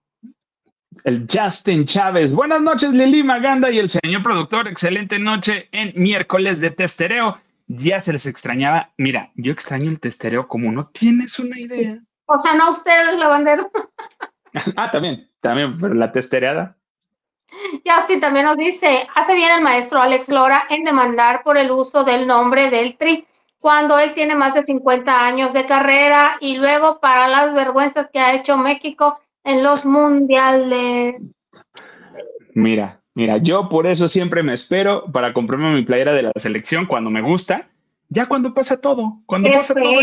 el 1.04 1.26
Justin 1.30 1.86
Chávez. 1.86 2.32
Buenas 2.32 2.60
noches, 2.60 2.90
Lili 2.90 3.22
Maganda 3.22 3.70
y 3.70 3.78
el 3.78 3.88
señor 3.88 4.22
productor. 4.22 4.68
Excelente 4.68 5.18
noche 5.18 5.68
en 5.72 5.92
miércoles 5.94 6.60
de 6.60 6.70
testereo. 6.70 7.38
Ya 7.66 8.00
se 8.00 8.12
les 8.12 8.26
extrañaba. 8.26 8.90
Mira, 8.96 9.30
yo 9.34 9.52
extraño 9.52 9.90
el 9.90 10.00
testereo 10.00 10.48
como 10.48 10.70
no 10.72 10.88
tienes 10.88 11.38
una 11.38 11.58
idea. 11.58 11.98
O 12.26 12.40
sea, 12.40 12.54
no 12.54 12.72
ustedes, 12.72 13.18
lavandero. 13.18 13.70
ah, 14.76 14.90
también, 14.90 15.30
también, 15.40 15.78
pero 15.78 15.94
la 15.94 16.12
testereada. 16.12 16.76
Justin 17.86 18.20
también 18.20 18.44
nos 18.44 18.58
dice, 18.58 19.08
hace 19.14 19.34
bien 19.34 19.50
el 19.50 19.62
maestro 19.62 20.02
Alex 20.02 20.28
Lora 20.28 20.66
en 20.68 20.84
demandar 20.84 21.42
por 21.42 21.56
el 21.56 21.70
uso 21.70 22.04
del 22.04 22.26
nombre 22.26 22.68
del 22.68 22.96
tri 22.98 23.26
cuando 23.58 23.98
él 23.98 24.14
tiene 24.14 24.34
más 24.34 24.54
de 24.54 24.62
50 24.62 25.26
años 25.26 25.52
de 25.52 25.66
carrera 25.66 26.36
y 26.40 26.56
luego 26.56 27.00
para 27.00 27.28
las 27.28 27.54
vergüenzas 27.54 28.08
que 28.12 28.20
ha 28.20 28.34
hecho 28.34 28.56
México 28.56 29.20
en 29.44 29.62
los 29.62 29.84
mundiales. 29.84 31.16
Mira, 32.54 33.00
mira, 33.14 33.38
yo 33.38 33.68
por 33.68 33.86
eso 33.86 34.08
siempre 34.08 34.42
me 34.42 34.54
espero 34.54 35.10
para 35.12 35.32
comprarme 35.32 35.74
mi 35.74 35.82
playera 35.84 36.12
de 36.12 36.24
la 36.24 36.32
selección 36.36 36.86
cuando 36.86 37.10
me 37.10 37.22
gusta. 37.22 37.68
Ya 38.08 38.26
cuando 38.26 38.54
pasa 38.54 38.80
todo, 38.80 39.20
cuando 39.26 39.50
pasa 39.50 39.74
todo, 39.74 40.00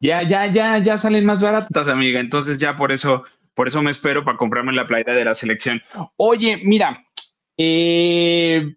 ya, 0.00 0.22
ya, 0.22 0.46
ya, 0.46 0.78
ya, 0.78 0.98
salen 0.98 1.24
más 1.24 1.40
baratas, 1.40 1.88
amiga. 1.88 2.20
Entonces 2.20 2.58
ya 2.58 2.76
por 2.76 2.90
eso, 2.90 3.24
por 3.54 3.68
eso 3.68 3.80
me 3.82 3.92
espero 3.92 4.24
para 4.24 4.36
comprarme 4.36 4.72
la 4.72 4.86
playera 4.86 5.12
de 5.12 5.24
la 5.24 5.34
selección. 5.34 5.80
Oye, 6.16 6.60
mira, 6.64 7.06
eh, 7.56 8.74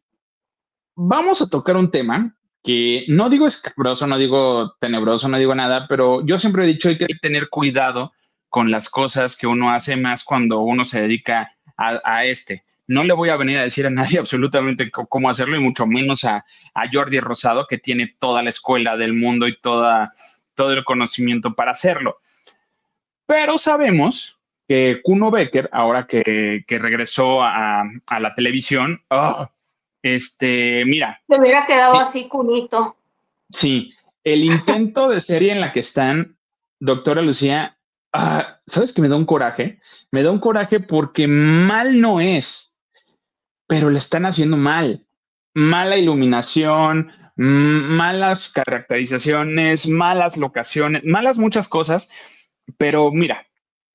vamos 0.95 1.41
a 1.41 1.49
tocar 1.49 1.75
un 1.75 1.89
tema 1.89 2.38
que 2.63 3.05
no 3.07 3.29
digo 3.29 3.47
escabroso, 3.47 4.05
no 4.07 4.17
digo 4.17 4.75
tenebroso, 4.79 5.27
no 5.27 5.37
digo 5.37 5.55
nada, 5.55 5.87
pero 5.87 6.25
yo 6.25 6.37
siempre 6.37 6.63
he 6.63 6.67
dicho 6.67 6.89
hay 6.89 6.97
que 6.97 7.07
tener 7.21 7.49
cuidado 7.49 8.11
con 8.49 8.71
las 8.71 8.89
cosas 8.89 9.37
que 9.37 9.47
uno 9.47 9.71
hace 9.71 9.95
más 9.95 10.23
cuando 10.23 10.59
uno 10.61 10.83
se 10.83 11.01
dedica 11.01 11.53
a, 11.77 12.25
este. 12.25 12.63
No 12.87 13.05
le 13.05 13.13
voy 13.13 13.29
a 13.29 13.37
venir 13.37 13.57
a 13.57 13.63
decir 13.63 13.87
a 13.87 13.89
nadie 13.89 14.19
absolutamente 14.19 14.91
cómo 14.91 15.29
hacerlo 15.29 15.55
y 15.55 15.61
mucho 15.61 15.85
menos 15.85 16.25
a, 16.25 16.43
Jordi 16.91 17.19
Rosado, 17.19 17.65
que 17.67 17.77
tiene 17.77 18.15
toda 18.19 18.43
la 18.43 18.49
escuela 18.49 18.97
del 18.97 19.13
mundo 19.13 19.47
y 19.47 19.57
toda, 19.57 20.11
todo 20.55 20.73
el 20.73 20.83
conocimiento 20.83 21.53
para 21.53 21.71
hacerlo. 21.71 22.17
Pero 23.25 23.57
sabemos 23.57 24.39
que 24.67 24.99
Kuno 25.03 25.31
Becker, 25.31 25.69
ahora 25.71 26.05
que, 26.05 26.65
regresó 26.67 27.41
a, 27.41 27.83
la 28.19 28.33
televisión, 28.33 29.01
ah, 29.09 29.49
este, 30.01 30.83
mira. 30.85 31.21
Se 31.27 31.39
hubiera 31.39 31.65
quedado 31.65 31.99
así, 31.99 32.27
Cunito. 32.27 32.95
Sí, 33.49 33.93
el 34.23 34.43
intento 34.43 35.09
de 35.09 35.21
serie 35.21 35.51
en 35.51 35.61
la 35.61 35.73
que 35.73 35.79
están, 35.79 36.37
doctora 36.79 37.21
Lucía, 37.21 37.79
Ah, 38.11 38.59
¿sabes 38.65 38.93
que 38.93 39.01
me 39.01 39.09
da 39.09 39.15
un 39.15 39.25
coraje? 39.25 39.79
Me 40.11 40.23
da 40.23 40.31
un 40.31 40.39
coraje 40.39 40.79
porque 40.79 41.27
mal 41.27 42.01
no 42.01 42.19
es, 42.19 42.79
pero 43.67 43.89
le 43.89 43.99
están 43.99 44.25
haciendo 44.25 44.57
mal. 44.57 45.05
Mala 45.53 45.97
iluminación, 45.97 47.11
malas 47.35 48.51
caracterizaciones, 48.51 49.87
malas 49.87 50.37
locaciones, 50.37 51.03
malas 51.03 51.37
muchas 51.37 51.67
cosas, 51.67 52.11
pero 52.77 53.11
mira, 53.11 53.45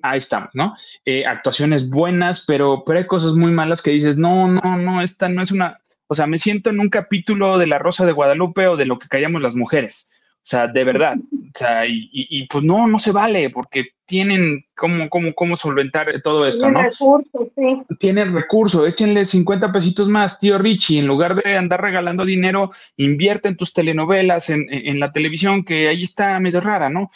ahí 0.03 0.19
estamos, 0.19 0.51
¿no? 0.55 0.77
Eh, 1.05 1.27
actuaciones 1.27 1.89
buenas, 1.91 2.45
pero, 2.47 2.85
pero 2.85 3.01
hay 3.01 3.07
cosas 3.07 3.33
muy 3.33 3.51
malas 3.51 3.83
que 3.83 3.93
dices, 3.93 4.17
no, 4.17 4.47
no, 4.47 4.77
no, 4.77 5.03
esta 5.03 5.29
no 5.29 5.43
es 5.43 5.51
una, 5.51 5.81
o 6.15 6.17
sea, 6.17 6.29
me 6.29 6.39
siento 6.39 6.71
en 6.71 6.79
un 6.79 6.91
capítulo 6.91 7.59
de 7.59 7.67
La 7.67 7.81
Rosa 7.81 8.07
de 8.07 8.13
Guadalupe 8.13 8.69
o 8.69 8.77
de 8.77 8.87
lo 8.87 9.01
que 9.01 9.09
callamos 9.09 9.43
las 9.43 9.57
mujeres. 9.57 10.13
O 10.37 10.47
sea, 10.47 10.69
de 10.69 10.85
verdad. 10.85 11.17
O 11.17 11.59
sea, 11.59 11.85
y, 11.89 12.47
pues 12.47 12.63
no, 12.63 12.87
no 12.87 13.01
se 13.01 13.11
vale 13.11 13.51
porque 13.51 13.87
tienen 14.07 14.65
cómo, 14.77 15.09
cómo, 15.09 15.35
cómo 15.35 15.57
solventar 15.57 16.23
todo 16.23 16.47
esto, 16.47 16.67
Tienen 16.67 16.85
recursos, 16.85 17.49
sí. 17.57 17.83
Tienen 17.99 18.33
recursos, 18.33 18.87
échenle 18.87 19.25
50 19.25 19.73
pesitos 19.73 20.07
más, 20.07 20.39
tío 20.39 20.57
Richie, 20.57 21.01
en 21.01 21.09
lugar 21.09 21.35
de 21.35 21.57
andar 21.57 21.83
regalando 21.83 22.25
dinero, 22.25 22.71
invierte 22.97 23.49
en 23.49 23.57
tus 23.57 23.73
telenovelas, 23.73 24.51
en, 24.51 24.67
en 24.71 25.01
la 25.01 25.11
televisión, 25.11 25.65
que 25.65 25.89
ahí 25.89 26.05
está 26.05 26.39
medio 26.39 26.61
rara, 26.61 26.91
¿no? 26.91 27.11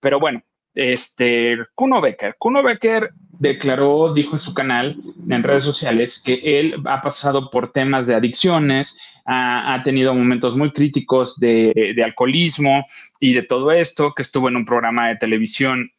Pero 0.00 0.18
bueno, 0.18 0.42
este, 0.74 1.58
Kuno 1.74 2.00
Becker. 2.00 2.36
Kuno 2.38 2.62
Becker 2.62 3.10
declaró, 3.38 4.12
dijo 4.12 4.34
en 4.34 4.40
su 4.40 4.54
canal, 4.54 4.96
en 5.28 5.42
redes 5.42 5.64
sociales, 5.64 6.22
que 6.24 6.60
él 6.60 6.76
ha 6.84 7.02
pasado 7.02 7.50
por 7.50 7.72
temas 7.72 8.06
de 8.06 8.14
adicciones, 8.14 8.98
ha, 9.26 9.80
tenido 9.84 10.14
momentos 10.14 10.56
muy 10.56 10.72
críticos 10.72 11.38
de, 11.38 11.94
alcoholismo 12.04 12.84
y 13.20 13.32
de 13.32 13.42
todo 13.42 13.70
esto, 13.72 14.12
que 14.14 14.22
estuvo 14.22 14.48
en 14.48 14.56
un 14.56 14.64
programa 14.64 15.08
de 15.08 15.16
televisión 15.16 15.90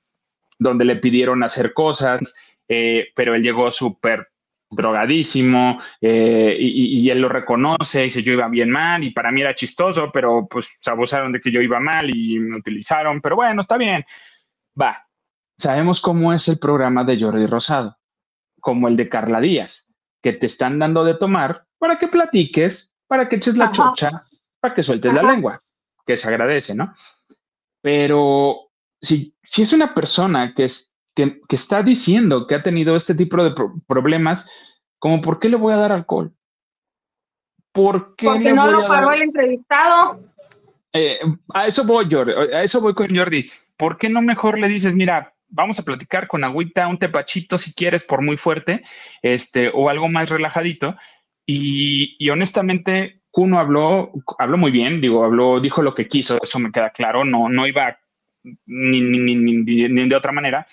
donde 0.60 0.86
le 0.86 0.98
pidieron 0.98 1.44
hacer 1.44 1.74
cosas, 1.74 2.36
eh, 2.68 3.08
pero 3.16 3.34
él 3.34 3.42
llegó 3.42 3.72
súper 3.72 4.28
drogadísimo 4.70 5.82
eh, 6.00 6.56
y, 6.58 7.10
él 7.10 7.20
lo 7.20 7.28
reconoce 7.28 8.02
y 8.02 8.04
dice 8.06 8.24
yo 8.24 8.32
iba 8.32 8.48
bien 8.48 8.70
mal 8.70 9.04
y 9.04 9.12
para 9.12 9.32
mí 9.32 9.42
era 9.42 9.54
chistoso, 9.54 10.12
pero 10.14 10.48
pues 10.50 10.78
se 10.80 10.90
abusaron 10.90 11.34
de 11.34 11.42
que 11.42 11.52
yo 11.52 11.62
iba 11.62 11.80
mal 11.80 12.10
y 12.16 12.40
me 12.40 12.58
utilizaron, 12.58 13.20
pero 13.20 13.36
bueno, 13.36 13.62
está 13.62 13.78
bien. 13.78 14.06
Va, 14.80 15.08
sabemos 15.58 16.02
cómo 16.02 16.34
es 16.34 16.48
el 16.48 16.60
programa 16.60 17.04
de 17.04 17.20
Jordi 17.20 17.46
Rosado, 17.46 17.98
como 18.60 18.88
el 18.88 18.98
de 18.98 19.10
Carla 19.10 19.40
Díaz, 19.40 19.94
que 20.22 20.34
te 20.34 20.46
están 20.46 20.80
dando 20.80 21.04
de 21.04 21.16
tomar 21.16 21.66
para 21.78 21.98
que 21.98 22.08
platiques, 22.08 22.96
para 23.08 23.28
que 23.28 23.38
eches 23.38 23.58
la 23.58 23.72
chocha, 23.72 24.26
para 24.60 24.74
que 24.74 24.84
sueltes 24.84 25.14
la 25.14 25.24
lengua, 25.24 25.62
que 26.06 26.18
se 26.18 26.28
agradece, 26.28 26.76
¿no? 26.76 26.94
Pero 27.82 28.72
si, 29.02 29.36
si 29.44 29.64
es 29.64 29.74
una 29.74 29.94
persona 29.94 30.54
que, 30.54 30.66
es, 30.66 30.96
que, 31.16 31.42
está 31.50 31.82
diciendo 31.82 32.48
que 32.48 32.56
ha 32.56 32.64
tenido 32.64 32.96
este 32.96 33.16
tipo 33.16 33.44
de 33.44 33.54
problemas, 33.88 34.50
como 35.00 35.22
¿por 35.22 35.40
qué 35.40 35.50
le 35.50 35.58
voy 35.58 35.74
a 35.74 35.78
dar 35.78 35.92
alcohol? 35.92 36.34
¿Por 37.72 38.16
qué 38.16 38.28
Porque 38.28 38.54
no 38.54 38.70
lo 38.70 38.88
paró 38.88 39.12
el 39.12 39.24
entrevistado. 39.24 40.20
Eh, 40.94 41.20
a 41.54 41.68
eso 41.68 41.84
voy, 41.86 42.08
Jordi, 42.12 42.34
a 42.34 42.64
eso 42.64 42.82
voy 42.82 42.94
con 42.94 43.08
Jordi. 43.16 43.50
¿Por 43.82 43.98
qué 43.98 44.10
no 44.10 44.22
mejor 44.22 44.60
le 44.60 44.68
dices, 44.68 44.94
mira, 44.94 45.34
vamos 45.48 45.80
a 45.80 45.84
platicar 45.84 46.28
con 46.28 46.44
agüita, 46.44 46.86
un 46.86 47.00
tepachito 47.00 47.58
si 47.58 47.74
quieres, 47.74 48.04
por 48.04 48.22
muy 48.22 48.38
fuerte, 48.38 48.84
este, 49.24 49.72
o 49.74 49.90
algo 49.90 50.08
más 50.08 50.30
relajadito? 50.30 50.96
Y, 51.48 52.30
honestamente, 52.30 53.24
Kuno 53.32 53.58
habló, 53.58 54.12
habló 54.38 54.60
muy 54.60 54.70
bien, 54.70 55.02
digo, 55.02 55.24
habló, 55.24 55.60
dijo 55.60 55.82
lo 55.82 55.96
que 55.96 56.08
quiso, 56.08 56.38
eso 56.44 56.60
me 56.60 56.72
queda 56.72 56.92
claro, 56.92 57.26
no, 57.26 57.50
no 57.50 57.66
iba 57.66 57.98
ni, 58.68 59.02
ni, 59.02 59.36
ni, 59.36 60.08
de 60.08 60.16
otra 60.16 60.32
manera, 60.32 60.68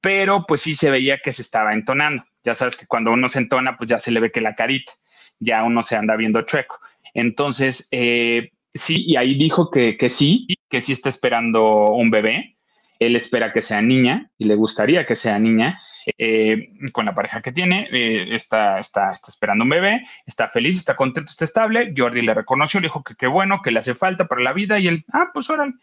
pero 0.00 0.46
pues 0.48 0.62
sí 0.62 0.74
se 0.74 0.90
veía 0.90 1.18
que 1.22 1.34
se 1.34 1.42
estaba 1.42 1.74
entonando. 1.74 2.24
Ya 2.42 2.54
sabes 2.54 2.78
que 2.78 2.86
cuando 2.86 3.12
uno 3.12 3.28
se 3.28 3.40
entona, 3.40 3.76
pues 3.76 3.90
ya 3.90 4.00
se 4.00 4.10
le 4.10 4.20
ve 4.20 4.32
que 4.32 4.40
la 4.40 4.54
carita, 4.54 4.92
ya 5.40 5.62
uno 5.62 5.82
se 5.82 5.94
anda 5.94 6.16
viendo 6.16 6.40
chueco. 6.40 6.80
Entonces, 7.12 7.86
eh, 7.90 8.50
Sí, 8.76 9.04
y 9.06 9.16
ahí 9.16 9.36
dijo 9.36 9.70
que, 9.70 9.96
sí, 10.10 10.46
que 10.68 10.80
sí 10.80 10.92
está 10.92 11.08
esperando 11.08 11.90
un 11.90 12.10
bebé. 12.10 12.56
Él 12.98 13.14
espera 13.16 13.52
que 13.52 13.62
sea 13.62 13.82
niña 13.82 14.30
y 14.38 14.46
le 14.46 14.54
gustaría 14.54 15.06
que 15.06 15.16
sea 15.16 15.38
niña. 15.38 15.80
Eh, 16.18 16.68
con 16.92 17.04
la 17.06 17.14
pareja 17.14 17.42
que 17.42 17.50
tiene, 17.50 17.88
eh, 17.90 18.28
está, 18.36 18.78
está, 18.78 19.12
está, 19.12 19.28
esperando 19.28 19.64
un 19.64 19.70
bebé, 19.70 20.04
está 20.24 20.48
feliz, 20.48 20.76
está 20.76 20.94
contento, 20.94 21.32
está 21.32 21.44
estable. 21.44 21.92
Jordi 21.96 22.22
le 22.22 22.32
reconoció, 22.32 22.78
le 22.78 22.86
dijo 22.86 23.02
que 23.02 23.16
qué 23.16 23.26
bueno, 23.26 23.60
que 23.60 23.72
le 23.72 23.80
hace 23.80 23.96
falta 23.96 24.28
para 24.28 24.40
la 24.40 24.52
vida 24.52 24.78
y 24.78 24.86
él, 24.86 25.04
ah, 25.12 25.30
pues 25.34 25.50
órale. 25.50 25.74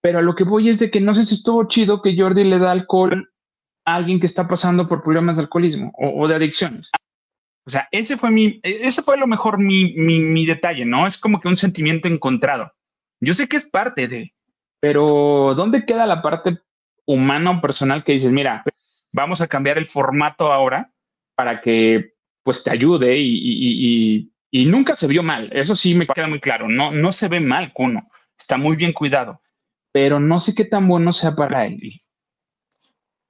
Pero 0.00 0.20
a 0.20 0.22
lo 0.22 0.34
que 0.34 0.44
voy 0.44 0.70
es 0.70 0.78
de 0.78 0.90
que 0.90 1.02
no 1.02 1.14
sé 1.14 1.24
si 1.24 1.34
estuvo 1.34 1.68
chido 1.68 2.00
que 2.00 2.16
Jordi 2.16 2.44
le 2.44 2.58
da 2.58 2.72
alcohol 2.72 3.30
a 3.84 3.94
alguien 3.96 4.20
que 4.20 4.26
está 4.26 4.48
pasando 4.48 4.88
por 4.88 5.02
problemas 5.02 5.36
de 5.36 5.42
alcoholismo 5.42 5.92
o 5.98 6.26
de 6.26 6.34
adicciones. 6.34 6.90
O 7.64 7.70
sea, 7.70 7.88
ese 7.92 8.16
fue 8.16 8.30
mi, 8.30 8.60
ese 8.62 9.02
fue 9.02 9.16
lo 9.16 9.26
mejor 9.26 9.58
mi, 9.58 9.94
mi, 9.94 10.46
detalle, 10.46 10.84
¿no? 10.84 11.06
Es 11.06 11.18
como 11.18 11.40
que 11.40 11.48
un 11.48 11.56
sentimiento 11.56 12.08
encontrado. 12.08 12.72
Yo 13.20 13.34
sé 13.34 13.48
que 13.48 13.56
es 13.56 13.66
parte 13.66 14.08
de, 14.08 14.34
pero 14.80 15.54
¿dónde 15.54 15.84
queda 15.84 16.06
la 16.06 16.22
parte 16.22 16.58
humana 17.06 17.52
o 17.52 17.60
personal 17.60 18.02
que 18.02 18.12
dices, 18.12 18.32
mira, 18.32 18.64
vamos 19.12 19.40
a 19.40 19.46
cambiar 19.46 19.78
el 19.78 19.86
formato 19.86 20.52
ahora 20.52 20.92
para 21.36 21.60
que 21.60 22.14
pues 22.42 22.64
te 22.64 22.72
ayude 22.72 23.16
y, 23.18 24.28
y, 24.50 24.64
nunca 24.66 24.96
se 24.96 25.06
vio 25.06 25.22
mal. 25.22 25.48
Eso 25.52 25.76
sí 25.76 25.94
me 25.94 26.06
queda 26.06 26.26
muy 26.26 26.40
claro. 26.40 26.68
No, 26.68 26.90
no 26.90 27.12
se 27.12 27.28
ve 27.28 27.38
mal, 27.38 27.72
Kuno. 27.72 28.08
Está 28.36 28.56
muy 28.56 28.74
bien 28.74 28.92
cuidado, 28.92 29.40
pero 29.92 30.18
no 30.18 30.40
sé 30.40 30.54
qué 30.54 30.64
tan 30.64 30.88
bueno 30.88 31.12
sea 31.12 31.36
para 31.36 31.66
él. 31.66 31.80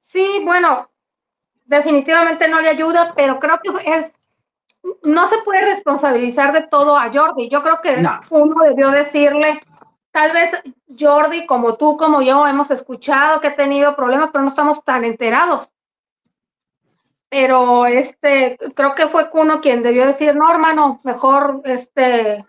Sí, 0.05 0.41
bueno, 0.43 0.91
definitivamente 1.65 2.49
no 2.49 2.61
le 2.61 2.69
ayuda, 2.69 3.13
pero 3.15 3.39
creo 3.39 3.61
que 3.63 3.71
es 3.91 4.07
no 5.03 5.29
se 5.29 5.39
puede 5.39 5.75
responsabilizar 5.75 6.53
de 6.53 6.63
todo 6.63 6.97
a 6.97 7.11
Jordi. 7.13 7.49
Yo 7.49 7.63
creo 7.63 7.81
que 7.81 8.05
uno 8.31 8.65
debió 8.65 8.91
decirle, 8.91 9.61
tal 10.11 10.33
vez 10.33 10.51
Jordi, 10.99 11.47
como 11.47 11.77
tú, 11.77 11.97
como 11.97 12.23
yo, 12.23 12.47
hemos 12.47 12.71
escuchado 12.71 13.41
que 13.41 13.49
ha 13.49 13.57
tenido 13.57 13.95
problemas, 13.97 14.31
pero 14.33 14.43
no 14.43 14.51
estamos 14.51 14.85
tan 14.85 15.05
enterados. 15.05 15.69
Pero 17.29 17.87
este, 17.87 18.59
creo 18.75 18.95
que 18.95 19.09
fue 19.09 19.31
Cuno 19.31 19.61
quien 19.61 19.83
debió 19.83 20.07
decir, 20.07 20.35
no, 20.37 20.51
hermano, 20.51 21.01
mejor 21.03 21.63
este, 21.65 22.45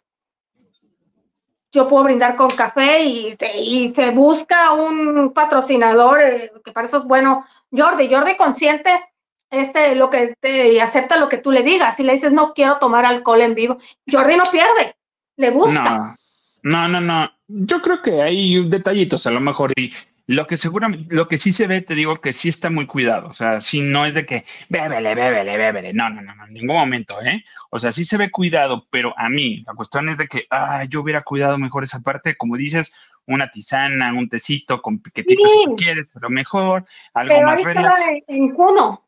yo 1.72 1.88
puedo 1.88 2.04
brindar 2.04 2.36
con 2.36 2.52
café 2.52 3.04
y, 3.04 3.38
y 3.56 3.94
se 3.96 4.12
busca 4.12 4.74
un 4.74 5.32
patrocinador, 5.34 6.22
eh, 6.22 6.52
que 6.66 6.72
para 6.72 6.88
eso 6.88 6.98
es 6.98 7.06
bueno. 7.06 7.46
Jordi, 7.72 8.14
Jordi 8.14 8.36
consciente 8.36 9.13
este, 9.54 9.96
lo 9.96 10.10
que 10.10 10.36
te 10.40 10.82
acepta 10.82 11.18
lo 11.18 11.30
que 11.30 11.38
tú 11.38 11.52
le 11.52 11.62
digas. 11.62 11.96
Si 11.96 12.04
le 12.04 12.14
dices 12.14 12.32
no 12.32 12.54
quiero 12.54 12.78
tomar 12.80 13.06
alcohol 13.06 13.42
en 13.42 13.54
vivo, 13.54 13.78
Jordi 14.12 14.36
no 14.36 14.46
pierde, 14.52 14.96
le 15.38 15.52
gusta. 15.52 16.18
No, 16.64 16.88
no, 16.88 17.00
no, 17.00 17.32
Yo 17.48 17.82
creo 17.82 18.02
que 18.02 18.22
hay 18.22 18.68
detallitos 18.68 19.28
a 19.28 19.32
lo 19.32 19.40
mejor 19.40 19.72
y 19.76 19.92
lo 20.26 20.48
que 20.48 20.56
seguramente, 20.56 21.14
lo 21.14 21.28
que 21.28 21.38
sí 21.38 21.52
se 21.52 21.68
ve, 21.68 21.82
te 21.82 21.96
digo 21.96 22.16
que 22.22 22.34
sí 22.34 22.50
está 22.50 22.70
muy 22.70 22.86
cuidado. 22.88 23.28
O 23.28 23.34
sea, 23.34 23.60
sí 23.60 23.82
no 23.82 24.06
es 24.06 24.14
de 24.14 24.26
que 24.26 24.46
bébele, 24.70 25.14
bébele, 25.14 25.58
bébele. 25.58 25.94
No, 25.94 26.10
no, 26.10 26.22
no, 26.22 26.34
no, 26.34 26.46
en 26.46 26.54
ningún 26.54 26.78
momento, 26.78 27.22
¿eh? 27.22 27.44
O 27.70 27.78
sea, 27.78 27.92
sí 27.92 28.06
se 28.06 28.18
ve 28.18 28.32
cuidado, 28.32 28.88
pero 28.90 29.14
a 29.18 29.30
mí 29.30 29.64
la 29.68 29.74
cuestión 29.74 30.10
es 30.10 30.18
de 30.18 30.28
que, 30.28 30.48
ah, 30.50 30.86
yo 30.86 31.02
hubiera 31.02 31.24
cuidado 31.24 31.58
mejor 31.58 31.84
esa 31.84 32.00
parte, 32.00 32.36
como 32.38 32.56
dices, 32.56 32.96
una 33.28 33.52
tisana, 33.52 34.14
un 34.14 34.30
tecito 34.30 34.82
con 34.82 35.00
piquetitos 35.00 35.52
si 35.52 35.66
tú 35.66 35.76
quieres, 35.76 36.16
a 36.16 36.20
lo 36.22 36.30
mejor, 36.30 36.86
algo 37.14 37.42
más 37.42 37.62
relax. 37.62 38.02
En 38.28 38.50
Cuno. 38.52 39.03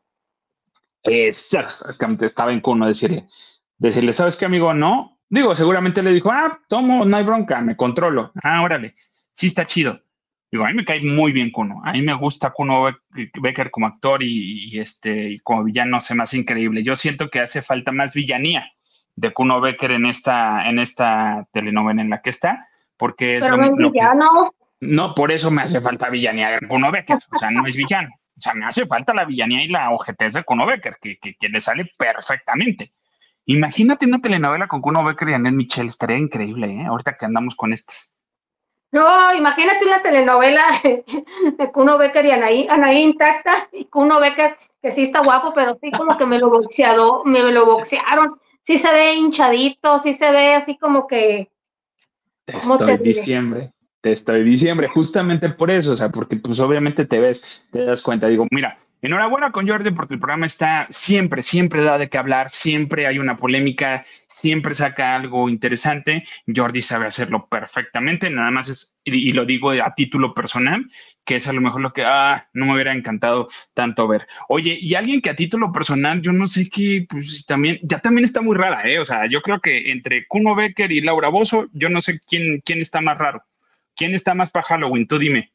Exactamente, 1.05 2.25
estaba 2.25 2.51
en 2.51 2.61
cuno 2.61 2.87
decirle, 2.87 3.27
decirle, 3.77 4.13
¿sabes 4.13 4.37
qué, 4.37 4.45
amigo? 4.45 4.73
No. 4.73 5.19
Digo, 5.29 5.55
seguramente 5.55 6.03
le 6.03 6.13
dijo, 6.13 6.31
ah, 6.31 6.59
tomo, 6.67 7.05
no 7.05 7.17
hay 7.17 7.23
bronca, 7.23 7.61
me 7.61 7.75
controlo. 7.75 8.31
Ah, 8.43 8.61
órale, 8.61 8.95
sí 9.31 9.47
está 9.47 9.65
chido. 9.65 9.99
Digo, 10.51 10.63
a 10.63 10.69
mí 10.69 10.75
me 10.75 10.85
cae 10.85 11.01
muy 11.01 11.31
bien 11.31 11.51
Kuno. 11.51 11.81
A 11.83 11.91
mí 11.91 12.01
me 12.01 12.13
gusta 12.13 12.51
Kuno 12.51 12.85
Becker 13.41 13.71
como 13.71 13.87
actor 13.87 14.23
y, 14.23 14.79
este, 14.79 15.41
como 15.43 15.63
villano 15.63 15.99
se 15.99 16.15
me 16.15 16.23
hace 16.23 16.37
increíble. 16.37 16.83
Yo 16.83 16.95
siento 16.95 17.29
que 17.29 17.41
hace 17.41 17.61
falta 17.61 17.91
más 17.91 18.13
villanía 18.13 18.71
de 19.15 19.33
Kuno 19.33 19.59
Becker 19.59 19.91
en 19.91 20.05
esta, 20.05 20.69
en 20.69 20.79
esta 20.79 21.47
telenovela 21.51 22.01
en 22.01 22.09
la 22.09 22.21
que 22.21 22.29
está, 22.29 22.67
porque 22.95 23.37
es 23.37 23.49
lo, 23.49 23.91
villano. 23.91 24.53
no, 24.79 25.15
por 25.15 25.31
eso 25.31 25.51
me 25.51 25.63
hace 25.63 25.81
falta 25.81 26.09
villanía 26.09 26.51
de 26.51 26.67
Kuno 26.67 26.91
Becker. 26.91 27.17
O 27.17 27.37
sea, 27.37 27.51
no 27.51 27.65
es 27.65 27.75
villano. 27.75 28.09
O 28.37 28.41
sea, 28.41 28.53
me 28.53 28.65
hace 28.65 28.85
falta 28.85 29.13
la 29.13 29.25
villanía 29.25 29.63
y 29.63 29.69
la 29.69 29.91
ojetez 29.91 30.33
de 30.33 30.43
Kuno 30.43 30.65
Becker, 30.65 30.97
que, 31.01 31.17
que, 31.17 31.49
le 31.49 31.61
sale 31.61 31.89
perfectamente. 31.97 32.93
Imagínate 33.45 34.05
una 34.05 34.19
telenovela 34.19 34.67
con 34.67 34.81
Kuno 34.81 35.03
Becker 35.03 35.29
y 35.29 35.33
Annette 35.33 35.55
Michelle, 35.55 35.89
estaría 35.89 36.17
increíble, 36.17 36.67
¿eh? 36.67 36.85
Ahorita 36.85 37.15
que 37.15 37.25
andamos 37.25 37.55
con 37.55 37.71
estas. 37.71 38.13
No, 38.91 39.33
imagínate 39.33 39.85
una 39.85 40.01
telenovela 40.01 40.81
de 41.57 41.71
Kuno 41.71 41.97
Becker 41.97 42.25
y 42.25 42.31
Anaí, 42.31 42.67
Anaí 42.69 43.03
intacta 43.03 43.69
y 43.71 43.85
Kuno 43.85 44.19
Becker, 44.19 44.57
que 44.81 44.91
sí 44.91 45.03
está 45.03 45.21
guapo, 45.21 45.53
pero 45.53 45.77
sí 45.81 45.91
como 45.91 46.17
que 46.17 46.25
me 46.25 46.39
lo 46.39 46.49
boxeado, 46.49 47.23
me 47.25 47.41
lo 47.51 47.65
boxearon. 47.65 48.39
Sí 48.63 48.79
se 48.79 48.91
ve 48.91 49.13
hinchadito, 49.13 49.99
sí 49.99 50.15
se 50.15 50.31
ve 50.31 50.55
así 50.55 50.77
como 50.77 51.07
que. 51.07 51.49
Estoy 52.47 52.97
diciembre 52.97 53.74
estoy 54.11 54.43
diciembre, 54.43 54.87
justamente 54.87 55.49
por 55.49 55.71
eso, 55.71 55.91
o 55.91 55.95
sea, 55.95 56.09
porque 56.09 56.35
pues 56.37 56.59
obviamente 56.59 57.05
te 57.05 57.19
ves, 57.19 57.63
te 57.71 57.85
das 57.85 58.01
cuenta, 58.01 58.27
digo, 58.27 58.47
mira, 58.51 58.79
enhorabuena 59.05 59.51
con 59.51 59.67
Jordi 59.67 59.91
porque 59.91 60.15
el 60.15 60.19
programa 60.19 60.45
está 60.45 60.87
siempre, 60.89 61.43
siempre 61.43 61.83
da 61.83 61.97
de 61.97 62.09
qué 62.09 62.17
hablar, 62.17 62.49
siempre 62.49 63.07
hay 63.07 63.19
una 63.19 63.37
polémica, 63.37 64.03
siempre 64.27 64.73
saca 64.73 65.15
algo 65.15 65.49
interesante, 65.49 66.23
Jordi 66.53 66.81
sabe 66.81 67.05
hacerlo 67.05 67.47
perfectamente, 67.47 68.29
nada 68.29 68.51
más 68.51 68.69
es, 68.69 68.99
y, 69.03 69.31
lo 69.33 69.45
digo 69.45 69.71
a 69.71 69.93
título 69.95 70.33
personal, 70.33 70.85
que 71.23 71.37
es 71.37 71.47
a 71.47 71.53
lo 71.53 71.61
mejor 71.61 71.81
lo 71.81 71.93
que, 71.93 72.03
ah, 72.03 72.47
no 72.53 72.65
me 72.65 72.73
hubiera 72.73 72.93
encantado 72.93 73.47
tanto 73.73 74.07
ver. 74.07 74.27
Oye, 74.49 74.77
y 74.79 74.95
alguien 74.95 75.21
que 75.21 75.29
a 75.29 75.35
título 75.35 75.71
personal, 75.71 76.21
yo 76.21 76.31
no 76.31 76.47
sé 76.47 76.69
qué, 76.69 77.05
pues 77.09 77.45
también, 77.45 77.79
ya 77.83 77.99
también 77.99 78.25
está 78.25 78.41
muy 78.41 78.55
rara, 78.55 78.87
¿eh? 78.89 78.99
O 78.99 79.05
sea, 79.05 79.27
yo 79.27 79.41
creo 79.41 79.59
que 79.59 79.91
entre 79.91 80.27
Kuno 80.27 80.55
Becker 80.55 80.91
y 80.91 81.01
Laura 81.01 81.29
Bozo, 81.29 81.67
yo 81.73 81.89
no 81.89 82.01
sé 82.01 82.19
quién, 82.27 82.61
quién 82.65 82.81
está 82.81 83.01
más 83.01 83.17
raro. 83.17 83.43
¿Quién 83.95 84.13
está 84.13 84.33
más 84.33 84.51
para 84.51 84.65
Halloween? 84.65 85.07
Tú 85.07 85.17
dime. 85.17 85.51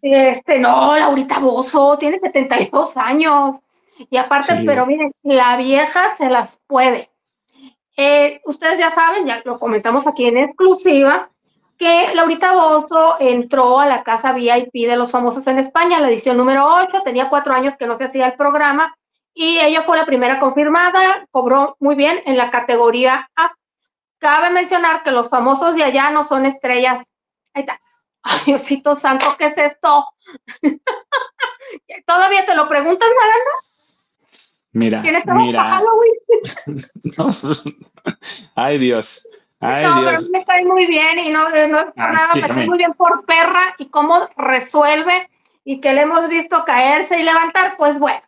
Este, 0.00 0.58
no, 0.58 0.96
Laurita 0.96 1.38
Bozo, 1.38 1.96
tiene 1.98 2.18
72 2.18 2.96
años. 2.96 3.56
Y 4.10 4.16
aparte, 4.16 4.62
pero 4.66 4.86
miren, 4.86 5.12
la 5.22 5.56
vieja 5.56 6.14
se 6.16 6.28
las 6.28 6.58
puede. 6.66 7.10
Eh, 7.96 8.40
ustedes 8.46 8.78
ya 8.78 8.90
saben, 8.90 9.26
ya 9.26 9.42
lo 9.44 9.58
comentamos 9.58 10.06
aquí 10.06 10.26
en 10.26 10.38
exclusiva, 10.38 11.28
que 11.78 12.14
Laurita 12.14 12.52
Bozo 12.52 13.16
entró 13.20 13.80
a 13.80 13.86
la 13.86 14.02
casa 14.02 14.32
VIP 14.32 14.72
de 14.72 14.96
los 14.96 15.10
famosos 15.10 15.46
en 15.46 15.58
España, 15.58 16.00
la 16.00 16.08
edición 16.08 16.36
número 16.36 16.66
8, 16.66 17.02
tenía 17.04 17.28
cuatro 17.28 17.54
años 17.54 17.74
que 17.76 17.86
no 17.86 17.98
se 17.98 18.04
hacía 18.04 18.26
el 18.26 18.34
programa 18.34 18.94
y 19.34 19.58
ella 19.58 19.82
fue 19.82 19.96
la 19.96 20.06
primera 20.06 20.38
confirmada, 20.38 21.26
cobró 21.30 21.76
muy 21.80 21.94
bien 21.94 22.20
en 22.24 22.36
la 22.36 22.50
categoría 22.50 23.28
A. 23.36 23.52
Cabe 24.18 24.50
mencionar 24.50 25.02
que 25.02 25.10
los 25.10 25.28
famosos 25.28 25.74
de 25.74 25.84
allá 25.84 26.10
no 26.10 26.26
son 26.28 26.46
estrellas 26.46 27.02
Ahí 27.54 27.62
está. 27.62 27.80
Ay, 28.22 28.40
Diosito 28.46 28.96
Santo, 28.96 29.34
¿qué 29.38 29.46
es 29.46 29.58
esto? 29.58 30.06
¿Todavía 32.06 32.46
te 32.46 32.54
lo 32.54 32.68
preguntas, 32.68 33.08
Maranda? 33.16 33.50
Mira, 34.72 35.02
¿Quién 35.02 35.22
mira. 35.36 35.64
Halloween? 35.64 36.14
no, 37.18 37.30
pues, 37.40 37.64
ay, 38.54 38.78
Dios. 38.78 39.28
Ay, 39.60 39.84
no, 39.84 40.00
Dios. 40.00 40.12
pero 40.14 40.30
me 40.30 40.44
cae 40.44 40.64
muy 40.64 40.86
bien 40.86 41.18
y 41.18 41.30
no, 41.30 41.48
no 41.50 41.78
es 41.78 41.84
por 41.84 42.04
ah, 42.04 42.12
nada, 42.12 42.34
me 42.34 42.40
cae 42.40 42.66
muy 42.66 42.78
bien 42.78 42.94
por 42.94 43.24
perra 43.26 43.74
y 43.78 43.88
cómo 43.90 44.28
resuelve 44.36 45.28
y 45.64 45.80
que 45.80 45.92
le 45.92 46.02
hemos 46.02 46.28
visto 46.28 46.64
caerse 46.64 47.18
y 47.18 47.22
levantar, 47.22 47.76
pues 47.76 47.98
bueno. 47.98 48.22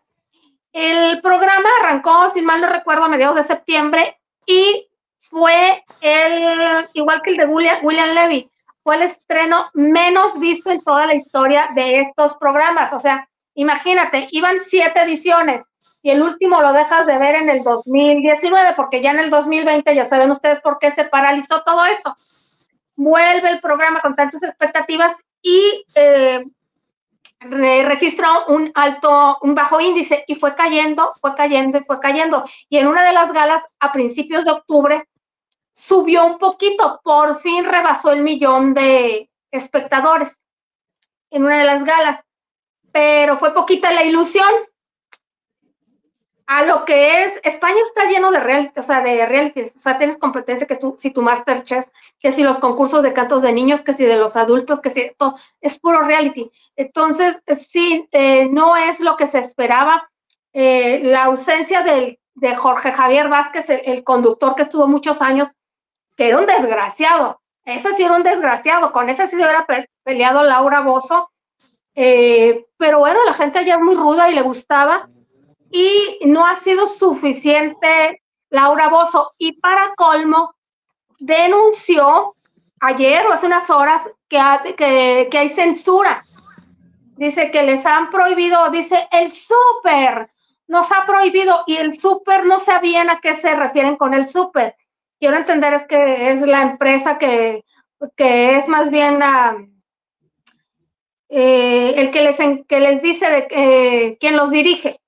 El 0.73 1.21
programa 1.23 1.69
arrancó, 1.81 2.33
sin 2.35 2.45
mal 2.45 2.61
no 2.61 2.69
recuerdo, 2.69 3.05
a 3.05 3.09
mediados 3.09 3.37
de 3.37 3.45
septiembre 3.45 4.19
y 4.45 4.89
fue 5.31 5.85
el, 6.01 6.89
igual 6.93 7.23
que 7.23 7.31
el 7.31 7.37
de 7.39 7.47
William, 7.47 7.79
William 7.83 8.11
Levy, 8.11 8.51
fue 8.85 8.97
el 8.97 9.03
estreno 9.03 9.71
menos 9.73 10.39
visto 10.39 10.71
en 10.71 10.83
toda 10.83 11.07
la 11.07 11.15
historia 11.15 11.71
de 11.75 12.01
estos 12.01 12.37
programas. 12.37 12.93
O 12.93 13.01
sea, 13.01 13.29
imagínate, 13.55 14.29
iban 14.31 14.59
siete 14.69 15.01
ediciones 15.03 15.63
y 16.03 16.11
el 16.11 16.23
último 16.23 16.61
lo 16.61 16.75
dejas 16.75 17.07
de 17.07 17.17
ver 17.17 17.35
en 17.35 17.49
el 17.49 17.65
2019, 17.65 18.75
porque 18.77 19.01
ya 19.01 19.13
en 19.13 19.21
el 19.21 19.31
2020 19.31 19.95
ya 19.95 20.07
saben 20.07 20.31
ustedes 20.31 20.61
por 20.61 20.79
qué 20.79 20.93
se 20.93 21.05
paralizó 21.05 21.63
todo 21.63 21.83
eso. 21.87 22.15
Vuelve 22.95 23.49
el 23.49 23.61
programa 23.61 24.01
con 24.01 24.15
tantas 24.15 24.43
expectativas 24.43 25.17
y 25.41 25.87
eh, 25.95 26.45
registró 27.41 28.29
un 28.49 28.71
alto, 28.75 29.39
un 29.41 29.55
bajo 29.55 29.81
índice 29.81 30.25
y 30.27 30.35
fue 30.35 30.55
cayendo, 30.55 31.15
fue 31.23 31.35
cayendo 31.35 31.79
y 31.79 31.85
fue 31.85 31.99
cayendo. 32.01 32.45
Y 32.69 32.77
en 32.77 32.87
una 32.87 33.03
de 33.03 33.15
las 33.15 33.33
galas 33.33 33.63
a 33.81 33.91
principios 33.91 34.45
de 34.45 34.51
octubre 34.51 35.09
subió 35.75 36.25
un 36.25 36.39
poquito, 36.39 37.01
por 37.05 37.41
fin 37.41 37.65
rebasó 37.65 38.13
el 38.13 38.23
millón 38.23 38.73
de 38.73 39.29
espectadores 39.51 40.43
en 41.31 41.45
una 41.45 41.59
de 41.59 41.65
las 41.65 41.85
galas, 41.85 42.21
pero 42.93 43.39
fue 43.39 43.53
poquita 43.53 43.93
la 43.93 44.05
ilusión. 44.05 44.49
A 46.47 46.63
lo 46.63 46.85
que 46.85 47.25
es, 47.25 47.41
España 47.43 47.81
está 47.87 48.05
lleno 48.05 48.31
de 48.31 48.39
reality, 48.39 48.79
o 48.79 48.83
sea, 48.83 49.01
de 49.01 49.25
reality, 49.25 49.63
o 49.75 49.79
sea, 49.79 49.97
tienes 49.97 50.19
competencia 50.19 50.67
que 50.67 50.79
si 50.99 51.11
tu 51.11 51.23
Masterchef, 51.23 51.87
que 52.21 52.33
si 52.33 52.43
los 52.43 52.59
concursos 52.59 53.03
de 53.03 53.15
cantos 53.15 53.43
de 53.43 53.53
niños, 53.53 53.81
que 53.81 53.95
si 53.95 54.05
de 54.05 54.17
los 54.17 54.37
adultos, 54.37 54.81
que 54.81 54.91
si 54.91 55.11
todo, 55.17 55.37
es 55.63 55.79
puro 55.79 56.03
reality. 56.03 56.51
Entonces, 56.77 57.43
sí, 57.71 58.07
eh, 58.13 58.47
no 58.51 58.77
es 58.77 59.01
lo 59.01 59.17
que 59.17 59.27
se 59.27 59.39
esperaba. 59.39 60.11
Eh, 60.53 61.01
la 61.03 61.25
ausencia 61.25 61.83
de 61.83 62.55
Jorge 62.57 62.93
Javier 62.93 63.29
Vázquez, 63.29 63.65
el, 63.69 64.05
conductor 64.05 64.55
que 64.55 64.63
estuvo 64.63 64.87
muchos 64.87 65.23
años 65.23 65.49
que 66.17 66.29
era 66.29 66.39
un 66.39 66.47
desgraciado. 66.47 67.41
Ese 67.65 67.95
sí 67.97 68.03
era 68.03 68.17
un 68.17 68.23
desgraciado, 68.23 68.93
con 68.93 69.09
ese 69.09 69.25
sí 69.25 69.37
se 69.37 69.37
hubiera 69.37 69.67
peleado 70.03 70.43
Laura 70.43 70.81
Bozo. 70.81 71.31
Eh, 71.95 72.67
pero 72.77 72.99
bueno, 72.99 73.21
la 73.25 73.33
gente 73.33 73.59
allá 73.59 73.77
es 73.77 73.81
muy 73.81 73.95
ruda 73.95 74.31
y 74.31 74.35
le 74.35 74.43
gustaba. 74.43 75.09
Y 75.71 76.21
no 76.27 76.47
ha 76.47 76.57
sido 76.57 76.89
suficiente 76.89 78.23
Laura 78.51 78.89
Bozo. 78.89 79.33
Y 79.39 79.61
para 79.61 79.95
colmo, 79.97 80.55
denunció 81.19 82.37
ayer 82.81 83.27
o 83.27 83.33
hace 83.33 83.47
unas 83.47 83.69
horas 83.71 84.03
que, 84.29 84.39
que, 84.77 85.29
que 85.31 85.39
hay 85.39 85.49
censura. 85.49 86.23
Dice 87.17 87.51
que 87.51 87.63
les 87.63 87.85
han 87.87 88.11
prohibido, 88.11 88.71
dice, 88.71 89.09
el 89.13 89.33
súper 89.33 90.29
nos 90.67 90.91
ha 90.91 91.07
prohibido 91.07 91.63
y 91.67 91.77
el 91.77 91.99
súper 91.99 92.45
no 92.47 92.61
sabían 92.61 93.11
a 93.11 93.21
qué 93.21 93.37
se 93.37 93.55
refieren 93.55 93.97
con 93.97 94.15
el 94.15 94.27
súper 94.27 94.75
quiero 95.19 95.37
entender 95.37 95.73
es 95.75 95.87
que 95.87 96.31
es 96.33 96.41
la 96.43 96.63
empresa 96.63 97.19
que, 97.19 97.65
es 98.17 98.69
más 98.69 98.91
bien 98.91 99.21
eh, 101.29 101.95
el 101.97 102.11
que 102.11 102.23
les, 102.23 102.37
que 102.67 102.81
les 102.81 103.03
dice 103.03 103.31
de, 103.31 103.47
eh, 103.51 104.17
quién 104.21 104.37
los 104.37 104.51
dirige. 104.51 105.01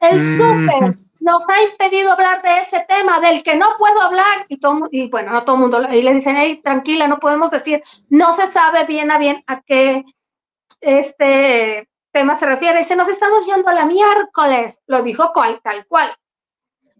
El 0.00 0.38
súper 0.38 0.98
nos 1.20 1.48
ha 1.48 1.62
impedido 1.62 2.12
hablar 2.12 2.42
de 2.42 2.58
ese 2.58 2.84
tema 2.86 3.18
del 3.18 3.42
que 3.42 3.54
no 3.54 3.66
puedo 3.78 4.02
hablar 4.02 4.44
y 4.48 4.58
todo 4.58 4.88
y 4.90 5.08
bueno 5.08 5.32
no 5.32 5.44
todo 5.44 5.56
el 5.56 5.62
mundo 5.62 5.90
y 5.90 6.02
le 6.02 6.12
dicen 6.12 6.36
hey 6.36 6.60
tranquila 6.62 7.08
no 7.08 7.18
podemos 7.18 7.50
decir 7.50 7.82
no 8.10 8.36
se 8.36 8.48
sabe 8.48 8.84
bien 8.84 9.10
a 9.10 9.16
bien 9.16 9.42
a 9.46 9.62
qué 9.62 10.04
este 10.84 11.88
tema 12.12 12.38
se 12.38 12.46
refiere. 12.46 12.78
Dice 12.78 12.96
nos 12.96 13.08
estamos 13.08 13.44
yendo 13.46 13.68
a 13.68 13.74
la 13.74 13.86
miércoles 13.86 14.78
lo 14.86 15.02
dijo 15.02 15.32
cual, 15.32 15.60
tal 15.62 15.86
cual. 15.86 16.14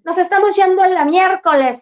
Nos 0.04 0.18
estamos 0.18 0.56
yendo 0.56 0.82
a 0.82 0.88
la 0.88 1.04
miércoles 1.04 1.80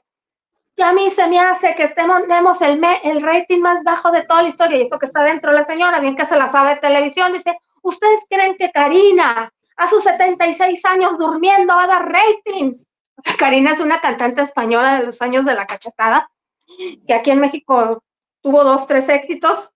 ya 0.77 0.89
a 0.89 0.93
mí 0.93 1.11
se 1.11 1.27
me 1.29 1.39
hace 1.39 1.75
que 1.75 1.89
tenemos 1.89 2.61
el, 2.63 2.83
el 3.03 3.23
rating 3.23 3.61
más 3.61 3.83
bajo 3.85 4.11
de 4.11 4.23
toda 4.23 4.43
la 4.43 4.49
historia 4.49 4.79
y 4.79 4.83
esto 4.83 4.99
que 4.99 5.07
está 5.07 5.25
dentro 5.25 5.53
la 5.53 5.65
señora 5.65 6.01
bien 6.01 6.17
que 6.17 6.27
se 6.27 6.37
la 6.37 6.51
sabe 6.51 6.71
de 6.71 6.81
televisión 6.81 7.33
dice 7.33 7.59
ustedes 7.83 8.21
creen 8.29 8.57
que 8.57 8.71
Karina 8.71 9.53
a 9.77 9.89
sus 9.89 10.05
76 10.05 10.85
años 10.85 11.19
durmiendo 11.19 11.75
va 11.75 11.85
a 11.85 11.87
dar 11.89 12.13
rating. 12.13 12.75
O 13.17 13.23
sea, 13.23 13.37
Karina 13.37 13.73
es 13.73 13.81
una 13.81 14.01
cantante 14.01 14.43
española 14.43 14.99
de 14.99 15.07
los 15.07 15.21
años 15.23 15.45
de 15.45 15.55
la 15.55 15.67
cachetada, 15.67 16.31
que 17.07 17.15
aquí 17.15 17.31
en 17.31 17.41
México 17.41 18.03
tuvo 18.41 18.65
dos, 18.65 18.87
tres 18.87 19.09
éxitos. 19.09 19.71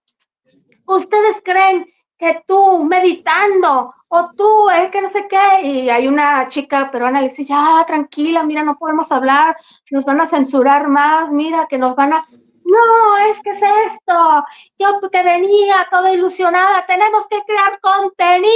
¿Ustedes 0.86 1.42
creen 1.44 1.86
que 2.18 2.42
tú 2.46 2.84
meditando 2.84 3.94
o 4.08 4.30
tú 4.36 4.70
es 4.70 4.90
que 4.90 5.02
no 5.02 5.08
sé 5.08 5.26
qué? 5.28 5.62
Y 5.62 5.90
hay 5.90 6.06
una 6.08 6.48
chica 6.48 6.90
peruana 6.90 7.20
le 7.20 7.28
dice, 7.28 7.44
ya, 7.44 7.84
tranquila, 7.86 8.42
mira, 8.42 8.62
no 8.62 8.78
podemos 8.78 9.10
hablar, 9.12 9.56
nos 9.90 10.04
van 10.04 10.20
a 10.20 10.28
censurar 10.28 10.88
más, 10.88 11.30
mira, 11.32 11.66
que 11.68 11.78
nos 11.78 11.94
van 11.96 12.12
a... 12.14 12.26
No, 12.64 13.16
es 13.30 13.40
que 13.42 13.50
es 13.50 13.62
esto. 13.92 14.44
Yo 14.78 15.00
que 15.10 15.22
venía 15.22 15.86
toda 15.90 16.12
ilusionada, 16.12 16.84
tenemos 16.86 17.26
que 17.28 17.40
crear 17.46 17.78
contenido. 17.80 18.52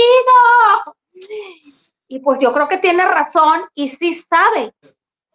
Y 2.09 2.19
pues 2.19 2.41
yo 2.41 2.53
creo 2.53 2.69
que 2.69 2.79
tiene 2.79 3.05
razón 3.05 3.63
y 3.75 3.91
sí 3.91 4.15
sabe, 4.15 4.75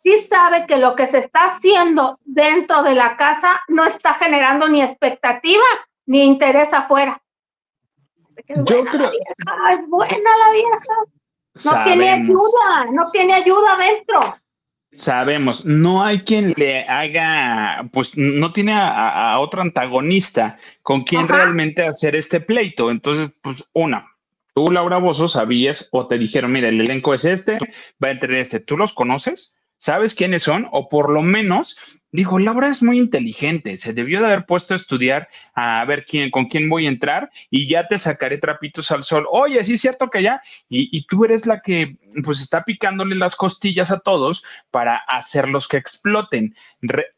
sí 0.03 0.27
sabe 0.29 0.67
que 0.67 0.77
lo 0.77 0.93
que 0.95 1.07
se 1.07 1.19
está 1.19 1.45
haciendo 1.45 2.19
dentro 2.25 2.83
de 2.83 2.95
la 2.95 3.15
casa 3.15 3.61
no 3.69 3.85
está 3.85 4.13
generando 4.13 4.67
ni 4.67 4.81
expectativa 4.81 5.63
ni 6.05 6.25
interés 6.25 6.73
afuera. 6.73 7.21
Yo 8.47 8.85
creo... 8.85 9.11
es 9.71 9.89
buena 9.89 10.29
la 10.39 10.51
vieja. 10.51 10.95
No 11.63 11.83
tiene 11.83 12.09
ayuda, 12.09 12.85
no 12.91 13.11
tiene 13.11 13.33
ayuda 13.33 13.73
adentro. 13.73 14.35
Sabemos, 14.91 15.65
no 15.65 16.03
hay 16.03 16.21
quien 16.21 16.53
le 16.55 16.85
haga, 16.85 17.89
pues 17.91 18.17
no 18.17 18.53
tiene 18.53 18.73
a, 18.73 19.37
otro 19.39 19.61
antagonista 19.61 20.57
con 20.81 21.03
quien 21.03 21.27
realmente 21.27 21.85
hacer 21.85 22.15
este 22.15 22.39
pleito. 22.39 22.91
Entonces, 22.91 23.31
pues 23.41 23.63
una, 23.73 24.15
Tú, 24.55 24.71
Laura 24.71 24.99
Bozo, 24.99 25.27
sabías 25.27 25.89
o 25.91 26.07
te 26.07 26.17
dijeron, 26.17 26.53
mira, 26.53 26.69
el 26.69 26.79
elenco 26.79 27.13
es 27.13 27.25
este, 27.25 27.57
va 28.01 28.07
a 28.07 28.11
entrar 28.11 28.35
este. 28.35 28.61
¿Tú 28.61 28.77
los 28.77 28.93
conoces? 28.93 29.57
¿Sabes 29.75 30.15
quiénes 30.15 30.43
son? 30.43 30.69
O 30.71 30.87
por 30.87 31.09
lo 31.09 31.21
menos, 31.21 31.77
dijo, 32.15 32.39
Laura 32.39 32.69
es 32.69 32.81
muy 32.81 32.97
inteligente, 32.97 33.77
se 33.77 33.93
debió 33.93 34.19
de 34.19 34.27
haber 34.27 34.45
puesto 34.45 34.73
a 34.73 34.77
estudiar 34.77 35.27
a 35.53 35.83
ver 35.85 36.05
quién, 36.05 36.31
con 36.31 36.45
quién 36.45 36.69
voy 36.69 36.85
a 36.85 36.89
entrar 36.89 37.29
y 37.49 37.67
ya 37.67 37.87
te 37.87 37.97
sacaré 37.97 38.37
trapitos 38.37 38.91
al 38.91 39.03
sol. 39.03 39.27
Oye, 39.31 39.63
sí 39.63 39.73
es 39.73 39.81
cierto 39.81 40.09
que 40.09 40.23
ya, 40.23 40.41
y, 40.69 41.05
tú 41.07 41.25
eres 41.25 41.45
la 41.45 41.61
que 41.61 41.97
pues 42.23 42.41
está 42.41 42.63
picándole 42.63 43.15
las 43.15 43.35
costillas 43.35 43.91
a 43.91 43.99
todos 43.99 44.43
para 44.71 44.97
hacerlos 45.07 45.67
que 45.67 45.77
exploten. 45.77 46.55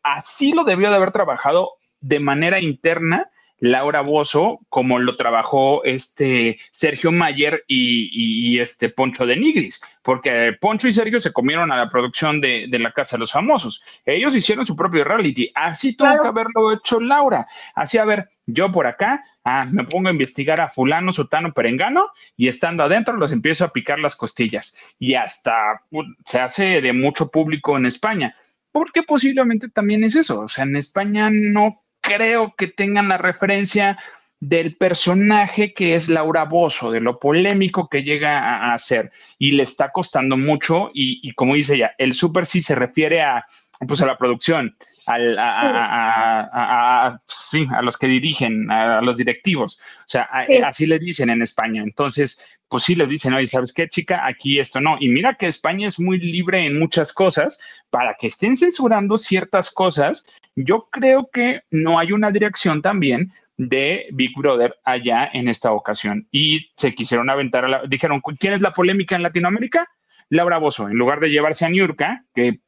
así 0.03 0.53
lo 0.53 0.63
debió 0.63 0.89
de 0.89 0.95
haber 0.95 1.11
trabajado 1.11 1.73
de 2.01 2.19
manera 2.19 2.59
interna 2.59 3.29
Laura 3.59 4.01
Bozo, 4.01 4.59
como 4.69 4.99
lo 4.99 5.15
trabajó 5.15 5.83
este 5.83 6.59
Sergio 6.71 7.11
Mayer 7.11 7.63
y, 7.67 8.59
este 8.59 8.89
Poncho 8.89 9.25
de 9.25 9.35
Nigris, 9.35 9.81
porque 10.03 10.53
Poncho 10.59 10.87
y 10.87 10.93
Sergio 10.93 11.19
se 11.19 11.33
comieron 11.33 11.71
a 11.71 11.77
la 11.77 11.89
producción 11.89 12.41
de, 12.41 12.67
La 12.71 12.91
Casa 12.91 13.15
de 13.15 13.21
los 13.21 13.31
Famosos. 13.31 13.81
Ellos 14.05 14.35
hicieron 14.35 14.65
su 14.65 14.75
propio 14.75 15.03
reality. 15.03 15.49
Así 15.55 15.95
tuvo 15.95 16.21
que 16.21 16.27
haberlo 16.27 16.73
hecho 16.73 16.99
Laura. 16.99 17.47
Así, 17.75 17.97
a 17.97 18.05
ver, 18.05 18.29
yo 18.45 18.71
por 18.71 18.87
acá, 18.87 19.23
ah, 19.43 19.65
me 19.71 19.83
pongo 19.83 20.09
a 20.09 20.11
investigar 20.11 20.61
a 20.61 20.69
fulano, 20.69 21.11
sotano, 21.11 21.53
perengano, 21.53 22.09
y 22.35 22.47
estando 22.47 22.83
adentro 22.83 23.17
los 23.17 23.31
empiezo 23.31 23.65
a 23.65 23.73
picar 23.73 23.99
las 23.99 24.15
costillas. 24.15 24.77
Y 24.99 25.15
hasta 25.15 25.81
se 26.25 26.39
hace 26.39 26.81
de 26.81 26.93
mucho 26.93 27.29
público 27.29 27.77
en 27.77 27.85
España. 27.85 28.35
Porque 28.71 29.01
posiblemente 29.01 29.69
también 29.69 30.03
es 30.03 30.15
eso. 30.15 30.41
O 30.41 30.47
sea, 30.47 30.63
en 30.63 30.75
España 30.75 31.29
no 31.31 31.81
creo 32.07 32.53
que 32.57 32.67
tengan 32.67 33.09
la 33.09 33.17
referencia 33.17 33.97
del 34.39 34.75
personaje 34.75 35.73
que 35.73 35.95
es 35.95 36.09
Laura 36.09 36.45
Bozo, 36.45 36.91
de 36.91 37.01
lo 37.01 37.19
polémico 37.19 37.89
que 37.89 38.03
llega 38.03 38.73
a, 38.73 38.77
ser 38.77 39.11
y 39.37 39.51
le 39.51 39.63
está 39.63 39.91
costando 39.91 40.37
mucho 40.37 40.91
y, 40.93 41.33
como 41.33 41.55
dice 41.55 41.75
ella, 41.75 41.95
el 41.97 42.13
súper 42.13 42.45
sí 42.45 42.61
se 42.61 42.75
refiere 42.75 43.21
a, 43.21 43.45
pues 43.87 44.01
a 44.01 44.05
la 44.05 44.17
producción, 44.17 44.77
a, 45.07 47.19
sí, 47.25 47.67
a 47.71 47.81
los 47.81 47.97
que 47.97 48.07
dirigen, 48.07 48.69
a, 48.69 49.01
los 49.01 49.17
directivos, 49.17 49.79
o 49.99 50.09
sea, 50.09 50.29
así 50.65 50.85
le 50.85 50.99
dicen 50.99 51.29
en 51.29 51.41
España, 51.41 51.81
entonces, 51.81 52.59
pues 52.67 52.83
sí 52.83 52.95
les 52.95 53.09
dicen, 53.09 53.33
oye, 53.33 53.47
¿sabes 53.47 53.73
qué, 53.73 53.87
chica? 53.87 54.25
Aquí 54.25 54.59
esto 54.59 54.81
no, 54.81 54.97
y 54.99 55.09
mira 55.09 55.35
que 55.35 55.47
España 55.47 55.87
es 55.87 55.99
muy 55.99 56.19
libre 56.19 56.65
en 56.65 56.77
muchas 56.77 57.13
cosas, 57.13 57.59
para 57.89 58.15
que 58.19 58.27
estén 58.27 58.57
censurando 58.57 59.17
ciertas 59.17 59.71
cosas, 59.71 60.25
yo 60.55 60.89
creo 60.91 61.29
que 61.31 61.61
no 61.71 61.99
hay 61.99 62.11
una 62.11 62.31
dirección 62.31 62.81
también 62.81 63.31
de 63.57 64.07
Big 64.11 64.35
Brother 64.35 64.75
allá 64.83 65.29
en 65.33 65.47
esta 65.47 65.71
ocasión. 65.71 66.27
Y 66.31 66.71
se 66.75 66.93
quisieron 66.93 67.29
aventar, 67.29 67.65
a 67.65 67.67
la, 67.67 67.81
dijeron, 67.87 68.21
¿quién 68.39 68.53
es 68.53 68.61
la 68.61 68.73
polémica 68.73 69.15
en 69.15 69.23
Latinoamérica? 69.23 69.87
Laura 70.29 70.57
Bozo, 70.57 70.89
en 70.89 70.97
lugar 70.97 71.19
de 71.19 71.29
llevarse 71.29 71.65
a 71.65 71.69
Niurka, 71.69 72.25
que 72.33 72.59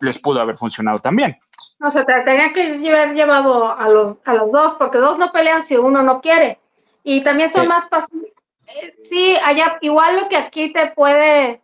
les 0.00 0.18
pudo 0.18 0.40
haber 0.40 0.56
funcionado 0.56 0.98
también. 0.98 1.36
No, 1.78 1.90
se 1.90 2.04
tenía 2.04 2.52
que 2.52 2.74
haber 2.88 3.14
llevado 3.14 3.76
a 3.76 3.88
los, 3.88 4.16
a 4.24 4.34
los 4.34 4.50
dos, 4.50 4.74
porque 4.74 4.98
dos 4.98 5.16
no 5.18 5.30
pelean 5.30 5.64
si 5.64 5.76
uno 5.76 6.02
no 6.02 6.20
quiere. 6.20 6.58
Y 7.04 7.22
también 7.22 7.52
son 7.52 7.68
más 7.68 7.88
fáciles. 7.88 8.32
Eh, 8.66 8.94
sí, 9.08 9.36
allá, 9.44 9.78
igual 9.80 10.16
lo 10.16 10.28
que 10.28 10.36
aquí 10.36 10.72
te 10.72 10.88
puede 10.88 11.62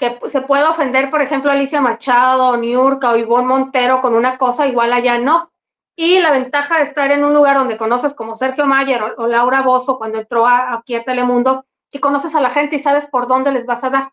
que 0.00 0.18
se 0.30 0.40
puede 0.40 0.64
ofender, 0.64 1.10
por 1.10 1.20
ejemplo, 1.20 1.50
Alicia 1.50 1.80
Machado, 1.80 2.56
Niurka 2.56 3.10
o 3.10 3.16
Ivonne 3.18 3.46
Montero 3.46 4.00
con 4.00 4.14
una 4.14 4.38
cosa, 4.38 4.66
igual 4.66 4.92
allá 4.94 5.18
no. 5.18 5.52
Y 5.94 6.18
la 6.20 6.30
ventaja 6.30 6.78
de 6.78 6.84
estar 6.84 7.10
en 7.10 7.22
un 7.22 7.34
lugar 7.34 7.56
donde 7.56 7.76
conoces 7.76 8.14
como 8.14 8.34
Sergio 8.34 8.64
Mayer 8.64 9.02
o, 9.18 9.26
Laura 9.26 9.60
Bozo 9.60 9.98
cuando 9.98 10.18
entró 10.18 10.46
aquí 10.46 10.94
a 10.94 11.04
Telemundo, 11.04 11.66
que 11.90 12.00
conoces 12.00 12.34
a 12.34 12.40
la 12.40 12.48
gente 12.48 12.76
y 12.76 12.78
sabes 12.78 13.06
por 13.08 13.28
dónde 13.28 13.52
les 13.52 13.66
vas 13.66 13.84
a 13.84 13.90
dar. 13.90 14.12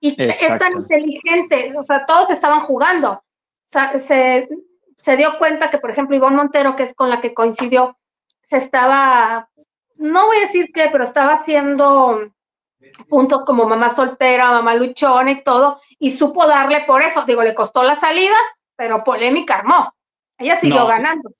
Y 0.00 0.20
es 0.20 0.58
tan 0.58 0.72
inteligente, 0.72 1.72
o 1.78 1.84
sea, 1.84 2.04
todos 2.04 2.30
estaban 2.30 2.60
jugando. 2.60 3.22
Se, 3.70 4.48
se 5.02 5.16
dio 5.16 5.38
cuenta 5.38 5.70
que, 5.70 5.78
por 5.78 5.90
ejemplo, 5.90 6.16
Ivonne 6.16 6.36
Montero, 6.36 6.76
que 6.76 6.84
es 6.84 6.94
con 6.94 7.10
la 7.10 7.20
que 7.20 7.34
coincidió, 7.34 7.96
se 8.48 8.58
estaba, 8.58 9.48
no 9.96 10.26
voy 10.26 10.38
a 10.38 10.46
decir 10.46 10.70
qué, 10.74 10.88
pero 10.90 11.04
estaba 11.04 11.34
haciendo 11.34 12.32
puntos 13.08 13.44
como 13.44 13.66
mamá 13.66 13.94
soltera, 13.94 14.50
mamá 14.50 14.74
luchona 14.74 15.30
y 15.30 15.42
todo, 15.42 15.80
y 15.98 16.12
supo 16.12 16.46
darle 16.46 16.84
por 16.86 17.02
eso. 17.02 17.24
Digo, 17.24 17.42
le 17.42 17.54
costó 17.54 17.82
la 17.82 17.98
salida, 17.98 18.36
pero 18.76 19.04
polémica 19.04 19.56
armó. 19.56 19.94
Ella 20.38 20.58
siguió 20.58 20.86
ganando. 20.86 21.30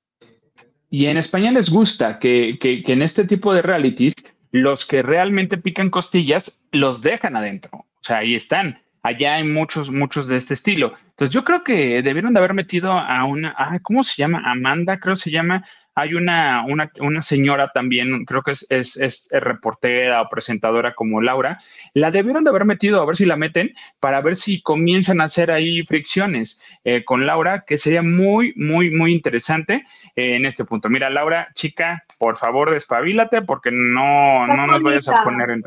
Y 0.89 1.07
en 1.07 1.19
España 1.19 1.51
les 1.51 1.69
gusta 1.69 2.19
que, 2.19 2.59
que, 2.61 2.83
que, 2.83 2.93
en 2.93 3.03
este 3.03 3.25
tipo 3.25 3.53
de 3.53 3.63
realities, 3.63 4.15
los 4.53 4.87
que 4.87 5.03
realmente 5.03 5.59
pican 5.59 5.91
costillas 5.91 6.65
los 6.73 7.03
dejan 7.03 7.37
adentro. 7.37 7.71
O 7.79 8.03
sea, 8.03 8.19
ahí 8.19 8.35
están. 8.35 8.81
Allá 9.07 9.37
hay 9.37 9.45
muchos, 9.45 9.89
muchos 9.89 10.27
de 10.27 10.37
este 10.37 10.55
estilo. 10.55 10.95
Entonces 11.11 11.33
yo 11.33 11.45
creo 11.45 11.63
que 11.63 12.03
debieron 12.03 12.33
de 12.33 12.41
haber 12.41 12.55
metido 12.55 12.91
a 12.91 13.25
una, 13.25 13.55
¿cómo 13.85 14.03
se 14.03 14.17
llama? 14.17 14.43
Amanda, 14.45 14.99
creo 14.99 15.15
que 15.15 15.21
se 15.21 15.31
llama, 15.31 15.65
hay 15.95 16.15
una, 16.15 16.65
una, 16.67 16.91
una 16.99 17.23
señora 17.23 17.71
también, 17.73 18.25
creo 18.25 18.43
que 18.43 18.51
es, 18.51 18.67
es, 18.69 18.97
es, 18.97 19.29
reportera 19.31 20.23
o 20.23 20.29
presentadora 20.29 20.93
como 20.95 21.21
Laura, 21.21 21.61
la 21.95 22.11
debieron 22.11 22.43
de 22.43 22.51
haber 22.51 22.65
metido, 22.65 23.01
a 23.01 23.07
ver 23.07 23.15
si 23.15 23.27
la 23.27 23.37
meten, 23.37 23.75
para 24.01 24.21
ver 24.23 24.35
si 24.35 24.61
comienzan 24.61 25.21
a 25.21 25.25
hacer 25.25 25.53
ahí 25.53 25.85
fricciones 25.85 26.61
eh, 26.83 27.05
con 27.05 27.27
Laura, 27.27 27.63
que 27.65 27.79
sería 27.79 28.03
muy, 28.03 28.55
muy, 28.57 28.91
muy 28.91 29.13
interesante 29.13 29.85
eh, 30.17 30.35
en 30.35 30.47
este 30.47 30.65
punto. 30.65 30.89
Mira, 30.89 31.11
Laura, 31.11 31.47
chica, 31.55 32.03
por 32.19 32.37
favor, 32.37 32.73
despabilate 32.73 33.43
porque 33.43 33.71
no, 33.71 34.49
no 34.49 34.67
nos 34.67 34.83
vayas 34.83 35.09
a 35.09 35.23
poner 35.23 35.51
en... 35.51 35.63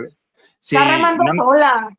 Sí, 0.59 0.75
está 0.75 0.91
remando 0.91 1.23
sola. 1.41 1.89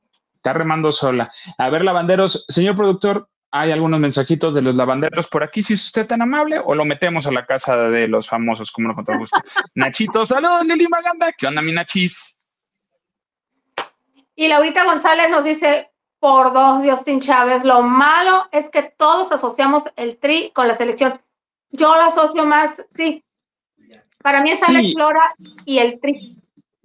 Está 0.40 0.54
remando 0.54 0.90
sola. 0.90 1.30
A 1.58 1.68
ver, 1.68 1.84
lavanderos, 1.84 2.46
señor 2.48 2.74
productor, 2.74 3.28
hay 3.50 3.72
algunos 3.72 4.00
mensajitos 4.00 4.54
de 4.54 4.62
los 4.62 4.74
lavanderos 4.74 5.28
por 5.28 5.42
aquí, 5.42 5.62
si 5.62 5.74
es 5.74 5.84
usted 5.84 6.06
tan 6.06 6.22
amable, 6.22 6.58
o 6.64 6.74
lo 6.74 6.86
metemos 6.86 7.26
a 7.26 7.30
la 7.30 7.44
casa 7.44 7.76
de 7.76 8.08
los 8.08 8.26
famosos, 8.26 8.72
como 8.72 8.88
lo 8.88 8.94
con 8.94 9.04
todo 9.04 9.18
gusto. 9.18 9.36
Nachito, 9.74 10.24
saludos, 10.24 10.64
Lili 10.64 10.88
Maganda. 10.88 11.30
¿Qué 11.36 11.46
onda, 11.46 11.60
mi 11.60 11.72
Nachis? 11.72 12.48
Y 14.34 14.48
Laurita 14.48 14.84
González 14.84 15.28
nos 15.28 15.44
dice, 15.44 15.90
por 16.20 16.54
dos, 16.54 16.82
Justin 16.88 17.20
Chávez, 17.20 17.62
lo 17.62 17.82
malo 17.82 18.48
es 18.50 18.70
que 18.70 18.82
todos 18.82 19.30
asociamos 19.32 19.84
el 19.96 20.16
tri 20.16 20.52
con 20.54 20.68
la 20.68 20.76
selección. 20.76 21.20
Yo 21.70 21.94
lo 21.94 22.02
asocio 22.02 22.46
más, 22.46 22.70
sí. 22.94 23.22
Para 24.22 24.42
mí 24.42 24.52
es 24.52 24.62
Alex 24.62 24.94
Flora 24.94 25.34
y 25.66 25.80
el 25.80 26.00
tri. 26.00 26.36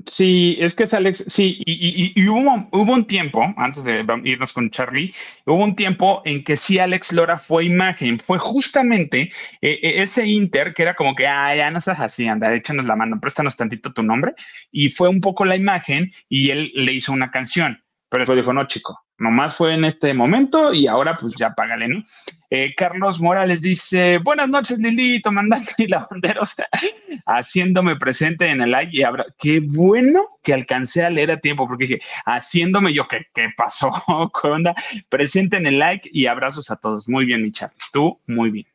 Sí, 0.08 0.56
es 0.60 0.76
que 0.76 0.84
es 0.84 0.94
Alex, 0.94 1.26
sí, 1.28 1.62
y, 1.66 2.28
hubo, 2.28 2.68
hubo, 2.72 2.94
un 2.94 3.06
tiempo, 3.08 3.42
antes 3.58 3.84
de 3.84 4.06
irnos 4.24 4.54
con 4.54 4.70
Charlie, 4.70 5.14
hubo 5.46 5.64
un 5.64 5.76
tiempo 5.76 6.22
en 6.26 6.44
que 6.44 6.58
sí 6.58 6.78
Alex 6.78 7.12
Lora 7.12 7.40
fue 7.40 7.66
imagen, 7.66 8.20
fue 8.20 8.38
justamente 8.38 9.32
eh, 9.62 9.80
eh, 9.82 10.02
ese 10.04 10.28
Inter 10.28 10.76
que 10.76 10.84
era 10.84 10.96
como 10.96 11.16
que, 11.16 11.26
ah, 11.26 11.56
ya 11.56 11.72
no 11.72 11.80
estás 11.80 12.00
así, 12.00 12.28
anda, 12.28 12.54
échanos 12.54 12.86
la 12.86 12.96
mano, 12.96 13.20
préstanos 13.20 13.58
tantito 13.58 13.94
tu 13.94 14.04
nombre, 14.04 14.34
y 14.72 14.90
fue 14.90 15.10
un 15.10 15.22
poco 15.22 15.44
la 15.44 15.56
imagen 15.56 16.12
y 16.30 16.52
él 16.52 16.72
le 16.76 16.94
hizo 16.94 17.12
una 17.12 17.32
canción, 17.32 17.84
pero 18.16 18.22
después 18.22 18.38
dijo, 18.38 18.54
no, 18.54 18.66
chico, 18.66 18.98
Nomás 19.18 19.56
fue 19.56 19.74
en 19.74 19.84
este 19.84 20.14
momento 20.14 20.74
y 20.74 20.88
ahora 20.88 21.18
pues 21.18 21.36
ya 21.36 21.54
págale, 21.54 21.90
¿no? 21.90 22.02
Eh, 22.50 22.74
Carlos 22.74 23.20
Morales 23.20 23.62
dice, 23.62 24.20
buenas 24.20 24.48
noches 24.48 24.80
Lilito, 24.80 25.34
mandando 25.34 25.70
y 25.78 25.88
lavanderos, 25.88 26.56
haciéndome 27.26 27.98
presente 27.98 28.46
en 28.46 28.62
el 28.62 28.72
like 28.72 28.96
y 28.96 29.04
habrá, 29.04 29.26
qué 29.38 29.60
bueno 29.62 30.30
que 30.42 30.54
alcancé 30.54 31.04
a 31.04 31.10
leer 31.10 31.32
a 31.32 31.42
tiempo, 31.42 31.68
porque 31.68 31.88
dije, 31.88 32.02
haciéndome 32.26 32.94
yo, 32.94 33.06
¿qué, 33.06 33.26
qué 33.34 33.50
pasó? 33.58 33.92
¿Qué 34.42 34.48
onda? 34.48 34.74
Presente 35.10 35.58
en 35.58 35.68
el 35.68 35.78
like 35.78 36.10
y 36.14 36.28
abrazos 36.28 36.72
a 36.72 36.78
todos. 36.78 37.10
Muy 37.10 37.26
bien, 37.26 37.44
mi 37.44 37.52
tú 37.92 38.18
muy 38.28 38.50
bien. 38.50 38.68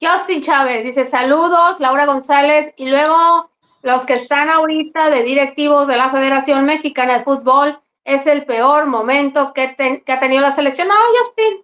Justin 0.00 0.42
Chávez 0.42 0.82
dice, 0.82 1.08
saludos, 1.08 1.78
Laura 1.78 2.06
González, 2.06 2.72
y 2.76 2.88
luego 2.88 3.52
los 3.82 4.04
que 4.04 4.14
están 4.14 4.50
ahorita 4.50 5.10
de 5.10 5.22
directivos 5.22 5.86
de 5.86 5.96
la 5.96 6.10
Federación 6.10 6.64
Mexicana 6.64 7.18
de 7.18 7.24
Fútbol, 7.24 7.78
es 8.08 8.26
el 8.26 8.44
peor 8.46 8.86
momento 8.86 9.52
que, 9.52 9.76
ha 10.06 10.20
tenido 10.20 10.40
la 10.40 10.54
selección. 10.54 10.88
No, 10.88 10.94
Justin, 11.20 11.58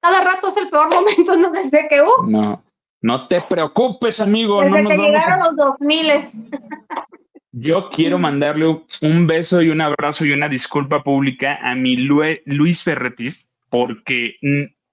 cada 0.00 0.22
rato 0.22 0.48
es 0.48 0.56
el 0.56 0.68
peor 0.70 0.88
momento, 0.94 1.36
¿no? 1.36 1.50
Desde 1.50 1.88
que... 1.88 2.00
Uh, 2.00 2.26
no, 2.26 2.62
no 3.02 3.28
te 3.28 3.40
preocupes, 3.42 4.20
amigo. 4.20 4.62
Desde 4.62 4.82
no 4.82 4.90
que 4.90 4.96
llegaron 4.96 5.40
los 5.40 5.56
2000. 5.56 6.12
Yo 7.52 7.90
quiero 7.90 8.18
mandarle 8.18 8.82
un 9.02 9.26
beso 9.26 9.62
y 9.62 9.70
un 9.70 9.80
abrazo 9.80 10.24
y 10.24 10.32
una 10.32 10.48
disculpa 10.48 11.02
pública 11.02 11.58
a 11.62 11.74
mi 11.74 11.96
Luis 11.96 12.82
Ferretis, 12.84 13.50
porque 13.70 14.36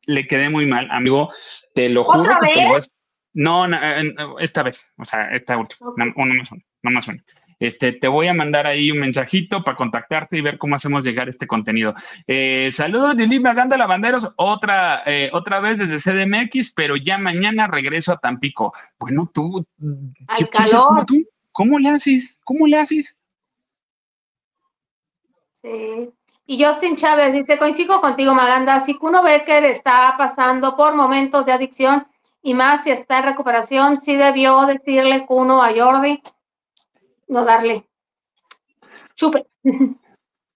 le 0.06 0.28
quedé 0.28 0.50
muy 0.50 0.66
mal, 0.66 0.88
amigo. 0.90 1.32
Te 1.76 1.90
lo 1.90 2.06
juro 2.06 2.34
No, 3.34 3.68
esta 4.40 4.64
vez, 4.64 4.96
o 4.98 5.06
sea, 5.06 5.30
esta 5.36 5.58
última, 5.58 5.92
no, 5.98 6.06
no, 6.06 6.34
más 6.34 6.52
no 6.82 6.92
más 6.92 7.08
una. 7.08 7.24
Este, 7.60 7.94
te 7.94 8.08
voy 8.08 8.28
a 8.28 8.34
mandar 8.34 8.68
ahí 8.68 8.92
un 8.92 9.00
mensajito 9.00 9.64
para 9.64 9.78
contactarte 9.78 10.38
y 10.38 10.42
ver 10.42 10.58
cómo 10.58 10.76
hacemos 10.76 11.04
llegar 11.04 11.30
este 11.30 11.48
contenido. 11.48 11.94
Eh, 12.28 12.70
saludos, 12.72 13.16
Lili 13.16 13.40
Maganda 13.40 13.78
Lavanderos, 13.78 14.30
otra, 14.36 15.04
eh, 15.06 15.30
otra 15.34 15.60
vez 15.60 15.80
desde 15.80 16.00
CDMX, 16.00 16.74
pero 16.74 16.96
ya 16.96 17.18
mañana 17.18 17.68
regreso 17.68 18.14
a 18.14 18.18
Tampico. 18.18 18.74
Bueno, 19.00 19.30
tú, 19.34 19.66
¿qué, 20.38 20.48
calor. 20.48 21.06
tú? 21.06 21.26
¿Cómo 21.52 21.80
le 21.80 21.90
haces? 21.90 22.42
¿Cómo 22.44 22.68
le 22.68 22.78
haces? 22.78 23.18
Sí. 25.62 26.10
Y 26.48 26.64
Justin 26.64 26.96
Chávez 26.96 27.34
dice, 27.34 27.58
coincido 27.58 28.02
contigo, 28.02 28.36
Maganda, 28.36 28.86
si 28.86 28.94
Kuno 28.94 29.24
Becker 29.24 29.64
está 29.66 30.14
pasando 30.18 30.76
por 30.76 30.94
momentos 30.94 31.44
de 31.46 31.54
adicción 31.54 32.06
y 32.44 32.54
más 32.54 32.84
si 32.84 32.92
está 32.92 33.18
en 33.18 33.26
recuperación, 33.26 34.00
sí 34.00 34.16
debió 34.16 34.68
decirle 34.68 35.26
Kuno 35.26 35.64
a 35.64 35.72
Jordi 35.76 36.22
no 37.28 37.46
darle. 37.46 37.88
Chupe. 39.16 39.46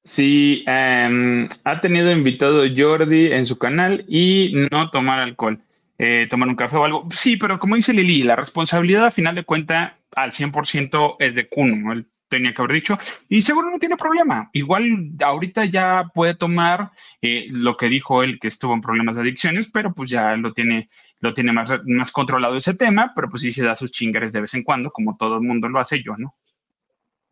Sí, 0.05 0.63
em, 0.65 1.47
ha 1.65 1.81
tenido 1.81 2.11
invitado 2.11 2.63
Jordi 2.75 3.31
en 3.31 3.45
su 3.45 3.59
canal 3.59 4.05
y 4.07 4.53
no 4.71 4.89
tomar 4.89 5.19
alcohol, 5.19 5.61
eh, 5.99 6.25
tomar 6.27 6.49
un 6.49 6.55
café 6.55 6.77
o 6.77 6.85
algo. 6.85 7.07
Sí, 7.13 7.37
pero 7.37 7.59
como 7.59 7.75
dice 7.75 7.93
Lili, 7.93 8.23
la 8.23 8.35
responsabilidad 8.35 9.05
a 9.05 9.11
final 9.11 9.35
de 9.35 9.43
cuenta 9.43 9.99
al 10.15 10.31
100% 10.31 11.17
es 11.19 11.35
de 11.35 11.47
Kuno, 11.47 11.91
él 11.91 12.07
tenía 12.27 12.53
que 12.53 12.61
haber 12.61 12.73
dicho, 12.73 12.97
y 13.27 13.43
seguro 13.43 13.69
no 13.69 13.77
tiene 13.77 13.97
problema. 13.97 14.49
Igual 14.53 15.11
ahorita 15.23 15.65
ya 15.65 16.05
puede 16.13 16.33
tomar 16.33 16.91
eh, 17.21 17.45
lo 17.51 17.77
que 17.77 17.89
dijo 17.89 18.23
él, 18.23 18.39
que 18.39 18.47
estuvo 18.47 18.73
en 18.73 18.81
problemas 18.81 19.15
de 19.15 19.23
adicciones, 19.23 19.69
pero 19.71 19.93
pues 19.93 20.09
ya 20.09 20.35
lo 20.37 20.53
tiene 20.53 20.89
lo 21.19 21.33
tiene 21.33 21.51
más, 21.51 21.69
más 21.85 22.11
controlado 22.11 22.55
ese 22.55 22.73
tema, 22.73 23.11
pero 23.15 23.29
pues 23.29 23.41
sí 23.41 23.51
se 23.51 23.63
da 23.63 23.75
sus 23.75 23.91
chingares 23.91 24.33
de 24.33 24.41
vez 24.41 24.53
en 24.53 24.63
cuando, 24.63 24.89
como 24.89 25.17
todo 25.17 25.35
el 25.35 25.41
mundo 25.41 25.67
lo 25.67 25.79
hace 25.79 26.01
yo, 26.01 26.15
¿no? 26.17 26.35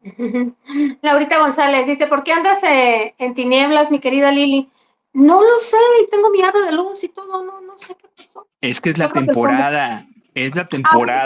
Laurita 1.02 1.40
González 1.40 1.86
dice, 1.86 2.08
¿por 2.08 2.24
qué 2.24 2.34
andas 2.34 2.62
eh, 2.64 3.16
en 3.18 3.34
tinieblas, 3.34 3.92
mi 3.92 4.00
querida 4.00 4.32
Lili? 4.32 4.70
No 5.14 5.42
lo 5.42 5.60
sé, 5.60 5.78
tengo 6.12 6.30
mi 6.30 6.42
aro 6.42 6.64
de 6.64 6.72
luz 6.74 7.04
y 7.04 7.10
todo, 7.10 7.44
no, 7.44 7.62
no 7.62 7.78
sé 7.78 7.96
qué 7.96 8.08
pasó. 8.16 8.48
Es 8.62 8.80
que 8.82 8.92
es 8.92 8.98
la 8.98 9.10
temporada, 9.10 10.06
es 10.36 10.54
la 10.56 10.68
temporada 10.68 11.26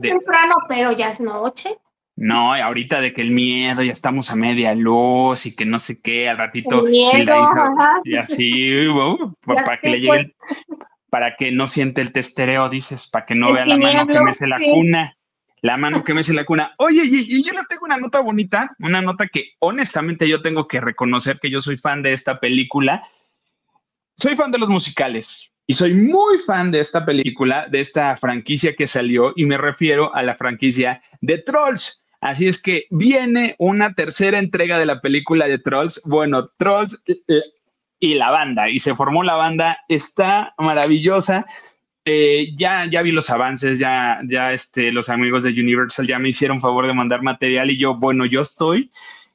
de, 0.00 0.08
temprano, 0.08 0.54
pero 0.68 0.92
ya 0.92 1.10
es 1.10 1.20
noche. 1.20 1.76
No, 2.16 2.54
ahorita 2.54 3.00
de 3.00 3.12
que 3.12 3.22
el 3.22 3.32
miedo, 3.32 3.82
ya 3.82 3.90
estamos 3.90 4.30
a 4.30 4.36
media 4.36 4.72
luz 4.74 5.46
y 5.46 5.56
que 5.56 5.64
no 5.64 5.80
sé 5.80 6.00
qué, 6.00 6.28
al 6.28 6.38
ratito. 6.38 6.84
y 6.88 8.16
así, 8.16 8.86
uh, 8.86 9.34
para 9.44 9.80
que 9.80 9.90
le 9.90 10.00
llegue, 10.00 10.36
para 11.10 11.34
que 11.34 11.50
no 11.50 11.66
siente 11.66 12.02
el 12.02 12.12
testereo, 12.12 12.68
dices, 12.68 13.10
para 13.10 13.26
que 13.26 13.34
no 13.34 13.52
vea 13.52 13.66
la 13.66 13.76
mano 13.76 14.06
que 14.06 14.20
mece 14.20 14.46
la 14.46 14.58
cuna 14.58 15.16
la 15.64 15.78
mano 15.78 16.04
que 16.04 16.12
me 16.12 16.20
hace 16.20 16.34
la 16.34 16.44
cuna. 16.44 16.74
Oye, 16.76 17.04
y, 17.06 17.42
yo 17.42 17.54
les 17.54 17.66
tengo 17.68 17.86
una 17.86 17.96
nota 17.96 18.20
bonita, 18.20 18.76
una 18.80 19.00
nota 19.00 19.28
que 19.28 19.52
honestamente 19.60 20.28
yo 20.28 20.42
tengo 20.42 20.68
que 20.68 20.78
reconocer 20.78 21.40
que 21.40 21.48
yo 21.48 21.62
soy 21.62 21.78
fan 21.78 22.02
de 22.02 22.12
esta 22.12 22.38
película. 22.38 23.02
Soy 24.18 24.36
fan 24.36 24.52
de 24.52 24.58
los 24.58 24.68
musicales 24.68 25.54
y 25.66 25.72
soy 25.72 25.94
muy 25.94 26.36
fan 26.40 26.70
de 26.70 26.80
esta 26.80 27.06
película, 27.06 27.66
de 27.66 27.80
esta 27.80 28.14
franquicia 28.18 28.74
que 28.76 28.86
salió 28.86 29.32
y 29.36 29.46
me 29.46 29.56
refiero 29.56 30.14
a 30.14 30.22
la 30.22 30.34
franquicia 30.34 31.00
de 31.22 31.38
Trolls. 31.38 32.04
Así 32.20 32.46
es 32.46 32.62
que 32.62 32.84
viene 32.90 33.56
una 33.58 33.94
tercera 33.94 34.38
entrega 34.38 34.78
de 34.78 34.84
la 34.84 35.00
película 35.00 35.46
de 35.46 35.60
Trolls. 35.60 36.02
Bueno, 36.04 36.50
Trolls 36.58 37.02
y 38.00 38.14
la 38.16 38.30
banda, 38.30 38.68
y 38.68 38.80
se 38.80 38.94
formó 38.94 39.22
la 39.22 39.36
banda, 39.36 39.78
está 39.88 40.52
maravillosa. 40.58 41.46
Eh, 42.06 42.54
ya, 42.56 42.84
ya 42.90 43.00
vi 43.00 43.12
los 43.12 43.30
avances, 43.30 43.78
ya, 43.78 44.20
ya 44.28 44.52
este, 44.52 44.92
los 44.92 45.08
amigos 45.08 45.42
de 45.42 45.50
Universal 45.50 46.06
ya 46.06 46.18
me 46.18 46.28
hicieron 46.28 46.60
favor 46.60 46.86
de 46.86 46.92
mandar 46.92 47.22
material 47.22 47.70
y 47.70 47.78
yo, 47.78 47.94
bueno, 47.94 48.26
yo 48.26 48.42
estoy 48.42 48.90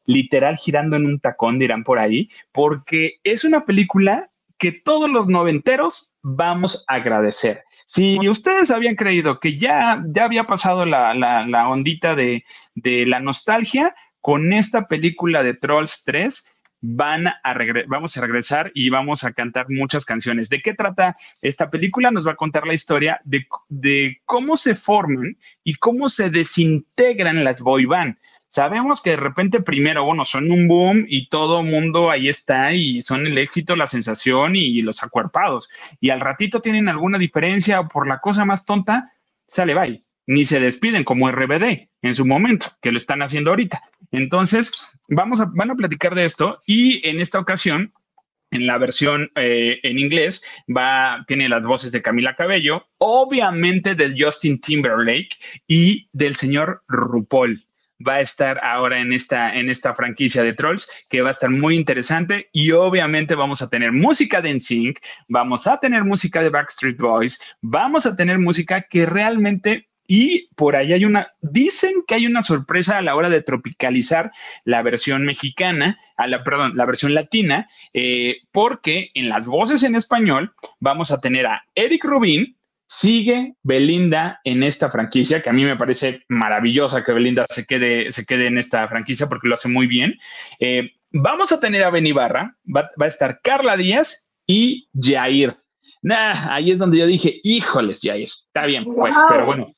literal 0.05 0.57
girando 0.57 0.95
en 0.95 1.05
un 1.05 1.19
tacón, 1.19 1.57
dirán 1.57 1.83
por 1.83 1.99
ahí, 1.99 2.29
porque 2.51 3.19
es 3.23 3.43
una 3.43 3.65
película 3.65 4.29
que 4.57 4.71
todos 4.71 5.09
los 5.09 5.27
noventeros 5.27 6.11
vamos 6.21 6.85
a 6.87 6.95
agradecer. 6.95 7.63
Si 7.85 8.19
ustedes 8.29 8.69
habían 8.69 8.95
creído 8.95 9.39
que 9.39 9.57
ya, 9.57 10.03
ya 10.07 10.25
había 10.25 10.43
pasado 10.43 10.85
la, 10.85 11.13
la, 11.15 11.69
ondita 11.69 12.13
de, 12.13 12.43
de 12.75 13.05
la 13.07 13.19
nostalgia, 13.19 13.95
con 14.21 14.53
esta 14.53 14.87
película 14.87 15.41
de 15.43 15.55
Trolls 15.55 16.03
3 16.05 16.58
van 16.81 17.27
a 17.27 17.55
vamos 17.87 18.15
a 18.17 18.21
regresar 18.21 18.71
y 18.73 18.89
vamos 18.89 19.23
a 19.23 19.33
cantar 19.33 19.67
muchas 19.69 20.05
canciones. 20.05 20.49
¿De 20.49 20.61
qué 20.61 20.73
trata 20.73 21.15
esta 21.41 21.69
película? 21.69 22.11
Nos 22.11 22.25
va 22.25 22.31
a 22.31 22.35
contar 22.35 22.65
la 22.65 22.73
historia 22.73 23.19
de, 23.23 23.45
de 23.67 24.21
cómo 24.25 24.57
se 24.57 24.75
forman 24.75 25.37
y 25.63 25.75
cómo 25.75 26.09
se 26.09 26.29
desintegran 26.29 27.43
las 27.43 27.61
boy 27.61 27.85
band. 27.85 28.17
Sabemos 28.47 29.03
que 29.03 29.11
de 29.11 29.17
repente 29.17 29.61
primero, 29.61 30.03
bueno, 30.05 30.25
son 30.25 30.51
un 30.51 30.67
boom 30.67 31.05
y 31.07 31.29
todo 31.29 31.61
mundo 31.61 32.09
ahí 32.09 32.29
está 32.29 32.73
y 32.73 33.03
son 33.03 33.27
el 33.27 33.37
éxito, 33.37 33.75
la 33.75 33.85
sensación 33.85 34.55
y 34.55 34.81
los 34.81 35.03
acuerpados. 35.03 35.69
Y 35.99 36.09
al 36.09 36.19
ratito 36.19 36.59
tienen 36.59 36.89
alguna 36.89 37.19
diferencia 37.19 37.83
por 37.83 38.07
la 38.07 38.19
cosa 38.19 38.45
más 38.45 38.65
tonta, 38.65 39.13
sale 39.47 39.75
bye 39.75 40.08
ni 40.29 40.45
se 40.45 40.59
despiden 40.59 41.03
como 41.03 41.31
RBD 41.31 41.89
en 42.03 42.13
su 42.13 42.23
momento, 42.23 42.67
que 42.83 42.91
lo 42.91 42.99
están 42.99 43.23
haciendo 43.23 43.49
ahorita. 43.49 43.81
Entonces, 44.11 44.71
vamos 45.07 45.41
a, 45.41 45.45
van 45.55 45.71
a 45.71 45.75
platicar 45.75 46.13
de 46.13 46.25
esto 46.25 46.61
y 46.67 47.05
en 47.09 47.19
esta 47.19 47.39
ocasión, 47.39 47.93
en 48.51 48.67
la 48.67 48.77
versión 48.77 49.31
eh, 49.33 49.79
en 49.81 49.97
inglés, 49.97 50.43
va, 50.69 51.25
tiene 51.27 51.49
las 51.49 51.65
voces 51.65 51.91
de 51.91 52.03
Camila 52.03 52.35
Cabello, 52.35 52.85
obviamente 52.99 53.95
del 53.95 54.23
Justin 54.23 54.61
Timberlake 54.61 55.35
y 55.67 56.07
del 56.13 56.35
señor 56.35 56.83
RuPaul 56.87 57.65
va 58.07 58.13
a 58.13 58.21
estar 58.21 58.61
ahora 58.63 59.01
en 59.01 59.11
esta, 59.11 59.53
en 59.53 59.69
esta 59.69 59.93
franquicia 59.93 60.43
de 60.43 60.53
Trolls, 60.53 60.89
que 61.09 61.21
va 61.21 61.29
a 61.29 61.31
estar 61.31 61.49
muy 61.49 61.75
interesante 61.75 62.47
y 62.53 62.71
obviamente 62.71 63.35
vamos 63.35 63.61
a 63.61 63.69
tener 63.69 63.91
música 63.91 64.41
de 64.41 64.53
NSYNC, 64.53 64.99
vamos 65.27 65.67
a 65.67 65.79
tener 65.79 66.05
música 66.05 66.41
de 66.41 66.49
Backstreet 66.49 66.97
Boys, 66.97 67.41
vamos 67.61 68.05
a 68.05 68.15
tener 68.15 68.39
música 68.39 68.83
que 68.83 69.05
realmente 69.05 69.88
y 70.11 70.49
por 70.55 70.75
ahí 70.75 70.91
hay 70.91 71.05
una, 71.05 71.33
dicen 71.39 72.03
que 72.07 72.15
hay 72.15 72.25
una 72.25 72.41
sorpresa 72.41 72.97
a 72.97 73.01
la 73.03 73.15
hora 73.15 73.29
de 73.29 73.43
tropicalizar 73.43 74.31
la 74.65 74.81
versión 74.81 75.23
mexicana, 75.23 75.99
a 76.17 76.25
la, 76.25 76.43
perdón, 76.43 76.75
la 76.75 76.87
versión 76.87 77.13
latina, 77.13 77.69
eh, 77.93 78.37
porque 78.51 79.11
en 79.13 79.29
las 79.29 79.45
voces 79.45 79.83
en 79.83 79.93
español 79.93 80.51
vamos 80.79 81.11
a 81.11 81.21
tener 81.21 81.45
a 81.45 81.63
Eric 81.75 82.05
Rubin, 82.05 82.57
sigue 82.87 83.53
Belinda 83.61 84.41
en 84.45 84.63
esta 84.63 84.89
franquicia, 84.89 85.43
que 85.43 85.51
a 85.51 85.53
mí 85.53 85.63
me 85.63 85.77
parece 85.77 86.23
maravillosa 86.27 87.03
que 87.03 87.13
Belinda 87.13 87.45
se 87.45 87.67
quede, 87.67 88.11
se 88.11 88.25
quede 88.25 88.47
en 88.47 88.57
esta 88.57 88.87
franquicia 88.87 89.29
porque 89.29 89.47
lo 89.47 89.53
hace 89.53 89.69
muy 89.69 89.85
bien. 89.85 90.17
Eh, 90.59 90.89
vamos 91.11 91.51
a 91.51 91.59
tener 91.59 91.83
a 91.83 91.91
Benibarra, 91.91 92.57
va, 92.65 92.89
va 92.99 93.05
a 93.05 93.09
estar 93.09 93.41
Carla 93.43 93.77
Díaz 93.77 94.27
y 94.47 94.89
Jair. 94.99 95.55
Nah, 96.01 96.51
ahí 96.51 96.71
es 96.71 96.79
donde 96.79 96.97
yo 96.97 97.05
dije, 97.05 97.39
híjoles, 97.43 97.99
Jair, 98.01 98.27
está 98.27 98.65
bien, 98.65 98.85
pues, 98.85 99.15
pero 99.29 99.45
bueno, 99.45 99.75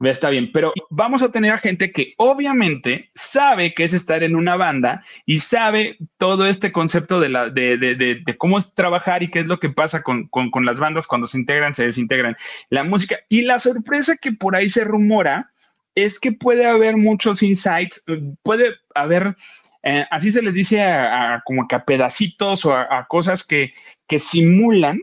Está 0.00 0.28
bien, 0.28 0.50
pero 0.52 0.72
vamos 0.90 1.22
a 1.22 1.30
tener 1.30 1.52
a 1.52 1.58
gente 1.58 1.92
que 1.92 2.14
obviamente 2.16 3.10
sabe 3.14 3.74
que 3.74 3.84
es 3.84 3.92
estar 3.92 4.22
en 4.22 4.34
una 4.34 4.56
banda 4.56 5.04
y 5.24 5.38
sabe 5.38 5.98
todo 6.18 6.46
este 6.46 6.72
concepto 6.72 7.20
de, 7.20 7.28
la, 7.28 7.48
de, 7.48 7.78
de, 7.78 7.94
de, 7.94 8.36
cómo 8.36 8.58
es 8.58 8.74
trabajar 8.74 9.22
y 9.22 9.30
qué 9.30 9.38
es 9.38 9.46
lo 9.46 9.60
que 9.60 9.70
pasa 9.70 10.02
con, 10.02 10.26
con, 10.28 10.50
con, 10.50 10.66
las 10.66 10.80
bandas 10.80 11.06
cuando 11.06 11.28
se 11.28 11.38
integran, 11.38 11.74
se 11.74 11.84
desintegran, 11.84 12.36
la 12.70 12.82
música. 12.82 13.18
Y 13.28 13.42
la 13.42 13.60
sorpresa 13.60 14.16
que 14.20 14.32
por 14.32 14.56
ahí 14.56 14.68
se 14.68 14.84
rumora 14.84 15.50
es 15.94 16.18
que 16.18 16.32
puede 16.32 16.66
haber 16.66 16.96
muchos 16.96 17.42
insights, 17.42 18.04
puede 18.42 18.74
haber, 18.96 19.36
eh, 19.84 20.04
así 20.10 20.32
se 20.32 20.42
les 20.42 20.54
dice 20.54 20.82
a, 20.82 21.40
como 21.44 21.68
que 21.68 21.76
a 21.76 21.84
pedacitos 21.84 22.64
o 22.64 22.74
a, 22.74 22.98
a 22.98 23.06
cosas 23.06 23.46
que, 23.46 23.72
que 24.08 24.18
simulan 24.18 25.00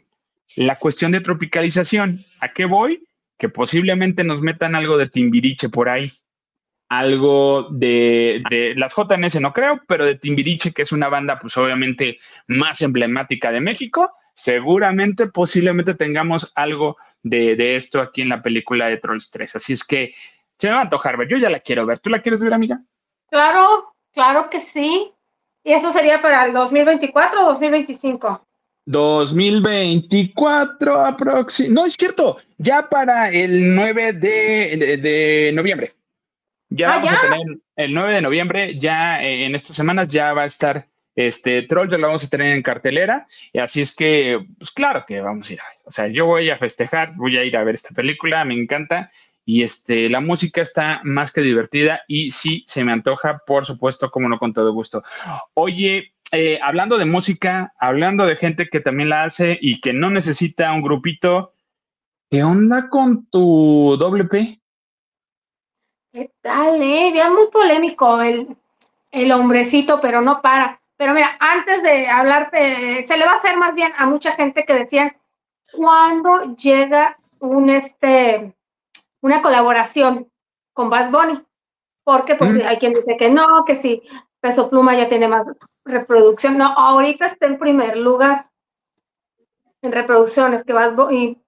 la 0.57 0.75
cuestión 0.75 1.13
de 1.13 1.21
tropicalización. 1.21 2.19
¿A 2.41 2.49
qué 2.49 2.65
voy? 2.65 3.01
Que 3.41 3.49
posiblemente 3.49 4.23
nos 4.23 4.39
metan 4.39 4.75
algo 4.75 4.99
de 4.99 5.09
Timbiriche 5.09 5.67
por 5.67 5.89
ahí. 5.89 6.11
Algo 6.89 7.69
de, 7.71 8.43
las 8.77 8.93
JNS 8.95 9.41
no 9.41 9.51
creo, 9.51 9.81
pero 9.87 10.05
de 10.05 10.13
Timbiriche, 10.13 10.71
que 10.71 10.83
es 10.83 10.91
una 10.91 11.09
banda 11.09 11.39
pues 11.39 11.57
obviamente 11.57 12.19
más 12.45 12.83
emblemática 12.83 13.51
de 13.51 13.59
México, 13.59 14.11
seguramente, 14.35 15.25
posiblemente 15.25 15.95
tengamos 15.95 16.51
algo 16.53 16.97
de, 17.23 17.77
esto 17.77 18.01
aquí 18.01 18.21
en 18.21 18.29
la 18.29 18.43
película 18.43 18.85
de 18.85 18.97
Trolls 18.97 19.31
3. 19.31 19.55
Así 19.55 19.73
es 19.73 19.83
que 19.83 20.13
se 20.59 20.67
me 20.67 20.75
va 20.75 20.81
a 20.81 20.83
antojar 20.83 21.17
ver. 21.17 21.27
Yo 21.27 21.37
ya 21.37 21.49
la 21.49 21.61
quiero 21.61 21.87
ver. 21.87 21.97
¿Tú 21.97 22.11
la 22.11 22.21
quieres 22.21 22.43
ver, 22.43 22.53
amiga? 22.53 22.79
Claro, 23.27 23.95
claro 24.13 24.51
que 24.51 24.59
sí. 24.71 25.11
¿Y 25.63 25.73
eso 25.73 25.91
sería 25.91 26.21
para 26.21 26.45
el 26.45 26.53
2024 26.53 27.41
o 27.41 27.45
2025? 27.53 28.45
2024 28.85 31.05
aproximadamente. 31.05 31.81
No, 31.81 31.87
es 31.87 31.95
cierto, 31.97 32.37
ya 32.61 32.89
para 32.89 33.31
el 33.31 33.73
9 33.73 34.13
de, 34.13 35.51
noviembre. 35.53 35.91
Ya 36.69 36.93
ah, 36.93 36.97
vamos 36.97 37.13
a 37.13 37.21
tener 37.21 37.57
el 37.75 37.93
9 37.93 38.13
de 38.13 38.21
noviembre, 38.21 38.79
ya 38.79 39.21
eh, 39.23 39.45
en 39.45 39.55
estas 39.55 39.75
semanas 39.75 40.07
ya 40.07 40.33
va 40.33 40.43
a 40.43 40.45
estar 40.45 40.87
este 41.15 41.63
Troll, 41.63 41.89
ya 41.89 41.97
lo 41.97 42.07
vamos 42.07 42.23
a 42.23 42.29
tener 42.29 42.53
en 42.53 42.61
cartelera. 42.61 43.27
Y 43.51 43.59
así 43.59 43.81
es 43.81 43.95
que, 43.95 44.39
pues 44.57 44.71
claro 44.71 45.03
que 45.07 45.19
vamos 45.21 45.49
a 45.49 45.53
ir. 45.53 45.59
O 45.85 45.91
sea, 45.91 46.07
yo 46.07 46.25
voy 46.25 46.49
a 46.49 46.57
festejar, 46.57 47.15
voy 47.15 47.37
a 47.37 47.43
ir 47.43 47.57
a 47.57 47.63
ver 47.63 47.75
esta 47.75 47.93
película, 47.93 48.45
me 48.45 48.53
encanta. 48.53 49.09
Y 49.43 49.63
este, 49.63 50.07
la 50.07 50.21
música 50.21 50.61
está 50.61 51.01
más 51.03 51.33
que 51.33 51.41
divertida 51.41 52.01
y 52.07 52.29
sí 52.29 52.63
se 52.67 52.85
me 52.85 52.91
antoja, 52.91 53.41
por 53.45 53.65
supuesto, 53.65 54.11
como 54.11 54.29
no 54.29 54.37
con 54.37 54.53
todo 54.53 54.71
gusto. 54.71 55.03
Oye, 55.55 56.13
eh, 56.31 56.59
hablando 56.61 56.97
de 56.97 57.05
música, 57.05 57.73
hablando 57.79 58.27
de 58.27 58.35
gente 58.35 58.69
que 58.69 58.79
también 58.79 59.09
la 59.09 59.23
hace 59.23 59.57
y 59.59 59.81
que 59.81 59.93
no 59.93 60.11
necesita 60.11 60.71
un 60.71 60.83
grupito, 60.83 61.53
¿qué 62.31 62.43
onda 62.45 62.87
con 62.89 63.25
tu 63.25 63.97
WP? 63.97 64.57
¿Qué 66.13 66.31
tal, 66.41 66.81
eh? 66.81 67.11
Ya 67.13 67.29
muy 67.29 67.47
polémico 67.51 68.21
el, 68.21 68.55
el 69.11 69.31
hombrecito, 69.33 69.99
pero 70.01 70.21
no 70.21 70.41
para. 70.41 70.81
Pero 70.95 71.13
mira, 71.13 71.35
antes 71.39 71.83
de 71.83 72.07
hablarte, 72.07 73.05
se 73.05 73.17
le 73.17 73.25
va 73.25 73.33
a 73.33 73.35
hacer 73.35 73.57
más 73.57 73.75
bien 73.75 73.91
a 73.97 74.05
mucha 74.05 74.31
gente 74.31 74.63
que 74.65 74.73
decían, 74.73 75.15
¿cuándo 75.73 76.55
llega 76.55 77.17
un 77.39 77.69
este 77.69 78.55
una 79.21 79.41
colaboración 79.41 80.31
con 80.73 80.89
Bad 80.89 81.11
Bunny? 81.11 81.43
Porque 82.03 82.35
pues 82.35 82.63
hay 82.63 82.77
quien 82.77 82.93
dice 82.93 83.17
que 83.17 83.29
no, 83.29 83.65
que 83.65 83.77
si 83.77 84.03
Peso 84.39 84.69
Pluma 84.69 84.95
ya 84.95 85.09
tiene 85.09 85.27
más 85.27 85.45
reproducción. 85.83 86.57
No, 86.57 86.67
ahorita 86.67 87.27
está 87.27 87.45
en 87.47 87.59
primer 87.59 87.97
lugar 87.97 88.45
en 89.81 89.91
reproducciones 89.91 90.63
que 90.63 90.73
Bad 90.73 90.95
Bunny, 90.95 91.41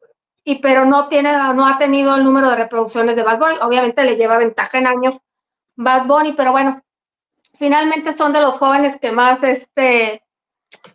y, 0.44 0.56
pero 0.56 0.86
no 0.86 1.08
tiene, 1.08 1.32
no 1.32 1.66
ha 1.66 1.78
tenido 1.78 2.16
el 2.16 2.24
número 2.24 2.50
de 2.50 2.58
reproducciones 2.58 3.16
de 3.16 3.24
Bad 3.24 3.39
Bunny. 3.39 3.58
Obviamente 3.62 4.04
le 4.04 4.18
lleva 4.18 4.38
ventaja 4.38 4.78
en 4.78 4.88
años 4.88 5.16
Bad 5.76 6.06
Bunny, 6.06 6.34
pero 6.34 6.52
bueno, 6.52 6.82
finalmente 7.58 8.16
son 8.16 8.34
de 8.34 8.41
los 8.41 8.56
jóvenes 8.56 8.98
que 9.00 9.12
más 9.12 9.41
este 9.44 10.22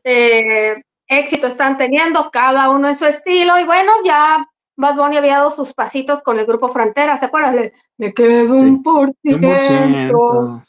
eh, 0.05 0.83
éxito 1.07 1.47
están 1.47 1.79
teniendo, 1.79 2.31
cada 2.31 2.71
uno 2.71 2.89
en 2.89 2.99
su 2.99 3.07
estilo, 3.07 3.59
y 3.59 3.65
bueno, 3.65 3.93
ya 4.05 4.47
Bad 4.77 4.97
Bunny 4.97 5.17
había 5.17 5.39
dado 5.39 5.51
sus 5.51 5.73
pasitos 5.73 6.23
con 6.23 6.39
el 6.39 6.47
grupo 6.47 6.69
Frontera, 6.69 7.19
¿se 7.19 7.27
acuerdan? 7.27 7.73
Me 7.97 8.13
quedo 8.13 8.55
un 8.55 8.83
por 8.83 9.13
ciento. 9.23 10.63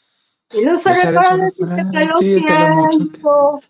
Y 0.52 0.62
no 0.62 0.76
se 0.76 0.94
que 1.92 2.04
lo 2.06 2.16
siento. 2.16 3.60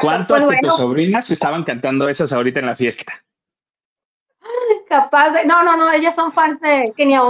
¿Cuántas 0.00 0.48
de 0.48 0.58
tus 0.60 0.76
sobrinas 0.76 1.30
estaban 1.30 1.62
cantando 1.62 2.08
esas 2.08 2.32
ahorita 2.32 2.58
en 2.58 2.66
la 2.66 2.74
fiesta? 2.74 3.12
Capaz 4.88 5.30
de. 5.30 5.44
No, 5.44 5.62
no, 5.62 5.76
no, 5.76 5.92
ellas 5.92 6.14
son 6.14 6.32
fans 6.32 6.60
de 6.60 6.92
Kenia 6.96 7.22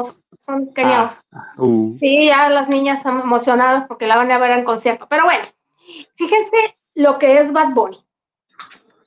Son 0.45 0.72
Kenia 0.72 1.11
ah, 1.33 1.55
uh. 1.59 1.97
Sí, 1.99 2.26
ya 2.26 2.49
las 2.49 2.68
niñas 2.68 2.99
están 2.99 3.20
emocionadas 3.20 3.87
porque 3.87 4.07
la 4.07 4.16
van 4.16 4.31
a 4.31 4.39
ver 4.39 4.53
en 4.53 4.64
concierto. 4.64 5.07
Pero 5.09 5.24
bueno, 5.24 5.43
fíjense 6.16 6.76
lo 6.95 7.18
que 7.18 7.39
es 7.39 7.53
Bad 7.53 7.74
Bunny. 7.74 8.05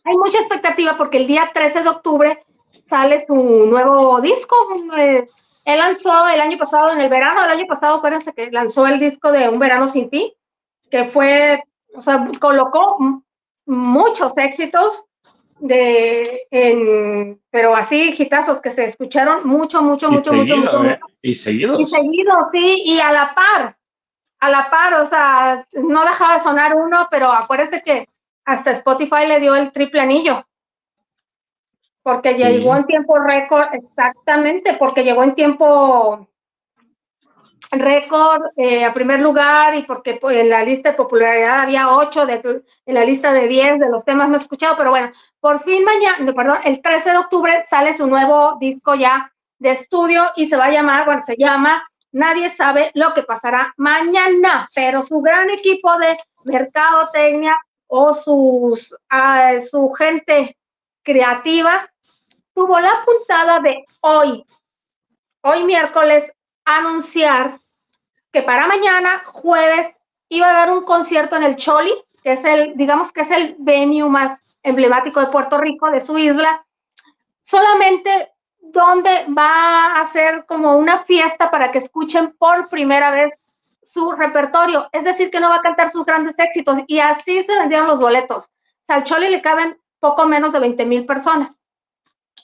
Hay 0.06 0.18
mucha 0.18 0.40
expectativa 0.40 0.98
porque 0.98 1.18
el 1.18 1.28
día 1.28 1.52
13 1.54 1.84
de 1.84 1.90
octubre 1.90 2.44
sale 2.90 3.26
su 3.26 3.36
nuevo 3.36 4.20
disco. 4.22 4.56
Eh, 4.98 5.28
él 5.66 5.78
lanzó 5.78 6.28
el 6.28 6.42
año 6.42 6.58
pasado, 6.58 6.92
en 6.92 7.00
el 7.00 7.10
verano 7.10 7.42
del 7.42 7.52
año 7.52 7.66
pasado, 7.68 7.98
acuérdense 7.98 8.34
que 8.34 8.52
lanzó 8.52 8.86
el 8.86 9.00
disco 9.00 9.32
de 9.32 9.48
Un 9.48 9.60
Verano 9.60 9.90
Sin 9.90 10.10
Ti, 10.10 10.36
que 10.92 11.06
fue, 11.06 11.64
o 11.96 12.02
sea, 12.02 12.30
colocó 12.40 12.98
muchos 13.66 14.38
éxitos 14.38 15.06
de, 15.64 16.46
en, 16.52 17.40
pero 17.50 17.74
así, 17.74 18.12
gitazos 18.12 18.62
que 18.62 18.72
se 18.72 18.84
escucharon 18.84 19.48
mucho, 19.48 19.82
mucho, 19.82 20.12
mucho, 20.12 20.34
mucho, 20.34 20.58
mucho, 20.58 20.84
eh, 20.84 21.00
Y 21.22 21.38
seguido. 21.38 21.80
Y 21.80 21.88
seguido, 21.88 22.34
sí, 22.52 22.84
y 22.86 23.00
a 23.00 23.14
la 23.14 23.34
par, 23.34 23.78
a 24.42 24.50
la 24.50 24.70
par, 24.70 24.94
o 24.96 25.08
sea, 25.08 25.66
no 25.72 26.02
dejaba 26.02 26.36
de 26.36 26.44
sonar 26.44 26.76
uno, 26.76 27.08
pero 27.10 27.32
acuérdense 27.32 27.82
que 27.82 28.10
hasta 28.44 28.72
Spotify 28.72 29.26
le 29.26 29.40
dio 29.40 29.56
el 29.56 29.72
triple 29.72 30.02
anillo. 30.02 30.46
Porque 32.02 32.34
llegó 32.34 32.76
en 32.76 32.86
tiempo 32.86 33.18
récord, 33.18 33.68
exactamente, 33.72 34.74
porque 34.74 35.06
llegó 35.06 35.24
en 35.24 35.34
tiempo 35.34 36.28
récord 37.80 38.44
eh, 38.58 38.86
a 38.86 38.94
primer 38.94 39.20
lugar 39.20 39.76
y 39.76 39.84
porque 39.84 40.16
pues, 40.16 40.38
en 40.38 40.50
la 40.50 40.64
lista 40.64 40.92
de 40.92 40.98
popularidad 40.98 41.62
había 41.62 41.92
ocho, 41.92 42.26
de, 42.26 42.64
en 42.86 42.94
la 42.94 43.06
lista 43.06 43.34
de 43.34 43.48
diez 43.48 43.80
de 43.80 43.90
los 43.90 44.06
temas 44.06 44.30
no 44.30 44.38
he 44.38 44.40
escuchado, 44.40 44.76
pero 44.78 44.90
bueno, 44.92 45.12
por 45.40 45.64
fin 45.64 45.84
mañana, 45.84 46.34
perdón, 46.34 46.60
el 46.64 46.82
13 46.82 47.12
de 47.12 47.18
octubre 47.18 47.66
sale 47.70 47.98
su 47.98 48.08
nuevo 48.08 48.58
disco 48.60 48.96
ya 48.96 49.32
de 49.60 49.72
estudio 49.72 50.26
y 50.36 50.48
se 50.48 50.58
va 50.58 50.66
a 50.66 50.72
llamar, 50.72 51.06
bueno, 51.06 51.24
se 51.26 51.36
llama 51.38 51.84
Nadie 52.14 52.52
sabe 52.52 52.92
lo 52.94 53.14
que 53.16 53.24
pasará 53.24 53.74
mañana, 53.78 54.70
pero 54.76 55.04
su 55.04 55.20
gran 55.20 55.50
equipo 55.50 55.98
de 55.98 56.16
mercadotecnia 56.44 57.58
o 57.88 58.14
sus, 58.14 58.92
uh, 58.92 59.66
su 59.70 59.90
gente 59.94 60.56
creativa 61.02 61.90
tuvo 62.54 62.80
la 62.80 63.04
puntada 63.04 63.60
de 63.62 63.84
hoy, 64.02 64.46
hoy 65.42 65.64
miércoles, 65.64 66.32
anunciar 66.66 67.58
que 68.34 68.42
para 68.42 68.68
mañana, 68.68 69.22
jueves, 69.26 69.96
iba 70.28 70.50
a 70.50 70.54
dar 70.54 70.72
un 70.72 70.84
concierto 70.84 71.36
en 71.36 71.44
el 71.44 71.56
Choli, 71.56 71.94
que 72.24 72.34
es 72.34 72.44
el, 72.44 72.76
digamos 72.76 73.12
que 73.12 73.22
es 73.22 73.32
el 73.32 73.56
venue 73.60 74.10
más 74.10 74.40
emblemático 74.64 75.20
de 75.20 75.28
Puerto 75.28 75.60
Rico, 75.60 75.90
de 75.92 76.02
su 76.02 76.18
isla, 76.18 76.66
solamente 77.44 78.32
donde 78.60 79.26
va 79.38 80.00
a 80.00 80.08
ser 80.12 80.46
como 80.48 80.76
una 80.76 81.04
fiesta 81.04 81.52
para 81.52 81.72
que 81.72 81.78
escuchen 81.78 82.36
por 82.40 82.70
primera 82.70 83.12
vez 83.12 83.40
su 83.84 84.12
repertorio, 84.14 84.90
es 84.92 85.04
decir, 85.04 85.30
que 85.30 85.40
no 85.40 85.50
va 85.50 85.58
a 85.58 85.62
cantar 85.62 85.92
sus 85.92 86.04
grandes 86.04 86.34
éxitos, 86.40 86.80
y 86.88 87.00
así 87.00 87.44
se 87.44 87.56
vendieron 87.56 87.88
los 87.88 88.00
boletos. 88.00 88.50
al 88.88 89.04
Choli 89.04 89.30
le 89.30 89.42
caben 89.42 89.78
poco 90.00 90.26
menos 90.26 90.52
de 90.52 90.60
20 90.60 90.86
mil 90.86 91.06
personas. 91.06 91.62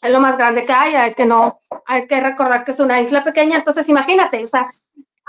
Es 0.02 0.12
lo 0.12 0.20
más 0.20 0.38
grande 0.38 0.66
que 0.66 0.72
hay, 0.72 0.96
hay 0.96 1.14
que 1.16 1.26
no, 1.26 1.62
hay 1.86 2.08
que 2.08 2.22
recordar 2.22 2.64
que 2.64 2.72
es 2.72 2.80
una 2.80 3.02
isla 3.02 3.24
pequeña, 3.24 3.58
entonces 3.58 3.90
imagínate, 3.90 4.44
o 4.44 4.48
sea, 4.48 4.72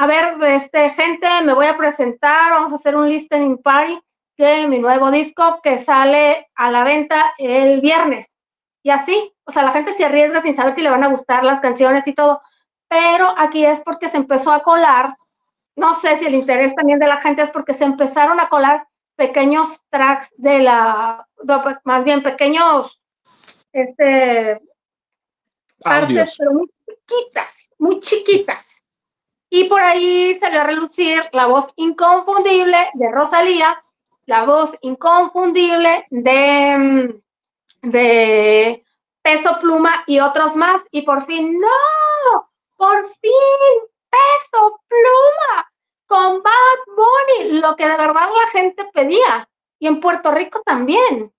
a 0.00 0.06
ver, 0.06 0.34
este, 0.54 0.88
gente, 0.92 1.28
me 1.44 1.52
voy 1.52 1.66
a 1.66 1.76
presentar, 1.76 2.52
vamos 2.52 2.72
a 2.72 2.76
hacer 2.76 2.96
un 2.96 3.06
listening 3.06 3.58
party 3.58 4.00
de 4.38 4.66
mi 4.66 4.78
nuevo 4.78 5.10
disco 5.10 5.60
que 5.62 5.84
sale 5.84 6.48
a 6.54 6.70
la 6.70 6.84
venta 6.84 7.34
el 7.36 7.82
viernes. 7.82 8.26
Y 8.82 8.88
así, 8.88 9.30
o 9.44 9.52
sea, 9.52 9.62
la 9.62 9.72
gente 9.72 9.92
se 9.92 10.06
arriesga 10.06 10.40
sin 10.40 10.56
saber 10.56 10.74
si 10.74 10.80
le 10.80 10.88
van 10.88 11.04
a 11.04 11.08
gustar 11.08 11.44
las 11.44 11.60
canciones 11.60 12.06
y 12.06 12.14
todo, 12.14 12.40
pero 12.88 13.34
aquí 13.36 13.66
es 13.66 13.78
porque 13.82 14.08
se 14.08 14.16
empezó 14.16 14.52
a 14.52 14.62
colar, 14.62 15.18
no 15.76 16.00
sé 16.00 16.16
si 16.16 16.24
el 16.24 16.34
interés 16.34 16.74
también 16.74 16.98
de 16.98 17.06
la 17.06 17.18
gente 17.18 17.42
es 17.42 17.50
porque 17.50 17.74
se 17.74 17.84
empezaron 17.84 18.40
a 18.40 18.48
colar 18.48 18.86
pequeños 19.16 19.68
tracks 19.90 20.28
de 20.38 20.60
la, 20.60 21.28
más 21.84 22.04
bien 22.04 22.22
pequeños 22.22 22.98
este, 23.70 24.62
partes, 25.82 26.36
pero 26.38 26.52
muy 26.54 26.70
chiquitas, 26.86 27.70
muy 27.78 28.00
chiquitas. 28.00 28.69
Y 29.52 29.64
por 29.64 29.82
ahí 29.82 30.38
salió 30.38 30.60
a 30.60 30.64
relucir 30.64 31.28
la 31.32 31.46
voz 31.46 31.72
inconfundible 31.74 32.88
de 32.94 33.10
Rosalía, 33.10 33.82
la 34.26 34.44
voz 34.44 34.70
inconfundible 34.80 36.06
de, 36.10 37.20
de 37.82 38.84
Peso 39.22 39.58
Pluma 39.60 40.04
y 40.06 40.20
otros 40.20 40.54
más. 40.54 40.82
Y 40.92 41.02
por 41.02 41.26
fin, 41.26 41.60
no, 41.60 42.48
por 42.76 43.08
fin, 43.08 43.88
peso, 44.08 44.80
pluma, 44.86 45.70
con 46.06 46.42
Bad 46.42 46.94
Bunny, 46.96 47.58
lo 47.58 47.74
que 47.74 47.88
de 47.88 47.96
verdad 47.96 48.30
la 48.32 48.50
gente 48.52 48.84
pedía. 48.92 49.48
Y 49.80 49.88
en 49.88 50.00
Puerto 50.00 50.30
Rico 50.30 50.62
también. 50.64 51.32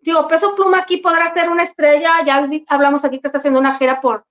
Digo, 0.00 0.26
peso 0.26 0.54
pluma 0.54 0.78
aquí 0.78 0.96
podrá 0.96 1.32
ser 1.32 1.48
una 1.48 1.62
estrella, 1.64 2.24
ya 2.24 2.48
hablamos 2.68 3.04
aquí 3.04 3.20
que 3.20 3.28
está 3.28 3.38
haciendo 3.38 3.60
una 3.60 3.78
gira 3.78 4.00
por 4.00 4.24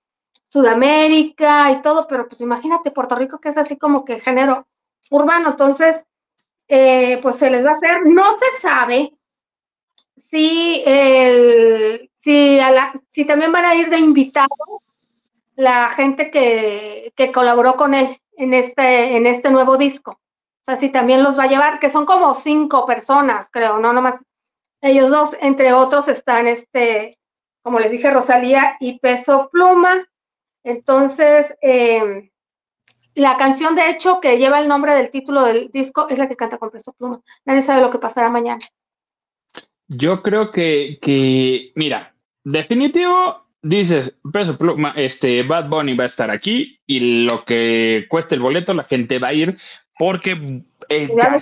Sudamérica 0.52 1.70
y 1.70 1.82
todo, 1.82 2.06
pero 2.06 2.28
pues 2.28 2.40
imagínate 2.42 2.90
Puerto 2.90 3.16
Rico 3.16 3.40
que 3.40 3.48
es 3.48 3.56
así 3.56 3.76
como 3.78 4.04
que 4.04 4.20
género 4.20 4.66
urbano, 5.10 5.50
entonces, 5.50 6.04
eh, 6.68 7.18
pues 7.22 7.36
se 7.36 7.50
les 7.50 7.64
va 7.64 7.70
a 7.70 7.74
hacer, 7.74 8.04
no 8.04 8.36
se 8.36 8.60
sabe 8.60 9.12
si, 10.30 10.82
el, 10.86 12.10
si, 12.22 12.58
si 13.12 13.24
también 13.24 13.52
van 13.52 13.64
a 13.64 13.74
ir 13.74 13.88
de 13.90 13.98
invitado 13.98 14.48
la 15.54 15.88
gente 15.90 16.30
que, 16.30 17.12
que, 17.16 17.32
colaboró 17.32 17.76
con 17.76 17.94
él 17.94 18.18
en 18.36 18.54
este, 18.54 19.16
en 19.16 19.26
este 19.26 19.50
nuevo 19.50 19.76
disco. 19.76 20.12
O 20.12 20.64
sea, 20.64 20.76
si 20.76 20.88
también 20.88 21.22
los 21.22 21.38
va 21.38 21.44
a 21.44 21.48
llevar, 21.48 21.78
que 21.78 21.90
son 21.90 22.06
como 22.06 22.34
cinco 22.34 22.86
personas, 22.86 23.48
creo, 23.50 23.78
no 23.78 23.92
nomás 23.92 24.14
ellos 24.80 25.10
dos, 25.10 25.36
entre 25.40 25.72
otros 25.72 26.08
están 26.08 26.46
este, 26.46 27.18
como 27.62 27.78
les 27.78 27.92
dije, 27.92 28.10
Rosalía 28.10 28.76
y 28.80 28.98
Peso 28.98 29.48
Pluma. 29.52 30.04
Entonces, 30.64 31.54
em, 31.60 32.30
la 33.14 33.36
canción, 33.36 33.74
de 33.74 33.90
hecho, 33.90 34.20
que 34.20 34.38
lleva 34.38 34.60
el 34.60 34.68
nombre 34.68 34.94
del 34.94 35.10
título 35.10 35.44
del 35.44 35.70
disco 35.70 36.08
es 36.08 36.18
la 36.18 36.28
que 36.28 36.36
canta 36.36 36.58
con 36.58 36.70
Peso 36.70 36.92
Pluma. 36.92 37.20
Nadie 37.44 37.62
sabe 37.62 37.82
lo 37.82 37.90
que 37.90 37.98
pasará 37.98 38.30
mañana. 38.30 38.64
Yo 39.88 40.22
creo 40.22 40.50
que, 40.50 40.98
que 41.02 41.72
mira, 41.74 42.14
definitivo, 42.44 43.46
dices, 43.60 44.18
Peso 44.32 44.56
Pluma, 44.56 44.94
este, 44.96 45.42
Bad 45.42 45.68
Bunny 45.68 45.94
va 45.94 46.04
a 46.04 46.06
estar 46.06 46.30
aquí 46.30 46.80
y 46.86 47.24
lo 47.24 47.44
que 47.44 48.06
cueste 48.08 48.34
el 48.34 48.40
boleto, 48.40 48.72
la 48.72 48.84
gente 48.84 49.18
va 49.18 49.28
a 49.28 49.34
ir 49.34 49.58
porque 49.98 50.62
ya, 50.88 51.38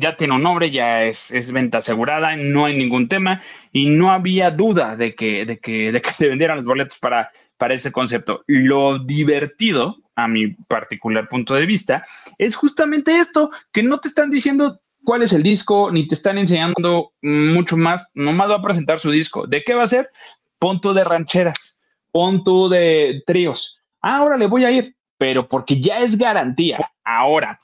ya, 0.00 0.16
tiene 0.16 0.34
un 0.34 0.42
nombre, 0.42 0.70
ya 0.70 1.04
es, 1.04 1.32
es, 1.32 1.52
venta 1.52 1.78
asegurada, 1.78 2.36
no 2.36 2.64
hay 2.64 2.76
ningún 2.76 3.08
tema 3.08 3.42
y 3.72 3.86
no 3.86 4.12
había 4.12 4.50
duda 4.50 4.96
de 4.96 5.14
que, 5.14 5.44
de 5.44 5.58
que, 5.58 5.90
de 5.90 6.00
que 6.00 6.12
se 6.12 6.28
vendieran 6.28 6.58
los 6.58 6.66
boletos 6.66 6.98
para, 6.98 7.32
para 7.62 7.74
ese 7.74 7.92
concepto. 7.92 8.42
Lo 8.48 8.98
divertido, 8.98 9.98
a 10.16 10.26
mi 10.26 10.48
particular 10.66 11.28
punto 11.28 11.54
de 11.54 11.64
vista, 11.64 12.04
es 12.36 12.56
justamente 12.56 13.16
esto, 13.16 13.52
que 13.72 13.84
no 13.84 14.00
te 14.00 14.08
están 14.08 14.30
diciendo 14.30 14.80
cuál 15.04 15.22
es 15.22 15.32
el 15.32 15.44
disco, 15.44 15.88
ni 15.92 16.08
te 16.08 16.16
están 16.16 16.38
enseñando 16.38 17.12
mucho 17.22 17.76
más, 17.76 18.10
nomás 18.14 18.50
va 18.50 18.56
a 18.56 18.62
presentar 18.62 18.98
su 18.98 19.12
disco. 19.12 19.46
¿De 19.46 19.62
qué 19.62 19.74
va 19.74 19.84
a 19.84 19.86
ser? 19.86 20.10
Punto 20.58 20.92
de 20.92 21.04
rancheras, 21.04 21.78
punto 22.10 22.68
de 22.68 23.22
tríos. 23.28 23.78
ahora 24.00 24.36
le 24.36 24.48
voy 24.48 24.64
a 24.64 24.72
ir, 24.72 24.96
pero 25.16 25.48
porque 25.48 25.80
ya 25.80 26.00
es 26.00 26.18
garantía. 26.18 26.90
Ahora, 27.04 27.60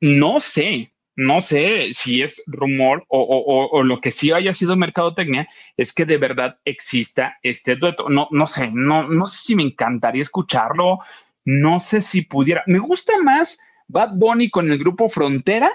no 0.00 0.38
sé, 0.38 0.92
no 1.16 1.40
sé 1.40 1.88
si 1.92 2.22
es 2.22 2.42
rumor 2.46 3.04
o, 3.08 3.82
lo 3.82 3.98
que 3.98 4.10
sí 4.10 4.32
haya 4.32 4.52
sido 4.52 4.76
mercadotecnia, 4.76 5.48
es 5.76 5.92
que 5.94 6.04
de 6.04 6.18
verdad 6.18 6.58
exista 6.64 7.38
este 7.42 7.76
dueto. 7.76 8.08
No, 8.10 8.28
no 8.30 8.46
sé, 8.46 8.70
no, 8.72 9.08
no 9.08 9.26
sé 9.26 9.38
si 9.38 9.54
me 9.56 9.62
encantaría 9.62 10.22
escucharlo, 10.22 10.98
no 11.44 11.80
sé 11.80 12.02
si 12.02 12.22
pudiera. 12.22 12.62
Me 12.66 12.78
gusta 12.78 13.14
más 13.22 13.58
Bad 13.88 14.10
Bunny 14.14 14.50
con 14.50 14.70
el 14.70 14.78
grupo 14.78 15.08
Frontera 15.08 15.72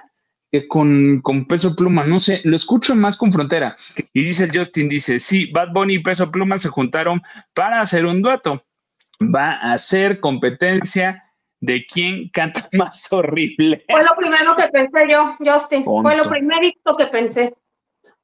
que 0.52 0.68
con, 0.68 1.22
con 1.22 1.46
Peso 1.46 1.76
Pluma, 1.76 2.04
no 2.04 2.20
sé, 2.20 2.42
lo 2.44 2.56
escucho 2.56 2.94
más 2.94 3.16
con 3.16 3.32
Frontera. 3.32 3.78
Y 4.14 4.24
dice 4.24 4.50
Justin, 4.54 4.90
dice, 4.90 5.20
sí, 5.20 5.50
Bad 5.52 5.72
Bunny 5.72 5.96
y 5.96 6.00
Peso 6.04 6.30
Pluma 6.30 6.58
se 6.58 6.68
juntaron 6.68 7.22
para 7.54 7.82
hacer 7.82 8.06
un 8.06 8.22
dueto. 8.22 8.66
Va 9.22 9.54
a 9.54 9.78
ser 9.78 10.20
competencia 10.20 11.31
de 11.62 11.86
quién 11.86 12.30
canta 12.30 12.68
más 12.78 13.12
horrible. 13.14 13.86
Fue 13.90 14.04
lo 14.04 14.16
primero 14.18 14.56
que 14.58 14.68
pensé 14.68 15.00
yo, 15.10 15.36
Justin. 15.40 15.86
Fue 15.86 16.18
lo 16.18 16.30
primerito 16.30 16.98
que 16.98 17.06
pensé. 17.06 17.54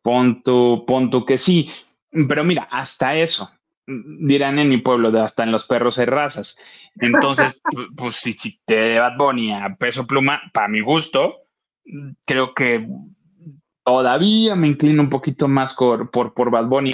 Ponto, 0.01 0.83
ponto 0.85 1.25
que 1.25 1.38
sí. 1.38 1.71
Pero 2.11 2.43
mira, 2.43 2.67
hasta 2.69 3.15
eso, 3.15 3.51
dirán 3.85 4.59
en 4.59 4.69
mi 4.69 4.77
pueblo, 4.77 5.11
de 5.11 5.21
hasta 5.21 5.43
en 5.43 5.51
los 5.51 5.65
perros 5.65 5.99
hay 5.99 6.05
razas. 6.05 6.57
Entonces, 6.99 7.61
pues 7.95 8.15
si, 8.15 8.33
si 8.33 8.59
te 8.65 8.99
Bad 8.99 9.17
Bunny 9.17 9.53
a 9.53 9.75
peso 9.75 10.07
pluma, 10.07 10.41
para 10.53 10.67
mi 10.67 10.81
gusto, 10.81 11.35
creo 12.25 12.53
que 12.53 12.88
todavía 13.83 14.55
me 14.55 14.67
inclino 14.67 15.03
un 15.03 15.09
poquito 15.09 15.47
más 15.47 15.75
por, 15.75 16.09
por, 16.11 16.33
por 16.33 16.51
Bad 16.51 16.65
Bunny 16.65 16.91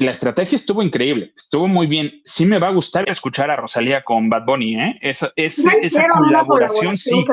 la 0.00 0.12
estrategia 0.12 0.56
estuvo 0.56 0.82
increíble, 0.82 1.32
estuvo 1.36 1.68
muy 1.68 1.86
bien. 1.86 2.22
Sí 2.24 2.46
me 2.46 2.58
va 2.58 2.68
a 2.68 2.72
gustar 2.72 3.08
escuchar 3.08 3.50
a 3.50 3.56
Rosalía 3.56 4.02
con 4.02 4.28
Bad 4.28 4.46
Bunny, 4.46 4.80
¿eh? 4.80 4.98
Esa, 5.02 5.30
esa, 5.36 5.72
colaboración, 6.08 6.96
sí. 6.96 7.24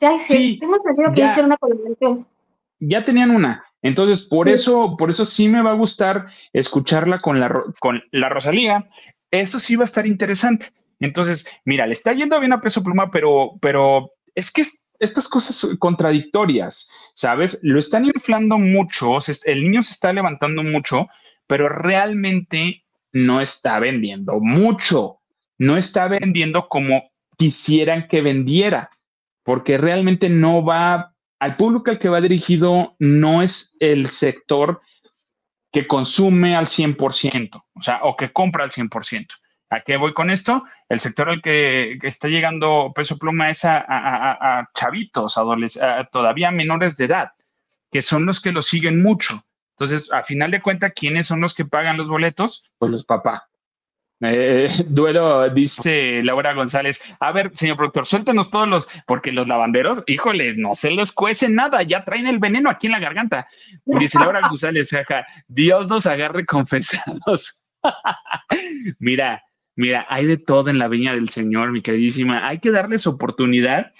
Ya 0.00 0.18
sí, 0.26 0.58
tengo 0.60 0.76
entendido 0.76 1.12
que 1.12 1.24
hacer 1.24 1.44
una 1.44 1.56
colaboración. 1.56 2.26
Ya 2.80 3.04
tenían 3.04 3.30
una. 3.30 3.64
Entonces, 3.82 4.22
por 4.22 4.48
eso, 4.48 4.96
por 4.96 5.10
eso 5.10 5.24
sí 5.24 5.48
me 5.48 5.62
va 5.62 5.70
a 5.70 5.74
gustar 5.74 6.26
escucharla 6.52 7.20
con 7.20 7.38
la, 7.38 7.52
con 7.80 8.02
la 8.10 8.28
Rosalía. 8.28 8.88
Eso 9.30 9.60
sí 9.60 9.76
va 9.76 9.84
a 9.84 9.86
estar 9.86 10.06
interesante. 10.06 10.70
Entonces, 11.00 11.46
mira, 11.64 11.86
le 11.86 11.92
está 11.92 12.12
yendo 12.12 12.38
bien 12.40 12.52
a 12.52 12.60
peso 12.60 12.82
pluma, 12.82 13.10
pero, 13.10 13.52
pero 13.60 14.10
es 14.34 14.50
que 14.50 14.64
estas 14.98 15.28
cosas 15.28 15.76
contradictorias, 15.78 16.90
¿sabes? 17.14 17.58
Lo 17.62 17.78
están 17.78 18.04
inflando 18.04 18.58
mucho, 18.58 19.18
el 19.44 19.62
niño 19.62 19.82
se 19.82 19.92
está 19.92 20.12
levantando 20.12 20.62
mucho, 20.62 21.06
pero 21.48 21.68
realmente 21.68 22.84
no 23.12 23.40
está 23.40 23.80
vendiendo 23.80 24.38
mucho, 24.38 25.18
no 25.58 25.76
está 25.76 26.06
vendiendo 26.06 26.68
como 26.68 27.10
quisieran 27.36 28.06
que 28.06 28.20
vendiera, 28.20 28.90
porque 29.42 29.78
realmente 29.78 30.28
no 30.28 30.64
va 30.64 31.14
al 31.40 31.56
público 31.56 31.90
al 31.90 31.98
que 31.98 32.08
va 32.08 32.20
dirigido, 32.20 32.94
no 32.98 33.42
es 33.42 33.76
el 33.80 34.08
sector 34.08 34.82
que 35.72 35.86
consume 35.86 36.54
al 36.54 36.66
100%, 36.66 37.64
o 37.74 37.80
sea, 37.80 38.00
o 38.02 38.16
que 38.16 38.32
compra 38.32 38.64
al 38.64 38.70
100%. 38.70 39.26
¿A 39.70 39.80
qué 39.80 39.96
voy 39.96 40.14
con 40.14 40.30
esto? 40.30 40.64
El 40.88 40.98
sector 40.98 41.28
al 41.28 41.42
que, 41.42 41.98
está 42.02 42.28
llegando 42.28 42.92
peso 42.94 43.18
pluma 43.18 43.50
es 43.50 43.64
a, 43.64 44.68
chavitos, 44.74 45.36
a 45.36 46.04
todavía 46.10 46.50
menores 46.50 46.96
de 46.96 47.04
edad, 47.04 47.32
que 47.90 48.02
son 48.02 48.26
los 48.26 48.40
que 48.40 48.52
lo 48.52 48.62
siguen 48.62 49.02
mucho. 49.02 49.42
Entonces, 49.78 50.12
a 50.12 50.24
final 50.24 50.50
de 50.50 50.60
cuentas, 50.60 50.92
¿quiénes 50.92 51.28
son 51.28 51.40
los 51.40 51.54
que 51.54 51.64
pagan 51.64 51.96
los 51.96 52.08
boletos? 52.08 52.64
Pues 52.78 52.90
los 52.90 53.04
papás. 53.04 53.42
Eh, 54.20 54.68
duelo, 54.88 55.48
dice 55.50 56.20
Laura 56.24 56.52
González. 56.52 57.00
A 57.20 57.30
ver, 57.30 57.50
señor 57.54 57.76
productor, 57.76 58.04
suéltenos 58.04 58.50
todos 58.50 58.66
los, 58.66 58.88
porque 59.06 59.30
los 59.30 59.46
lavanderos, 59.46 60.02
híjole, 60.08 60.56
no 60.56 60.74
se 60.74 60.90
les 60.90 61.12
cuece 61.12 61.48
nada, 61.48 61.84
ya 61.84 62.04
traen 62.04 62.26
el 62.26 62.40
veneno 62.40 62.70
aquí 62.70 62.88
en 62.88 62.94
la 62.94 62.98
garganta. 62.98 63.46
Dice 63.84 64.18
Laura 64.18 64.40
González, 64.48 64.90
jaja, 64.90 65.24
Dios 65.46 65.86
nos 65.86 66.06
agarre 66.06 66.44
confesados. 66.44 67.64
mira, 68.98 69.44
mira, 69.76 70.06
hay 70.08 70.26
de 70.26 70.38
todo 70.38 70.70
en 70.70 70.80
la 70.80 70.88
viña 70.88 71.14
del 71.14 71.28
Señor, 71.28 71.70
mi 71.70 71.82
queridísima. 71.82 72.48
Hay 72.48 72.58
que 72.58 72.72
darles 72.72 73.06
oportunidad 73.06 73.92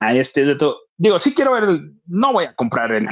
a 0.00 0.14
este 0.14 0.46
de 0.46 0.54
todo. 0.54 0.78
Digo, 0.96 1.18
sí 1.18 1.34
quiero 1.34 1.52
ver, 1.52 1.80
no 2.06 2.32
voy 2.32 2.46
a 2.46 2.54
comprar 2.54 2.92
el, 2.92 3.06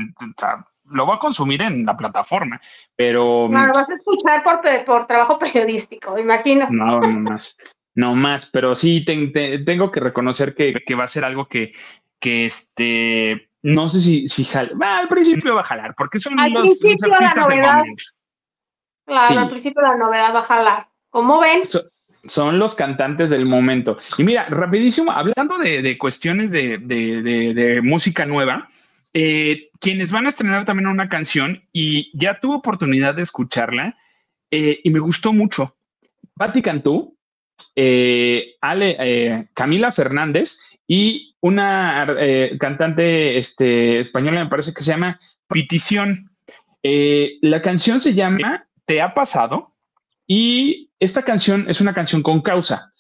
lo 0.91 1.07
voy 1.07 1.17
a 1.17 1.21
consumir 1.21 1.63
en 1.63 1.85
la 1.85 1.97
plataforma, 1.97 2.61
pero... 2.97 3.49
No, 3.51 3.67
lo 3.67 3.73
vas 3.73 3.91
a 3.91 3.95
escuchar 3.95 4.43
por, 4.43 4.61
por 4.85 5.07
trabajo 5.07 5.39
periodístico, 5.39 6.19
imagino. 6.19 6.69
No, 6.71 7.01
no 7.01 7.09
más, 7.09 7.57
no 7.95 8.15
más, 8.15 8.51
pero 8.53 8.77
sí 8.77 9.05
tengo 9.05 9.91
que 9.91 10.01
reconocer 10.01 10.55
que, 10.55 10.95
va 10.95 11.05
a 11.05 11.09
ser 11.09 11.25
algo 11.25 11.47
que, 11.47 11.73
que 12.19 12.47
este, 12.47 13.51
no 13.63 13.89
sé 13.89 14.01
si, 14.01 14.29
si 14.29 14.49
al 14.55 15.09
principio 15.09 15.55
va 15.55 15.63
a 15.63 15.65
jalar, 15.65 15.95
porque 15.97 16.19
son 16.19 16.39
al 16.39 16.53
los, 16.53 16.79
principio 16.79 17.09
la 17.19 17.35
novedad. 17.35 17.83
Claro, 19.07 19.41
al 19.41 19.51
principio 19.51 19.83
la 19.83 19.97
novedad 19.97 20.35
va 20.35 20.41
a 20.41 20.45
jalar. 20.45 20.89
¿Cómo 21.11 21.41
ven? 21.41 21.63
son 22.25 22.59
los 22.59 22.75
cantantes 22.75 23.31
del 23.31 23.47
momento. 23.47 23.99
Y 24.19 24.25
mira, 24.25 24.47
rapidísimo, 24.49 25.11
hablando 25.11 25.59
de, 25.59 25.97
cuestiones 25.99 26.51
de, 26.51 26.79
de, 26.79 27.81
música 27.83 28.27
nueva, 28.27 28.69
eh, 29.13 29.71
quienes 29.81 30.13
van 30.13 30.27
a 30.27 30.29
estrenar 30.29 30.65
también 30.65 30.87
una 30.87 31.09
canción 31.09 31.65
y 31.73 32.17
ya 32.17 32.39
tuve 32.39 32.55
oportunidad 32.55 33.15
de 33.15 33.23
escucharla 33.23 33.97
eh, 34.51 34.81
y 34.85 34.91
me 34.91 35.01
gustó 35.01 35.33
mucho. 35.33 35.77
Patti 36.35 36.63
Cantú, 36.63 37.17
eh, 37.75 38.55
Ale, 38.61 39.49
Camila 39.55 39.91
Fernández 39.91 40.59
y 40.87 41.35
una 41.41 42.07
cantante 42.59 43.37
este, 43.39 43.99
española, 43.99 44.45
me 44.45 44.51
parece 44.51 44.73
que 44.73 44.83
se 44.83 44.91
llama 44.91 45.19
Petición. 45.49 46.31
la 46.83 47.63
canción 47.63 48.01
se 48.01 48.15
llama 48.15 48.67
Te 48.87 49.03
ha 49.03 49.15
pasado 49.15 49.75
y 50.27 50.91
esta 51.01 51.23
canción 51.23 51.67
es 51.69 51.81
una 51.81 51.95
canción 51.95 52.23
con 52.23 52.43
causa. 52.43 52.93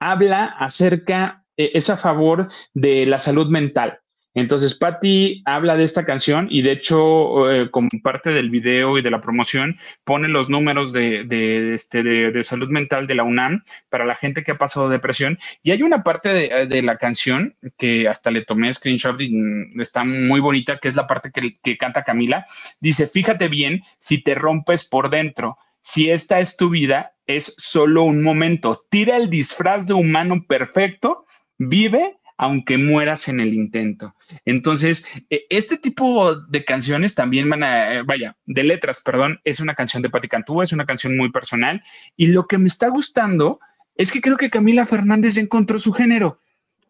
Habla 0.00 0.44
acerca, 0.44 1.44
es 1.56 1.90
a 1.90 1.96
favor 1.96 2.48
de 2.74 3.06
la 3.06 3.18
salud 3.18 3.48
mental 3.48 4.00
Entonces, 4.34 4.74
Patty 4.74 5.42
habla 5.46 5.76
de 5.76 5.84
esta 5.84 6.04
canción 6.04 6.46
y 6.50 6.62
de 6.62 6.72
hecho, 6.72 7.50
eh, 7.50 7.70
como 7.70 7.88
parte 8.02 8.30
del 8.30 8.50
video 8.50 8.98
y 8.98 9.02
de 9.02 9.10
la 9.10 9.20
promoción, 9.20 9.78
pone 10.04 10.28
los 10.28 10.48
números 10.48 10.92
de, 10.92 11.24
de, 11.24 11.74
este, 11.74 12.02
de, 12.02 12.44
salud 12.44 12.68
mental 12.68 13.06
de 13.06 13.14
la 13.14 13.24
UNAM 13.24 13.64
para 13.88 14.04
la 14.04 14.14
gente 14.14 14.44
que 14.44 14.52
ha 14.52 14.58
pasado 14.58 14.88
depresión. 14.88 15.38
Y 15.62 15.72
hay 15.72 15.82
una 15.82 16.04
parte 16.04 16.28
de, 16.28 16.82
la 16.82 16.98
canción 16.98 17.56
que 17.76 18.08
hasta 18.08 18.30
le 18.30 18.44
tomé 18.44 18.72
screenshot 18.72 19.20
y 19.20 19.32
está 19.80 20.04
muy 20.04 20.40
bonita, 20.40 20.78
que 20.78 20.88
es 20.88 20.96
la 20.96 21.06
parte 21.06 21.30
que, 21.32 21.58
que 21.60 21.76
canta 21.76 22.04
Camila. 22.04 22.44
Dice, 22.80 23.06
fíjate 23.06 23.48
bien 23.48 23.82
si 23.98 24.22
te 24.22 24.34
rompes 24.34 24.84
por 24.84 25.10
dentro. 25.10 25.58
Si 25.82 26.10
esta 26.10 26.38
es 26.38 26.56
tu 26.56 26.70
vida, 26.70 27.14
es 27.26 27.54
solo 27.56 28.02
un 28.02 28.22
momento. 28.22 28.84
Tira 28.90 29.16
el 29.16 29.30
disfraz 29.30 29.86
de 29.86 29.94
humano 29.94 30.44
perfecto, 30.46 31.24
vive 31.56 32.17
aunque 32.38 32.78
mueras 32.78 33.28
en 33.28 33.40
el 33.40 33.52
intento. 33.52 34.14
Entonces, 34.44 35.04
e, 35.28 35.44
este 35.50 35.76
tipo 35.76 36.36
de 36.36 36.64
canciones 36.64 37.14
también 37.14 37.50
van 37.50 37.64
a, 37.64 37.94
eh, 37.96 38.02
vaya, 38.04 38.36
de 38.46 38.62
letras, 38.62 39.02
perdón, 39.04 39.40
es 39.44 39.60
una 39.60 39.74
canción 39.74 40.02
de 40.02 40.08
Patti 40.08 40.28
Cantú, 40.28 40.62
es 40.62 40.72
una 40.72 40.86
canción 40.86 41.16
muy 41.16 41.30
personal. 41.30 41.82
Y 42.16 42.28
lo 42.28 42.46
que 42.46 42.56
me 42.56 42.68
está 42.68 42.88
gustando 42.88 43.58
es 43.96 44.12
que 44.12 44.20
creo 44.20 44.36
que 44.36 44.50
Camila 44.50 44.86
Fernández 44.86 45.34
ya 45.34 45.42
encontró 45.42 45.78
su 45.78 45.92
género. 45.92 46.40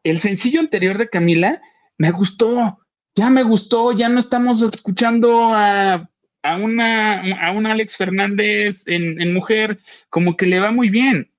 El 0.04 0.20
sencillo 0.20 0.60
anterior 0.60 0.98
de 0.98 1.08
Camila 1.08 1.60
me 1.96 2.10
gustó, 2.10 2.78
ya 3.16 3.30
me 3.30 3.42
gustó, 3.42 3.92
ya 3.92 4.10
no 4.10 4.20
estamos 4.20 4.62
escuchando 4.62 5.54
a, 5.54 6.10
a 6.42 6.56
una, 6.56 7.22
a 7.46 7.52
un 7.52 7.66
Alex 7.66 7.96
Fernández 7.96 8.84
en 8.86 9.32
mujer, 9.32 9.80
como 10.10 10.36
que 10.36 10.46
le 10.46 10.60
va 10.60 10.70
muy 10.70 10.90
bien. 10.90 11.30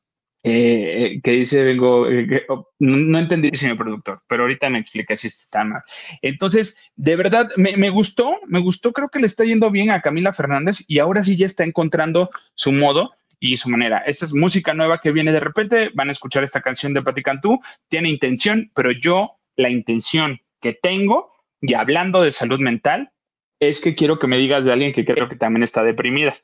Eh, 0.42 1.16
eh, 1.16 1.22
que 1.22 1.32
dice, 1.32 1.64
vengo, 1.64 2.10
eh, 2.10 2.46
oh, 2.48 2.70
no, 2.80 3.20
entendí, 3.20 3.50
señor 3.56 3.78
productor, 3.78 4.22
pero 4.26 4.44
ahorita 4.44 4.70
me 4.70 4.80
explica 4.80 5.18
si 5.18 5.28
está 5.28 5.66
mal. 5.66 5.82
Entonces, 6.22 6.92
de 6.96 7.18
verdad, 7.18 7.50
me, 7.58 7.90
gustó, 7.90 8.38
me 8.48 8.60
gustó, 8.60 8.94
creo 8.94 9.10
que 9.10 9.20
le 9.20 9.26
está 9.26 9.44
yendo 9.44 9.70
bien 9.70 9.92
a 9.92 10.02
Camila 10.02 10.32
Fernández 10.32 10.84
y 10.88 11.00
ahora 11.00 11.26
sí 11.26 11.36
ya 11.36 11.46
está 11.46 11.66
encontrando 11.66 12.30
su 12.54 12.72
modo 12.72 13.12
y 13.42 13.58
su 13.58 13.70
manera. 13.70 13.98
Esta 14.06 14.26
es 14.26 14.34
música 14.34 14.74
nueva 14.74 15.02
que 15.02 15.12
viene 15.12 15.34
de 15.34 15.42
repente, 15.42 15.90
van 15.94 16.08
a 16.08 16.14
escuchar 16.14 16.46
esta 16.46 16.62
canción 16.62 16.94
de 16.94 17.02
Patti 17.02 17.22
Cantú, 17.22 17.60
tiene 17.90 18.10
intención, 18.10 18.72
pero 18.74 18.92
yo 18.92 19.40
la 19.58 19.70
intención 19.70 20.40
que 20.62 20.74
tengo, 20.74 21.34
y 21.60 21.74
hablando 21.74 22.22
de 22.22 22.32
salud 22.32 22.60
mental, 22.60 23.12
es 23.60 23.82
que 23.82 23.94
quiero 23.94 24.20
que 24.20 24.28
me 24.28 24.38
digas 24.38 24.64
de 24.64 24.72
alguien 24.72 24.94
que 24.94 25.04
creo 25.04 25.28
que 25.28 25.36
también 25.36 25.64
está 25.64 25.84
deprimida. 25.84 26.38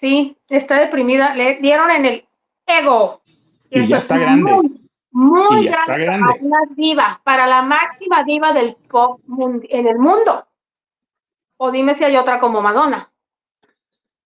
Sí, 0.00 0.36
está 0.48 0.80
deprimida. 0.80 1.34
Le 1.34 1.56
dieron 1.56 1.90
en 1.90 2.04
el 2.04 2.27
ego. 2.68 3.20
Y, 3.70 3.86
ya 3.86 3.98
está 3.98 4.18
grande. 4.18 4.52
Muy, 5.10 5.66
grande, 5.66 6.06
para 6.06 6.34
una 6.40 6.60
diva, 6.76 7.20
para 7.24 7.46
la 7.46 7.62
máxima 7.62 8.22
diva 8.24 8.52
del 8.52 8.76
pop 8.88 9.20
en 9.68 9.86
el 9.86 9.98
mundo. 9.98 10.46
O 11.56 11.72
dime 11.72 11.94
si 11.94 12.04
hay 12.04 12.16
otra 12.16 12.38
como 12.38 12.60
Madonna. 12.60 13.10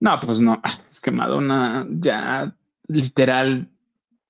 No, 0.00 0.20
pues 0.20 0.38
no. 0.40 0.60
Es 0.90 1.00
que 1.00 1.10
Madonna 1.10 1.86
ya 1.88 2.52
literal, 2.88 3.68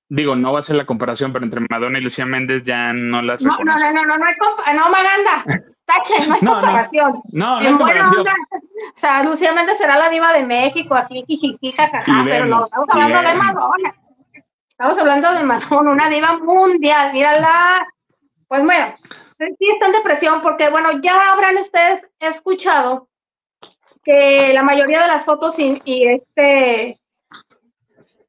digo, 0.07 0.35
no 0.35 0.53
va 0.53 0.59
a 0.59 0.63
ser 0.63 0.75
la 0.75 0.85
comparación, 0.85 1.33
pero 1.33 1.45
entre 1.45 1.65
Madonna 1.69 1.99
y 1.99 2.01
Lucía 2.01 2.25
Méndez 2.25 2.63
ya 2.63 2.93
no 2.93 3.21
las 3.21 3.41
no, 3.41 3.57
no, 3.57 3.75
no, 3.75 3.91
no, 3.93 4.05
no, 4.05 4.17
no, 4.17 4.25
hay 4.65 4.77
no, 4.77 4.89
Maganda. 4.89 5.43
Tache, 5.85 6.27
no 6.27 6.35
hay 6.35 6.39
comparación. 6.39 7.21
No, 7.31 7.59
no, 7.59 7.71
no 7.71 7.77
comparación. 7.77 8.25
o 8.95 8.99
sea, 8.99 9.23
Lucía 9.23 9.53
Méndez 9.53 9.77
será 9.77 9.97
la 9.97 10.09
diva 10.09 10.31
de 10.31 10.43
México, 10.43 10.95
aquí, 10.95 11.25
jajaja, 11.75 12.23
pero 12.23 12.45
no, 12.45 12.63
estamos 12.63 12.89
hablando 12.89 13.29
de 13.29 13.35
Madonna. 13.35 13.95
Estamos 14.73 14.97
hablando 14.97 15.31
de 15.33 15.43
Madonna, 15.43 15.91
una 15.91 16.09
diva 16.09 16.39
mundial, 16.39 17.13
mírala. 17.13 17.87
Pues 18.47 18.63
bueno, 18.63 18.95
sí 19.37 19.69
está 19.71 19.85
en 19.85 19.91
depresión 19.91 20.41
porque, 20.41 20.71
bueno, 20.71 20.99
ya 20.99 21.31
habrán 21.31 21.57
ustedes 21.57 22.07
escuchado 22.19 23.07
que 24.03 24.51
la 24.51 24.63
mayoría 24.63 25.03
de 25.03 25.07
las 25.07 25.25
fotos 25.25 25.53
y, 25.59 26.07
este 26.07 26.99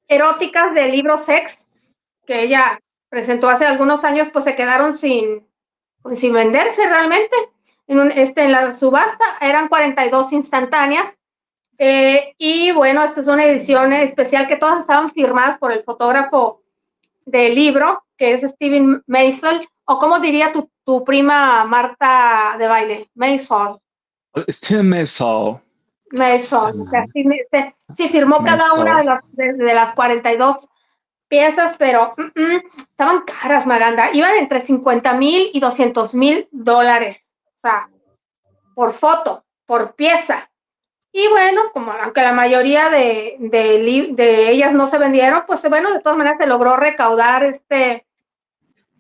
eróticas 0.07 0.75
del 0.75 0.93
libro 0.93 1.17
Sex, 1.25 1.67
que 2.27 2.43
ella 2.43 2.79
presentó 3.09 3.49
hace 3.49 3.65
algunos 3.65 4.05
años, 4.05 4.29
pues 4.31 4.45
se 4.45 4.55
quedaron 4.55 4.99
sin, 4.99 5.49
pues, 6.03 6.21
sin 6.21 6.35
venderse 6.35 6.87
realmente. 6.87 7.35
En, 7.87 8.11
este, 8.13 8.45
en 8.45 8.53
la 8.53 8.75
subasta 8.75 9.25
eran 9.41 9.69
42 9.69 10.31
instantáneas 10.35 11.17
eh, 11.79 12.35
y 12.39 12.73
bueno, 12.73 13.03
esta 13.03 13.21
es 13.21 13.27
una 13.27 13.45
edición 13.45 13.93
especial 13.93 14.47
que 14.47 14.57
todas 14.57 14.81
estaban 14.81 15.11
firmadas 15.11 15.59
por 15.59 15.73
el 15.73 15.83
fotógrafo 15.83 16.63
del 17.25 17.55
libro, 17.55 18.05
que 18.17 18.35
es 18.35 18.51
Steven 18.53 19.03
Mason, 19.07 19.61
o 19.87 19.99
como 19.99 20.19
diría 20.21 20.53
tu, 20.53 20.71
tu 20.85 21.05
prima 21.05 21.65
Marta 21.65 22.57
de 22.59 22.67
baile, 22.67 23.11
Mason. 23.15 23.79
Steven 24.49 24.89
Mason. 24.89 25.61
Mason. 26.13 26.89
sí, 27.97 28.09
firmó 28.09 28.45
cada 28.45 28.75
una 28.75 28.99
de 28.99 29.05
las, 29.05 29.21
de, 29.33 29.75
las 29.75 29.95
42 29.95 30.69
piezas, 31.29 31.75
pero 31.79 32.15
mm, 32.17 32.41
mm, 32.41 32.63
estaban 32.91 33.23
caras, 33.23 33.67
Maganda. 33.67 34.13
Iban 34.13 34.37
entre 34.37 34.61
50 34.61 35.15
mil 35.15 35.51
y 35.53 35.61
200 35.61 36.15
mil 36.15 36.49
dólares. 36.53 37.21
O 37.47 37.69
sea, 37.69 37.89
por 38.75 38.93
foto, 38.93 39.45
por 39.67 39.95
pieza. 39.95 40.49
Y 41.17 41.29
bueno, 41.29 41.71
como 41.73 41.93
aunque 41.93 42.23
la 42.23 42.33
mayoría 42.33 42.91
de, 42.91 43.37
de, 43.39 44.51
ellas 44.51 44.73
no 44.73 44.89
se 44.89 44.99
vendieron, 44.99 45.45
pues 45.47 45.63
bueno, 45.69 45.93
de 45.93 46.01
todas 46.01 46.19
maneras 46.19 46.39
se 46.41 46.49
logró 46.49 46.77
recaudar 46.77 47.45
este 47.45 48.05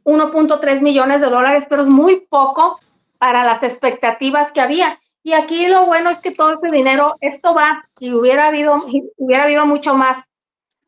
1.3 0.04 0.80
millones 0.80 1.20
de 1.20 1.26
dólares, 1.26 1.66
pero 1.68 1.82
es 1.82 1.88
muy 1.88 2.20
poco 2.20 2.78
para 3.18 3.42
las 3.42 3.64
expectativas 3.64 4.52
que 4.52 4.60
había. 4.60 5.00
Y 5.24 5.32
aquí 5.32 5.66
lo 5.66 5.86
bueno 5.86 6.08
es 6.08 6.20
que 6.20 6.30
todo 6.30 6.54
ese 6.54 6.70
dinero, 6.70 7.16
esto 7.20 7.52
va, 7.52 7.84
y 7.98 8.12
hubiera 8.12 8.46
habido, 8.46 8.86
hubiera 9.16 9.42
habido 9.42 9.66
mucho 9.66 9.96
más, 9.96 10.24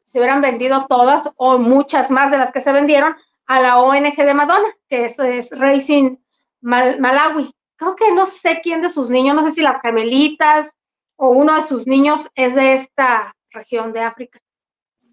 se 0.06 0.18
hubieran 0.20 0.40
vendido 0.40 0.86
todas 0.86 1.28
o 1.34 1.58
muchas 1.58 2.08
más 2.08 2.30
de 2.30 2.38
las 2.38 2.52
que 2.52 2.60
se 2.60 2.70
vendieron 2.70 3.16
a 3.46 3.60
la 3.60 3.80
ONG 3.80 4.14
de 4.14 4.34
Madonna, 4.34 4.68
que 4.88 5.06
es, 5.06 5.50
Racing 5.50 6.18
Malawi. 6.60 7.52
Creo 7.74 7.96
que 7.96 8.12
no 8.12 8.26
sé 8.26 8.60
quién 8.62 8.80
de 8.80 8.90
sus 8.90 9.10
niños, 9.10 9.34
no 9.34 9.44
sé 9.44 9.54
si 9.54 9.62
las 9.62 9.80
gemelitas 9.80 10.76
o 11.16 11.28
uno 11.28 11.56
de 11.56 11.62
sus 11.62 11.86
niños 11.86 12.28
es 12.34 12.54
de 12.54 12.74
esta 12.74 13.34
región 13.50 13.92
de 13.92 14.00
África, 14.00 14.40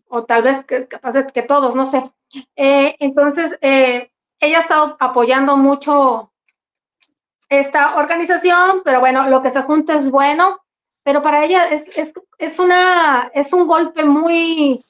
o 0.08 0.26
tal 0.26 0.43
vez 0.43 0.66
que, 0.66 1.41
todos, 1.43 1.76
no 1.76 1.88
sé. 1.88 2.04
Eh, 2.56 2.95
entonces, 2.99 3.58
eh, 3.62 4.12
ella 4.39 4.60
ha 4.60 4.62
estado 4.62 4.97
apoyando 4.99 5.58
mucho 5.58 6.32
esta 7.49 7.95
organización, 7.97 8.82
pero 8.84 8.99
bueno, 8.99 9.30
lo 9.30 9.41
que 9.41 9.51
se 9.51 9.62
junta 9.62 9.95
es 9.95 10.10
bueno, 10.10 10.62
pero 11.04 11.22
para 11.22 11.45
ella 11.45 11.68
es, 11.70 11.84
es, 11.95 12.14
es 12.38 12.60
una, 12.60 13.32
es 13.34 13.54
un 13.54 13.68
golpe 13.68 14.04
muy 14.04 14.84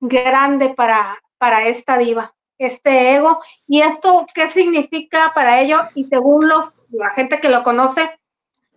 grande 0.00 0.70
para, 0.70 1.18
para 1.38 1.66
esta 1.66 1.98
diva, 1.98 2.34
este 2.58 3.16
ego. 3.16 3.40
¿Y 3.66 3.82
esto 3.82 4.26
qué 4.34 4.50
significa 4.50 5.32
para 5.34 5.60
ello? 5.60 5.80
Y 5.94 6.04
según 6.04 6.48
los, 6.48 6.72
la 6.90 7.10
gente 7.10 7.40
que 7.40 7.48
lo 7.48 7.62
conoce, 7.62 8.15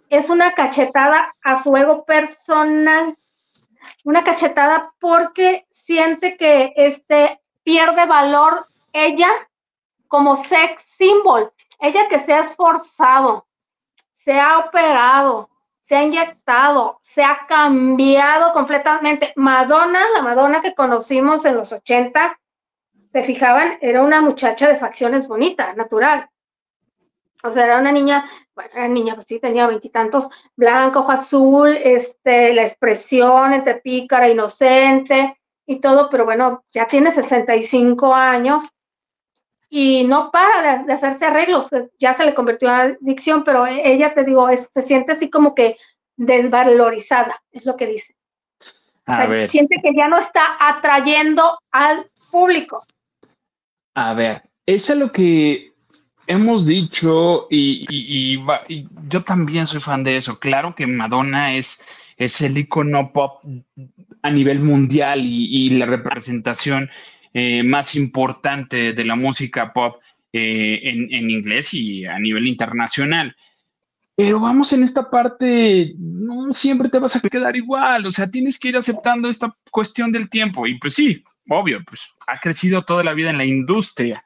es 0.10 0.30
una 0.30 0.54
cachetada 0.54 1.36
a 1.44 1.64
su 1.64 1.76
ego 1.76 2.06
personal, 2.06 3.18
una 4.04 4.24
cachetada 4.24 4.94
porque 5.00 5.68
siente 5.72 6.38
que 6.38 6.74
este 6.76 7.40
pierde 7.64 8.06
valor 8.06 8.68
ella 8.94 9.30
como 10.08 10.44
sex 10.44 10.84
symbol, 10.98 11.52
ella 11.80 12.08
que 12.08 12.20
se 12.22 12.34
ha 12.34 12.42
esforzado, 12.42 13.48
se 14.26 14.40
ha 14.40 14.60
operado, 14.60 15.50
se 15.88 15.96
ha 15.96 16.04
inyectado, 16.04 17.00
se 17.04 17.24
ha 17.24 17.46
cambiado 17.48 18.54
completamente. 18.54 19.34
Madonna, 19.36 20.02
la 20.14 20.22
Madonna 20.22 20.62
que 20.62 20.76
conocimos 20.76 21.46
en 21.46 21.56
los 21.56 21.72
80, 21.72 22.40
se 23.12 23.24
fijaban, 23.24 23.78
era 23.82 24.04
una 24.04 24.22
muchacha 24.22 24.68
de 24.68 24.78
facciones 24.78 25.28
bonitas, 25.28 25.76
natural. 25.76 26.30
O 27.44 27.52
sea, 27.52 27.66
era 27.66 27.80
una 27.80 27.92
niña, 27.92 28.26
bueno, 28.54 28.72
era 28.74 28.88
niña, 28.88 29.16
pues 29.16 29.28
sí, 29.28 29.40
tenía 29.40 29.68
veintitantos, 29.68 30.30
blanco, 30.56 31.00
ojo 31.00 31.12
azul, 31.12 31.70
este, 31.70 32.54
la 32.54 32.66
expresión 32.66 33.54
entre 33.54 33.76
pícara, 33.76 34.30
inocente 34.30 35.38
y 35.66 35.80
todo, 35.80 36.10
pero 36.10 36.26
bueno, 36.26 36.64
ya 36.74 36.88
tiene 36.88 37.12
65 37.12 38.14
años 38.14 38.64
y 39.70 40.04
no 40.04 40.32
para 40.32 40.84
de, 40.84 40.94
hacerse 40.94 41.26
arreglos, 41.26 41.70
ya 41.98 42.16
se 42.16 42.26
le 42.26 42.34
convirtió 42.34 42.70
en 42.70 42.98
adicción, 43.00 43.44
pero 43.44 43.66
e, 43.68 43.94
ella, 43.94 44.14
te 44.14 44.24
digo, 44.24 44.50
se 44.50 44.82
siente 44.82 45.14
así 45.14 45.30
como 45.30 45.56
que 45.56 45.78
desvalorizada, 46.18 47.42
es 47.52 47.66
lo 47.66 47.78
que 47.78 47.88
dice. 47.88 48.16
A 49.06 49.26
ver. 49.28 49.50
Siente 49.50 49.78
que 49.82 49.94
ya 49.96 50.08
no 50.08 50.18
está 50.18 50.58
atrayendo 50.60 51.58
al 51.72 52.10
público. 52.32 52.86
A 53.96 54.14
ver, 54.14 54.44
eso 54.66 54.94
es 54.94 55.00
lo 55.00 55.12
que 55.12 55.74
hemos 56.30 56.64
dicho, 56.68 57.48
y, 57.50 58.38
yo 59.10 59.24
también 59.24 59.66
soy 59.66 59.82
fan 59.82 60.04
de 60.04 60.16
eso, 60.16 60.40
claro 60.40 60.76
que 60.76 60.86
Madonna 60.86 61.56
es, 61.56 61.84
el 62.18 62.58
icono 62.58 63.12
pop 63.12 63.42
a 64.22 64.30
nivel 64.30 64.60
mundial 64.60 65.22
y, 65.24 65.72
la 65.72 65.88
representación 65.88 66.88
eh, 67.34 67.64
más 67.64 67.96
importante 67.96 68.94
de 68.94 69.06
la 69.06 69.16
música 69.16 69.74
pop 69.74 70.02
eh, 70.32 70.80
en, 70.84 71.30
inglés 71.32 71.74
y 71.74 72.06
a 72.06 72.20
nivel 72.20 72.48
internacional. 72.48 73.36
Pero 74.16 74.40
vamos 74.40 74.72
en 74.74 74.84
esta 74.84 75.10
parte, 75.10 75.96
no 75.98 76.54
siempre 76.54 76.90
te 76.90 77.00
vas 77.00 77.16
a 77.16 77.22
quedar 77.22 77.56
igual, 77.56 78.06
o 78.06 78.12
sea, 78.12 78.30
tienes 78.30 78.60
que 78.60 78.68
ir 78.68 78.78
aceptando 78.78 79.30
esta 79.30 79.56
cuestión 79.72 80.12
del 80.12 80.30
tiempo. 80.30 80.68
Y 80.68 80.78
pues 80.78 80.94
sí, 80.94 81.24
obvio, 81.50 81.80
pues 81.88 82.14
ha 82.28 82.38
crecido 82.38 82.84
toda 82.84 83.04
la 83.04 83.14
vida 83.14 83.32
en 83.32 83.38
la 83.40 83.46
industria. 83.46 84.24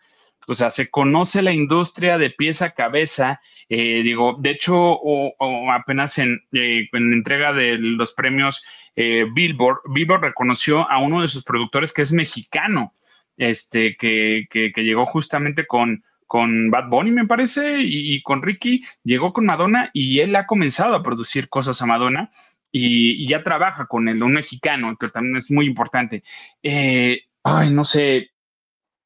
O 0.47 0.53
sea, 0.53 0.71
se 0.71 0.89
conoce 0.89 1.41
la 1.41 1.53
industria 1.53 2.17
de 2.17 2.29
pieza 2.29 2.65
a 2.65 2.71
cabeza. 2.71 3.41
Eh, 3.69 4.01
digo, 4.03 4.37
de 4.39 4.51
hecho, 4.51 4.75
o, 4.75 5.33
apenas 5.71 6.17
en, 6.17 6.41
eh, 6.51 6.87
en, 6.91 7.13
entrega 7.13 7.53
de 7.53 7.77
los 7.77 8.13
premios 8.13 8.65
Billboard, 8.95 9.79
Billboard 9.89 10.21
reconoció 10.21 10.87
a 10.87 10.99
uno 10.99 11.23
de 11.23 11.27
sus 11.27 11.43
productores 11.43 11.93
que 11.93 12.03
es 12.03 12.13
mexicano 12.13 12.93
este, 13.37 13.95
que, 13.97 14.47
que, 14.49 14.71
llegó 14.83 15.05
justamente 15.05 15.65
con, 15.65 16.03
con 16.27 16.69
Bad 16.69 16.89
Bunny, 16.89 17.11
me 17.11 17.27
parece, 17.27 17.77
y, 17.79 18.21
con 18.21 18.41
Ricky, 18.41 18.83
llegó 19.03 19.33
con 19.33 19.45
Madonna 19.45 19.89
y 19.93 20.19
él 20.19 20.35
ha 20.35 20.45
comenzado 20.45 20.95
a 20.95 21.03
producir 21.03 21.49
cosas 21.49 21.81
a 21.81 21.85
Madonna 21.85 22.29
y, 22.71 23.27
ya 23.27 23.43
trabaja 23.43 23.87
con 23.87 24.07
el 24.07 24.21
un 24.21 24.33
mexicano, 24.33 24.95
que 24.97 25.07
también 25.07 25.37
es 25.37 25.51
muy 25.51 25.65
importante. 25.65 26.23
Eh, 26.61 27.21
ay, 27.43 27.69
no 27.71 27.85
sé. 27.85 28.31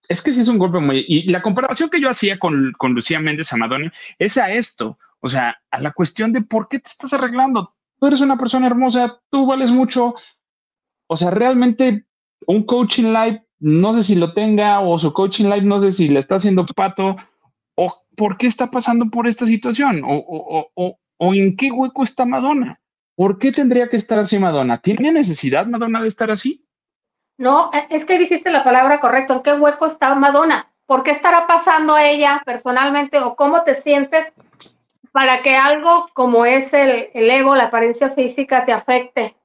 Es 0.07 0.21
que 0.21 0.31
sí 0.31 0.41
es 0.41 0.47
un 0.47 0.57
golpe 0.57 0.79
muy. 0.79 1.05
Y 1.07 1.29
la 1.29 1.41
comparación 1.41 1.89
que 1.89 2.01
yo 2.01 2.09
hacía 2.09 2.39
con, 2.39 2.73
con 2.77 2.93
Lucía 2.93 3.19
Méndez 3.19 3.51
a 3.51 3.57
Madonna 3.57 3.91
es 4.17 4.37
a 4.37 4.51
esto, 4.51 4.97
o 5.19 5.27
sea, 5.27 5.57
a 5.71 5.81
la 5.81 5.91
cuestión 5.91 6.31
de 6.31 6.41
por 6.41 6.67
qué 6.67 6.79
te 6.79 6.89
estás 6.89 7.13
arreglando. 7.13 7.73
Tú 7.99 8.07
eres 8.07 8.21
una 8.21 8.37
persona 8.37 8.67
hermosa, 8.67 9.19
tú 9.29 9.45
vales 9.45 9.71
mucho. 9.71 10.15
O 11.07 11.17
sea, 11.17 11.31
realmente 11.31 12.05
un 12.45 12.63
coaching 12.63 13.11
live 13.11 13.47
no 13.59 13.93
sé 13.93 14.03
si 14.03 14.15
lo 14.15 14.33
tenga 14.33 14.79
o 14.81 14.99
su 14.99 15.13
coaching 15.13 15.45
live, 15.45 15.61
no 15.61 15.79
sé 15.79 15.91
si 15.91 16.07
le 16.09 16.19
está 16.19 16.35
haciendo 16.35 16.65
pato 16.65 17.15
o 17.75 18.05
por 18.15 18.37
qué 18.37 18.47
está 18.47 18.69
pasando 18.69 19.09
por 19.09 19.27
esta 19.27 19.45
situación 19.45 20.01
o, 20.03 20.71
o, 20.75 21.33
en 21.33 21.55
qué 21.55 21.71
hueco 21.71 22.03
está 22.03 22.25
Madonna. 22.25 22.79
¿Por 23.15 23.39
qué 23.39 23.51
tendría 23.51 23.89
que 23.89 23.97
estar 23.97 24.19
así 24.19 24.37
Madonna? 24.37 24.79
¿Tiene 24.79 25.11
necesidad 25.11 25.65
Madonna 25.65 26.01
de 26.01 26.07
estar 26.07 26.29
así? 26.29 26.66
No, 27.37 27.71
e, 27.73 27.87
es 27.95 28.05
que 28.05 28.17
dijiste 28.17 28.49
la 28.49 28.63
palabra 28.63 28.99
correcta. 28.99 29.33
¿En 29.33 29.41
qué 29.41 29.53
hueco 29.53 29.87
está 29.87 30.15
Madonna? 30.15 30.69
¿Por 30.85 31.03
qué 31.03 31.11
estará 31.11 31.47
pasando 31.47 31.97
ella 31.97 32.41
personalmente 32.45 33.19
o 33.19 33.35
cómo 33.35 33.63
te 33.63 33.81
sientes 33.81 34.31
para 35.11 35.41
que 35.41 35.55
algo 35.55 36.09
como 36.13 36.45
es 36.45 36.71
el, 36.73 37.09
el 37.13 37.29
ego, 37.29 37.55
la 37.55 37.65
apariencia 37.65 38.11
física, 38.11 38.65
te 38.65 38.71
afecte? 38.71 39.35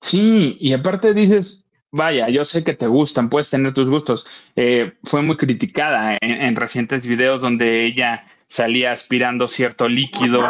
Sí, 0.00 0.56
y 0.60 0.72
aparte 0.72 1.12
dices, 1.12 1.60
Vaya, 1.92 2.28
yo 2.28 2.44
sé 2.44 2.62
que 2.62 2.74
te 2.74 2.86
gustan, 2.86 3.28
puedes 3.28 3.50
tener 3.50 3.74
tus 3.74 3.88
gustos. 3.88 4.26
Eh, 4.54 4.92
fue 5.02 5.22
muy 5.22 5.36
criticada 5.36 6.16
en, 6.20 6.54
recientes 6.54 7.06
videos 7.06 7.40
donde 7.40 7.84
ella 7.84 8.24
salía 8.50 8.90
aspirando 8.90 9.46
cierto 9.46 9.88
líquido 9.88 10.42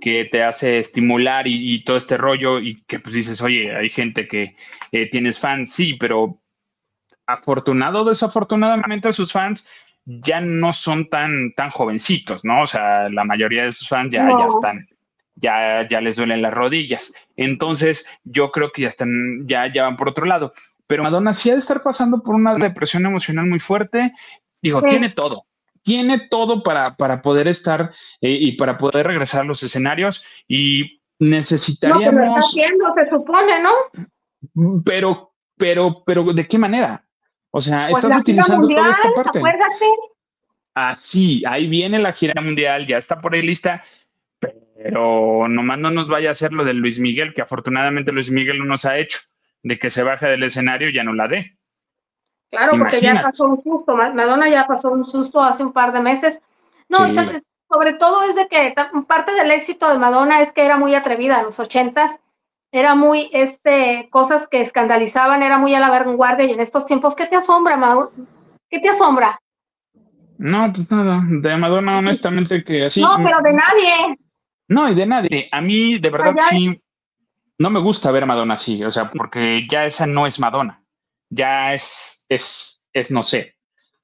que 0.00 0.24
te 0.26 0.44
hace 0.44 0.78
estimular 0.78 1.48
y, 1.48 1.82
todo 1.82 1.96
este 1.96 2.16
rollo 2.16 2.60
y 2.60 2.80
que 2.84 3.00
pues 3.00 3.16
dices, 3.16 3.42
oye, 3.42 3.74
hay 3.74 3.90
gente 3.90 4.28
que 4.28 4.54
eh, 4.92 5.10
tienes 5.10 5.40
fans, 5.40 5.72
sí, 5.72 5.94
pero 5.94 6.40
afortunado 7.26 8.02
o 8.02 8.08
desafortunadamente 8.08 9.12
sus 9.12 9.32
fans 9.32 9.68
ya 10.04 10.40
no 10.40 10.72
son 10.72 11.10
tan, 11.10 11.52
tan 11.54 11.70
jovencitos, 11.70 12.44
¿no? 12.44 12.62
O 12.62 12.66
sea, 12.68 13.08
la 13.08 13.24
mayoría 13.24 13.64
de 13.64 13.72
sus 13.72 13.88
fans 13.88 14.12
ya, 14.12 14.26
ya 14.28 14.46
están 14.46 14.86
ya, 15.34 15.86
ya 15.88 16.00
les 16.00 16.16
duelen 16.16 16.42
las 16.42 16.54
rodillas. 16.54 17.12
Entonces, 17.36 18.06
yo 18.22 18.52
creo 18.52 18.70
que 18.70 18.82
ya 18.82 18.88
están, 18.88 19.46
ya, 19.46 19.72
ya 19.72 19.82
van 19.82 19.96
por 19.96 20.08
otro 20.08 20.26
lado. 20.26 20.52
Pero 20.86 21.02
Madonna 21.02 21.32
sí 21.32 21.50
ha 21.50 21.54
de 21.54 21.58
estar 21.58 21.82
pasando 21.82 22.22
por 22.22 22.36
una 22.36 22.54
depresión 22.54 23.04
emocional 23.04 23.46
muy 23.46 23.58
fuerte. 23.58 24.12
Digo, 24.62 24.80
tiene 24.80 25.10
todo, 25.10 25.44
tiene 25.88 26.28
todo 26.28 26.62
para, 26.62 26.96
para 26.96 27.22
poder 27.22 27.48
estar 27.48 27.92
eh, 28.20 28.38
y 28.38 28.52
para 28.58 28.76
poder 28.76 29.06
regresar 29.06 29.40
a 29.40 29.44
los 29.44 29.62
escenarios 29.62 30.22
y 30.46 31.00
necesitaríamos... 31.18 32.12
No, 32.12 32.36
está 32.36 32.40
haciendo, 32.40 32.92
se 32.94 33.08
supone, 33.08 33.62
¿no? 33.62 34.82
Pero, 34.84 35.32
pero, 35.56 36.02
pero, 36.04 36.24
¿de 36.34 36.46
qué 36.46 36.58
manera? 36.58 37.02
O 37.50 37.62
sea, 37.62 37.88
pues 37.90 38.04
estás 38.04 38.20
utilizando 38.20 38.68
toda 38.68 38.90
esta 38.90 39.10
parte. 39.16 39.38
Acuérdate. 39.38 39.86
Así, 40.74 41.42
ahí 41.46 41.66
viene 41.66 41.98
la 41.98 42.12
gira 42.12 42.42
mundial, 42.42 42.86
ya 42.86 42.98
está 42.98 43.18
por 43.22 43.32
ahí 43.32 43.40
lista, 43.40 43.82
pero 44.38 45.48
nomás 45.48 45.78
no 45.78 45.90
nos 45.90 46.10
vaya 46.10 46.28
a 46.28 46.32
hacer 46.32 46.52
lo 46.52 46.66
de 46.66 46.74
Luis 46.74 47.00
Miguel, 47.00 47.32
que 47.32 47.40
afortunadamente 47.40 48.12
Luis 48.12 48.30
Miguel 48.30 48.58
no 48.58 48.66
nos 48.66 48.84
ha 48.84 48.98
hecho 48.98 49.20
de 49.62 49.78
que 49.78 49.88
se 49.88 50.02
baje 50.02 50.26
del 50.26 50.42
escenario 50.42 50.90
ya 50.90 51.02
no 51.02 51.14
la 51.14 51.28
dé. 51.28 51.57
Claro, 52.50 52.78
porque 52.78 53.00
ya 53.00 53.22
pasó 53.22 53.46
un 53.46 53.62
susto, 53.62 53.94
Madonna 53.94 54.48
ya 54.48 54.66
pasó 54.66 54.90
un 54.90 55.04
susto 55.04 55.40
hace 55.42 55.62
un 55.62 55.72
par 55.72 55.92
de 55.92 56.00
meses. 56.00 56.40
No, 56.88 56.98
sobre 57.70 57.92
todo 57.94 58.22
es 58.22 58.34
de 58.34 58.48
que 58.48 58.74
parte 59.06 59.32
del 59.34 59.50
éxito 59.50 59.90
de 59.90 59.98
Madonna 59.98 60.40
es 60.40 60.52
que 60.52 60.64
era 60.64 60.78
muy 60.78 60.94
atrevida 60.94 61.40
en 61.40 61.46
los 61.46 61.60
ochentas, 61.60 62.18
era 62.72 62.94
muy, 62.94 63.30
este, 63.32 64.08
cosas 64.10 64.48
que 64.48 64.62
escandalizaban, 64.62 65.42
era 65.42 65.58
muy 65.58 65.74
a 65.74 65.80
la 65.80 65.90
vanguardia 65.90 66.46
y 66.46 66.52
en 66.52 66.60
estos 66.60 66.86
tiempos, 66.86 67.14
¿qué 67.14 67.26
te 67.26 67.36
asombra, 67.36 67.76
Madonna? 67.76 68.10
¿Qué 68.70 68.80
te 68.80 68.88
asombra? 68.88 69.38
No, 70.38 70.72
pues 70.72 70.90
nada, 70.90 71.22
de 71.26 71.56
Madonna 71.56 71.98
honestamente 71.98 72.62
que 72.62 72.86
así. 72.86 73.02
No, 73.02 73.16
pero 73.16 73.40
de 73.42 73.52
nadie. 73.52 74.18
No, 74.68 74.88
y 74.90 74.94
de 74.94 75.06
nadie. 75.06 75.48
A 75.50 75.60
mí, 75.60 75.98
de 75.98 76.10
verdad, 76.10 76.34
sí, 76.48 76.80
no 77.58 77.70
me 77.70 77.80
gusta 77.80 78.12
ver 78.12 78.22
a 78.22 78.26
Madonna 78.26 78.54
así, 78.54 78.84
o 78.84 78.90
sea, 78.90 79.10
porque 79.10 79.62
ya 79.68 79.84
esa 79.84 80.06
no 80.06 80.26
es 80.26 80.38
Madonna, 80.38 80.82
ya 81.28 81.74
es, 81.74 82.17
es, 82.28 82.88
es 82.92 83.10
no 83.10 83.22
sé, 83.22 83.56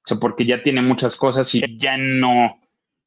o 0.05 0.07
sea, 0.07 0.17
porque 0.17 0.45
ya 0.45 0.63
tiene 0.63 0.81
muchas 0.81 1.15
cosas 1.15 1.53
y 1.55 1.61
ya 1.77 1.97
no, 1.97 2.59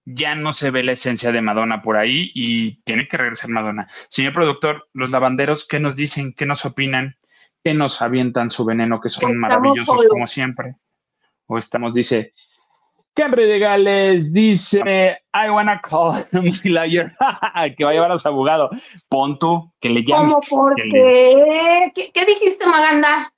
ya 0.04 0.34
no 0.34 0.52
se 0.52 0.70
ve 0.70 0.82
la 0.82 0.92
esencia 0.92 1.32
de 1.32 1.42
Madonna 1.42 1.82
por 1.82 1.96
ahí 1.96 2.30
y 2.34 2.82
tiene 2.82 3.06
que 3.06 3.16
regresar 3.16 3.50
Madonna. 3.50 3.88
Señor 4.08 4.32
productor, 4.32 4.88
los 4.92 5.10
lavanderos, 5.10 5.66
¿qué 5.68 5.78
nos 5.80 5.96
dicen? 5.96 6.32
¿Qué 6.32 6.46
nos 6.46 6.64
opinan? 6.64 7.16
¿Qué 7.62 7.74
nos 7.74 8.00
avientan 8.02 8.50
su 8.50 8.64
veneno? 8.64 9.00
Que 9.00 9.10
son 9.10 9.38
maravillosos 9.38 10.06
como 10.08 10.26
siempre. 10.26 10.76
O 11.46 11.58
estamos, 11.58 11.94
dice, 11.94 12.34
Henry 13.18 13.46
de 13.46 13.58
Gales 13.58 14.32
dice, 14.32 15.18
I 15.34 15.50
wanna 15.50 15.80
call 15.80 16.24
my 16.32 16.52
lawyer. 16.64 17.16
que 17.76 17.84
va 17.84 17.90
a 17.90 17.92
llevar 17.92 18.12
a 18.12 18.18
su 18.18 18.28
abogado. 18.28 18.70
Pon 19.08 19.38
tú, 19.38 19.72
que 19.80 19.88
le 19.88 20.04
llame. 20.04 20.32
¿Cómo 20.32 20.40
por 20.48 20.74
qué? 20.76 21.92
qué? 21.94 22.26
dijiste, 22.26 22.64
Maganda? 22.66 23.32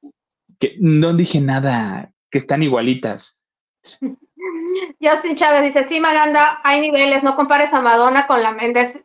Que 0.60 0.76
no 0.78 1.14
dije 1.14 1.40
nada, 1.40 2.12
que 2.30 2.38
están 2.38 2.62
igualitas. 2.62 3.42
Justin 5.00 5.36
Chávez 5.36 5.62
dice, 5.62 5.84
sí, 5.84 5.98
Maganda, 6.00 6.60
hay 6.62 6.80
niveles, 6.80 7.22
no 7.22 7.34
compares 7.34 7.72
a 7.72 7.80
Madonna 7.80 8.26
con 8.26 8.42
la 8.42 8.52
Méndez. 8.52 9.02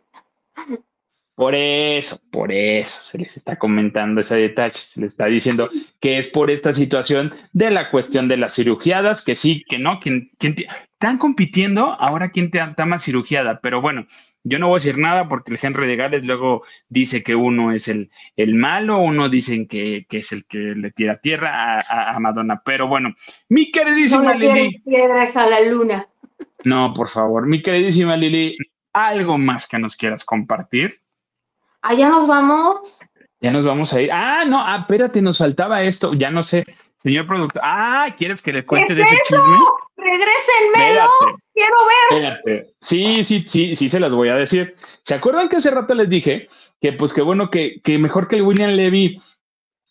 Por 1.36 1.54
eso, 1.54 2.22
por 2.32 2.54
eso 2.54 3.02
se 3.02 3.18
les 3.18 3.36
está 3.36 3.58
comentando 3.58 4.22
ese 4.22 4.38
detalle, 4.38 4.78
se 4.78 5.02
les 5.02 5.12
está 5.12 5.26
diciendo 5.26 5.70
que 6.00 6.18
es 6.18 6.30
por 6.30 6.50
esta 6.50 6.72
situación 6.72 7.34
de 7.52 7.72
la 7.72 7.92
cuestión 7.92 8.30
de 8.30 8.38
las 8.38 8.56
cirugiadas, 8.56 9.22
que 9.22 9.36
sí, 9.36 9.62
que 9.68 9.78
no, 9.78 10.00
quien, 10.00 10.32
están 10.40 11.18
compitiendo 11.18 11.88
ahora 12.00 12.32
quién 12.32 12.52
te 12.52 12.60
está 12.60 12.86
más 12.86 13.04
cirugiada, 13.04 13.60
pero 13.62 13.82
bueno, 13.82 14.08
yo 14.46 14.60
no 14.60 14.70
voy 14.70 14.76
a 14.76 14.82
decir 14.82 14.98
nada 14.98 15.28
porque 15.28 15.52
el 15.52 15.60
Henry 15.62 15.88
de 15.88 15.98
Gales 15.98 16.26
luego 16.26 16.64
dice 16.88 17.22
que 17.22 17.36
uno 17.36 17.74
es 17.74 17.90
el, 17.90 18.10
el 18.38 18.56
malo, 18.56 19.00
uno 19.00 19.28
dicen 19.28 19.68
que, 19.68 20.06
es 20.10 20.32
el 20.32 20.46
que 20.46 20.58
le 20.58 20.92
tira 20.92 21.18
tierra 21.18 21.82
a, 21.82 22.18
Madonna, 22.22 22.62
pero 22.64 22.88
bueno, 22.88 23.14
mi 23.50 23.72
queridísima 23.72 24.36
Lili. 24.36 24.80
piedras 24.86 25.36
a 25.36 25.48
la 25.48 25.60
luna. 25.60 26.08
No, 26.64 26.94
por 26.94 27.10
favor, 27.10 27.46
mi 27.46 27.62
queridísima 27.62 28.16
Lili, 28.16 28.56
¿algo 28.94 29.38
más 29.38 29.68
que 29.68 29.80
nos 29.80 29.98
quieras 29.98 30.24
compartir? 30.24 30.96
¿Allá 31.86 32.10
nos 32.10 32.26
vamos? 32.26 32.98
Ya 33.42 33.52
nos 33.52 33.64
vamos 33.64 33.94
a 33.94 34.02
ir. 34.02 34.12
Ah, 34.12 34.44
no, 34.44 34.60
ah, 34.60 34.80
espérate, 34.82 35.22
nos 35.22 35.38
faltaba 35.38 35.84
esto. 35.84 36.16
Ya 36.16 36.32
no 36.32 36.42
sé, 36.42 36.64
señor 36.98 37.28
productor. 37.28 37.62
Ah, 37.64 38.08
¿quieres 38.18 38.42
que 38.42 38.52
le 38.52 38.66
cuente 38.66 38.96
de 38.96 39.04
ese 39.04 39.16
chisme? 39.24 39.56
Regrésenmelo. 39.96 41.10
Quiero 41.54 41.76
ver. 41.86 42.24
Espérate. 42.24 42.74
Sí, 42.82 43.24
sí, 43.24 43.46
sí, 43.48 43.76
sí, 43.76 43.88
se 43.88 44.00
las 44.00 44.12
voy 44.12 44.30
a 44.30 44.36
decir. 44.36 44.76
¿Se 45.04 45.14
acuerdan 45.14 45.48
que 45.48 45.58
hace 45.58 45.70
rato 45.70 45.94
les 45.94 46.10
dije 46.10 46.48
que, 46.82 46.94
pues, 46.94 47.14
qué 47.14 47.22
bueno 47.22 47.52
que, 47.52 47.80
que 47.84 48.00
mejor 48.00 48.28
que 48.28 48.38
el 48.38 48.42
William 48.42 48.72
Levy 48.72 49.22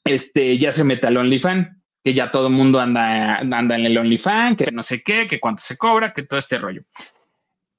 este, 0.05 0.59
ya 0.59 0.73
se 0.73 0.83
meta 0.83 1.07
al 1.07 1.17
OnlyFans? 1.17 1.69
Que 2.03 2.13
ya 2.13 2.33
todo 2.33 2.49
el 2.49 2.53
mundo 2.55 2.81
anda, 2.81 3.37
anda 3.37 3.77
en 3.77 3.87
el 3.87 3.97
OnlyFans, 3.97 4.59
que 4.59 4.73
no 4.73 4.83
sé 4.83 5.01
qué, 5.05 5.29
que 5.29 5.39
cuánto 5.39 5.63
se 5.63 5.79
cobra, 5.79 6.13
que 6.13 6.25
todo 6.25 6.41
este 6.41 6.59
rollo. 6.59 6.83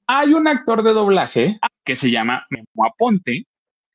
Hay 0.06 0.32
un 0.32 0.48
actor 0.48 0.82
de 0.82 0.94
doblaje 0.94 1.58
que 1.84 1.96
se 1.96 2.10
llama 2.10 2.46
Memo 2.48 2.86
Aponte, 2.86 3.44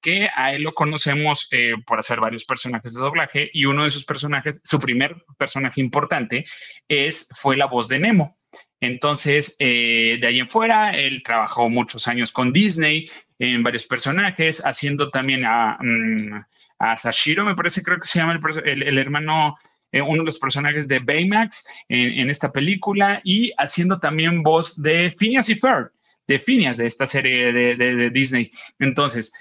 que 0.02 0.30
a 0.36 0.54
él 0.54 0.64
lo 0.64 0.74
conocemos 0.74 1.48
eh, 1.52 1.74
por 1.86 2.00
hacer 2.00 2.20
varios 2.20 2.46
personajes 2.46 2.94
de 2.94 3.00
doblaje 3.00 3.50
y 3.54 3.66
uno 3.66 3.84
de 3.84 3.92
sus 3.92 4.06
personajes, 4.06 4.62
su 4.64 4.80
primer 4.80 5.16
personaje 5.38 5.80
importante, 5.82 6.46
es, 6.88 7.28
fue 7.36 7.58
la 7.58 7.68
voz 7.68 7.88
de 7.88 8.00
Nemo. 8.00 8.38
Entonces, 8.80 9.56
eh, 9.60 10.18
de 10.20 10.28
ahí 10.28 10.40
en 10.40 10.50
fuera, 10.50 10.92
él 10.92 11.22
trabajó 11.24 11.70
muchos 11.70 12.08
años 12.08 12.32
con 12.32 12.52
Disney 12.52 13.10
en 13.38 13.64
varios 13.64 13.86
personajes, 13.86 14.66
haciendo 14.66 15.10
también 15.10 15.46
a, 15.46 15.78
mm, 15.80 16.42
a 16.80 16.98
Sashiro, 16.98 17.46
me 17.46 17.56
parece, 17.56 17.84
creo 17.84 18.00
que 18.00 18.08
se 18.08 18.20
llama 18.20 18.40
el, 18.66 18.84
el, 18.84 18.98
hermano 18.98 19.56
eh, 19.92 20.02
uno 20.02 20.24
de 20.24 20.26
los 20.26 20.40
personajes 20.40 20.88
de 20.88 21.00
Baymax 21.00 21.68
en, 21.90 22.30
esta 22.30 22.52
película 22.52 23.22
y 23.24 23.52
haciendo 23.58 24.00
también 24.00 24.42
voz 24.42 24.82
de 24.82 25.12
Phineas 25.12 25.50
y 25.50 25.56
Ferb, 25.56 25.92
de 26.28 26.40
Phineas, 26.40 26.78
de 26.78 26.88
esta 26.88 27.06
serie 27.06 27.52
de, 27.52 28.10
Disney. 28.10 28.52
Entonces, 28.80 29.34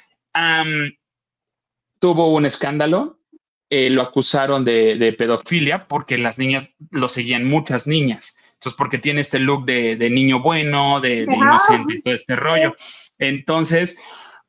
tuvo 1.98 2.34
un 2.34 2.46
escándalo, 2.46 3.20
eh, 3.68 3.88
lo 3.88 4.02
acusaron 4.02 4.64
de, 4.64 5.14
pedofilia 5.16 5.86
porque 5.86 6.18
las 6.18 6.38
niñas 6.38 6.68
lo 6.90 7.08
seguían 7.08 7.46
muchas 7.46 7.86
niñas. 7.86 8.36
Entonces, 8.54 8.76
porque 8.76 8.98
tiene 8.98 9.20
este 9.20 9.38
look 9.38 9.64
de, 9.64 10.10
niño 10.10 10.40
bueno, 10.40 11.00
de, 11.00 11.22
inocente 11.22 11.94
y 11.94 12.02
todo 12.02 12.14
este 12.14 12.36
rollo. 12.36 12.74
Entonces, 13.18 13.98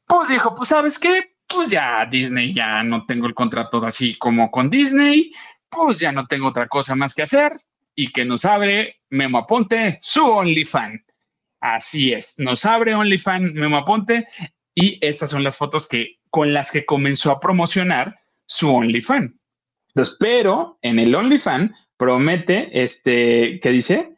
pues 0.05 0.27
dijo, 0.27 0.55
pues 0.55 0.69
sabes 0.69 0.99
qué, 0.99 1.35
pues 1.47 1.69
ya 1.69 2.05
Disney, 2.05 2.53
ya 2.53 2.83
no 2.83 3.05
tengo 3.05 3.27
el 3.27 3.33
contrato 3.33 3.85
así 3.85 4.17
como 4.17 4.49
con 4.49 4.69
Disney, 4.69 5.31
pues 5.69 5.99
ya 5.99 6.11
no 6.11 6.25
tengo 6.25 6.47
otra 6.47 6.67
cosa 6.67 6.95
más 6.95 7.13
que 7.13 7.23
hacer 7.23 7.57
y 7.95 8.11
que 8.11 8.25
nos 8.25 8.45
abre 8.45 9.01
Memo 9.09 9.37
Aponte 9.37 9.99
su 10.01 10.25
OnlyFans. 10.25 11.01
Así 11.59 12.11
es, 12.11 12.39
nos 12.39 12.65
abre 12.65 12.95
OnlyFans 12.95 13.53
Memo 13.53 13.77
Aponte 13.77 14.27
y 14.81 14.97
estas 15.01 15.29
son 15.29 15.43
las 15.43 15.57
fotos 15.57 15.87
que 15.87 16.17
con 16.31 16.53
las 16.53 16.71
que 16.71 16.85
comenzó 16.85 17.31
a 17.31 17.39
promocionar 17.39 18.19
su 18.47 18.73
OnlyFans. 18.73 19.33
Pero 20.19 20.79
en 20.81 20.97
el 20.97 21.13
OnlyFans 21.13 21.71
promete, 21.97 22.69
este, 22.83 23.59
¿qué 23.61 23.69
dice? 23.69 24.15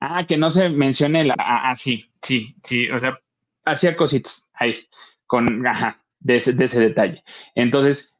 Ah, 0.00 0.26
que 0.26 0.36
no 0.36 0.50
se 0.50 0.68
mencione 0.68 1.24
la, 1.24 1.34
ah, 1.38 1.70
ah 1.70 1.76
sí, 1.76 2.10
sí, 2.20 2.54
sí, 2.64 2.90
o 2.90 2.98
sea, 2.98 3.18
hacía 3.64 3.96
cositas 3.96 4.50
ahí, 4.54 4.86
con, 5.26 5.66
ajá, 5.66 6.04
de 6.20 6.36
ese, 6.36 6.52
de 6.52 6.64
ese 6.64 6.80
detalle. 6.80 7.24
Entonces, 7.54 8.14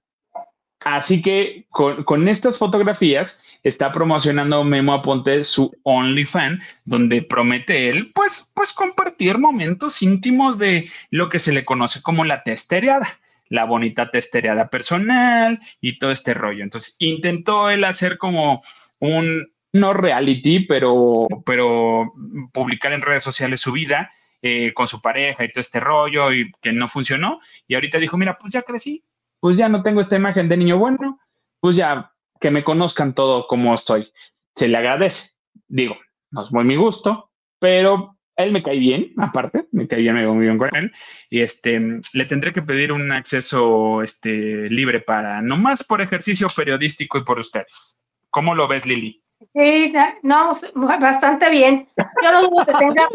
así 0.84 1.22
que 1.22 1.66
con, 1.70 2.28
estas 2.28 2.58
fotografías 2.58 3.40
está 3.62 3.92
promocionando 3.92 4.64
Memo 4.64 4.92
Aponte 4.92 5.44
su 5.44 5.70
OnlyFans, 5.82 6.64
donde 6.84 7.22
promete 7.22 7.88
él, 7.88 8.12
pues, 8.14 8.52
pues 8.54 8.72
compartir 8.72 9.38
momentos 9.38 10.02
íntimos 10.02 10.58
de 10.58 10.90
lo 11.10 11.28
que 11.28 11.38
se 11.38 11.52
le 11.52 11.64
conoce 11.64 12.02
como 12.02 12.24
la 12.24 12.42
testereada 12.42 13.18
la 13.48 13.66
bonita 13.66 14.10
testereada 14.10 14.68
personal 14.70 15.60
y 15.82 15.98
todo 15.98 16.10
este 16.10 16.32
rollo. 16.32 16.64
Entonces, 16.64 16.96
intentó 16.98 17.68
él 17.68 17.84
hacer 17.84 18.16
como 18.16 18.62
un, 18.98 19.52
no 19.72 19.92
reality, 19.92 20.60
pero, 20.60 21.26
pero 21.44 22.14
publicar 22.52 22.94
en 22.94 23.02
redes 23.02 23.24
sociales 23.24 23.60
su 23.60 23.72
vida 23.72 24.10
eh, 24.40 24.72
con 24.74 24.88
su 24.88 25.00
pareja 25.00 25.44
y 25.44 25.52
todo 25.52 25.60
este 25.60 25.80
rollo 25.80 26.32
y 26.32 26.50
que 26.60 26.72
no 26.72 26.88
funcionó. 26.88 27.40
Y 27.68 27.74
ahorita 27.74 27.98
dijo, 27.98 28.16
mira, 28.16 28.38
pues 28.38 28.52
ya 28.52 28.62
crecí, 28.62 29.04
pues 29.42 29.56
ya 29.56 29.68
no 29.68 29.82
tengo 29.82 30.00
esta 30.00 30.14
imagen 30.14 30.48
de 30.48 30.56
niño 30.56 30.78
bueno, 30.78 31.18
pues 31.58 31.74
ya 31.74 32.12
que 32.40 32.52
me 32.52 32.62
conozcan 32.62 33.12
todo 33.12 33.48
como 33.48 33.74
estoy. 33.74 34.12
Se 34.54 34.68
le 34.68 34.76
agradece. 34.76 35.30
Digo, 35.66 35.96
no 36.30 36.44
es 36.44 36.52
muy 36.52 36.62
mi 36.62 36.76
gusto, 36.76 37.32
pero 37.58 38.16
él 38.36 38.52
me 38.52 38.62
cae 38.62 38.78
bien, 38.78 39.12
aparte, 39.18 39.66
me 39.72 39.88
cae 39.88 39.98
bien, 39.98 40.14
me 40.14 40.20
veo 40.20 40.34
muy 40.34 40.44
bien 40.44 40.58
con 40.58 40.70
él. 40.76 40.92
Y 41.28 41.40
este, 41.40 42.00
le 42.12 42.24
tendré 42.26 42.52
que 42.52 42.62
pedir 42.62 42.92
un 42.92 43.10
acceso 43.10 44.00
este, 44.02 44.70
libre 44.70 45.00
para, 45.00 45.42
nomás 45.42 45.82
por 45.82 46.00
ejercicio 46.00 46.46
periodístico 46.54 47.18
y 47.18 47.24
por 47.24 47.40
ustedes. 47.40 47.98
¿Cómo 48.30 48.54
lo 48.54 48.68
ves, 48.68 48.86
Lili? 48.86 49.24
Sí, 49.54 49.92
no, 50.22 50.56
bastante 50.76 51.50
bien. 51.50 51.88
Yo 52.22 52.30
lo 52.30 52.42
digo 52.42 52.64
que 52.64 52.74
tenga, 52.74 53.08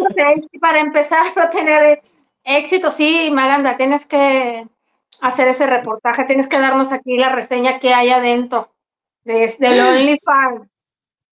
para 0.60 0.82
empezar 0.82 1.26
a 1.38 1.50
tener 1.52 2.02
éxito, 2.44 2.92
sí, 2.92 3.30
Maganda, 3.32 3.78
tienes 3.78 4.06
que 4.06 4.68
hacer 5.22 5.48
ese 5.48 5.68
reportaje, 5.68 6.26
tienes 6.26 6.48
que 6.48 6.60
darnos 6.60 6.92
aquí 6.92 7.18
la 7.18 7.30
reseña 7.30 7.80
que 7.80 7.94
hay 7.94 8.10
adentro 8.10 8.74
de, 9.24 9.56
del 9.60 9.80
OnlyFans. 9.80 10.70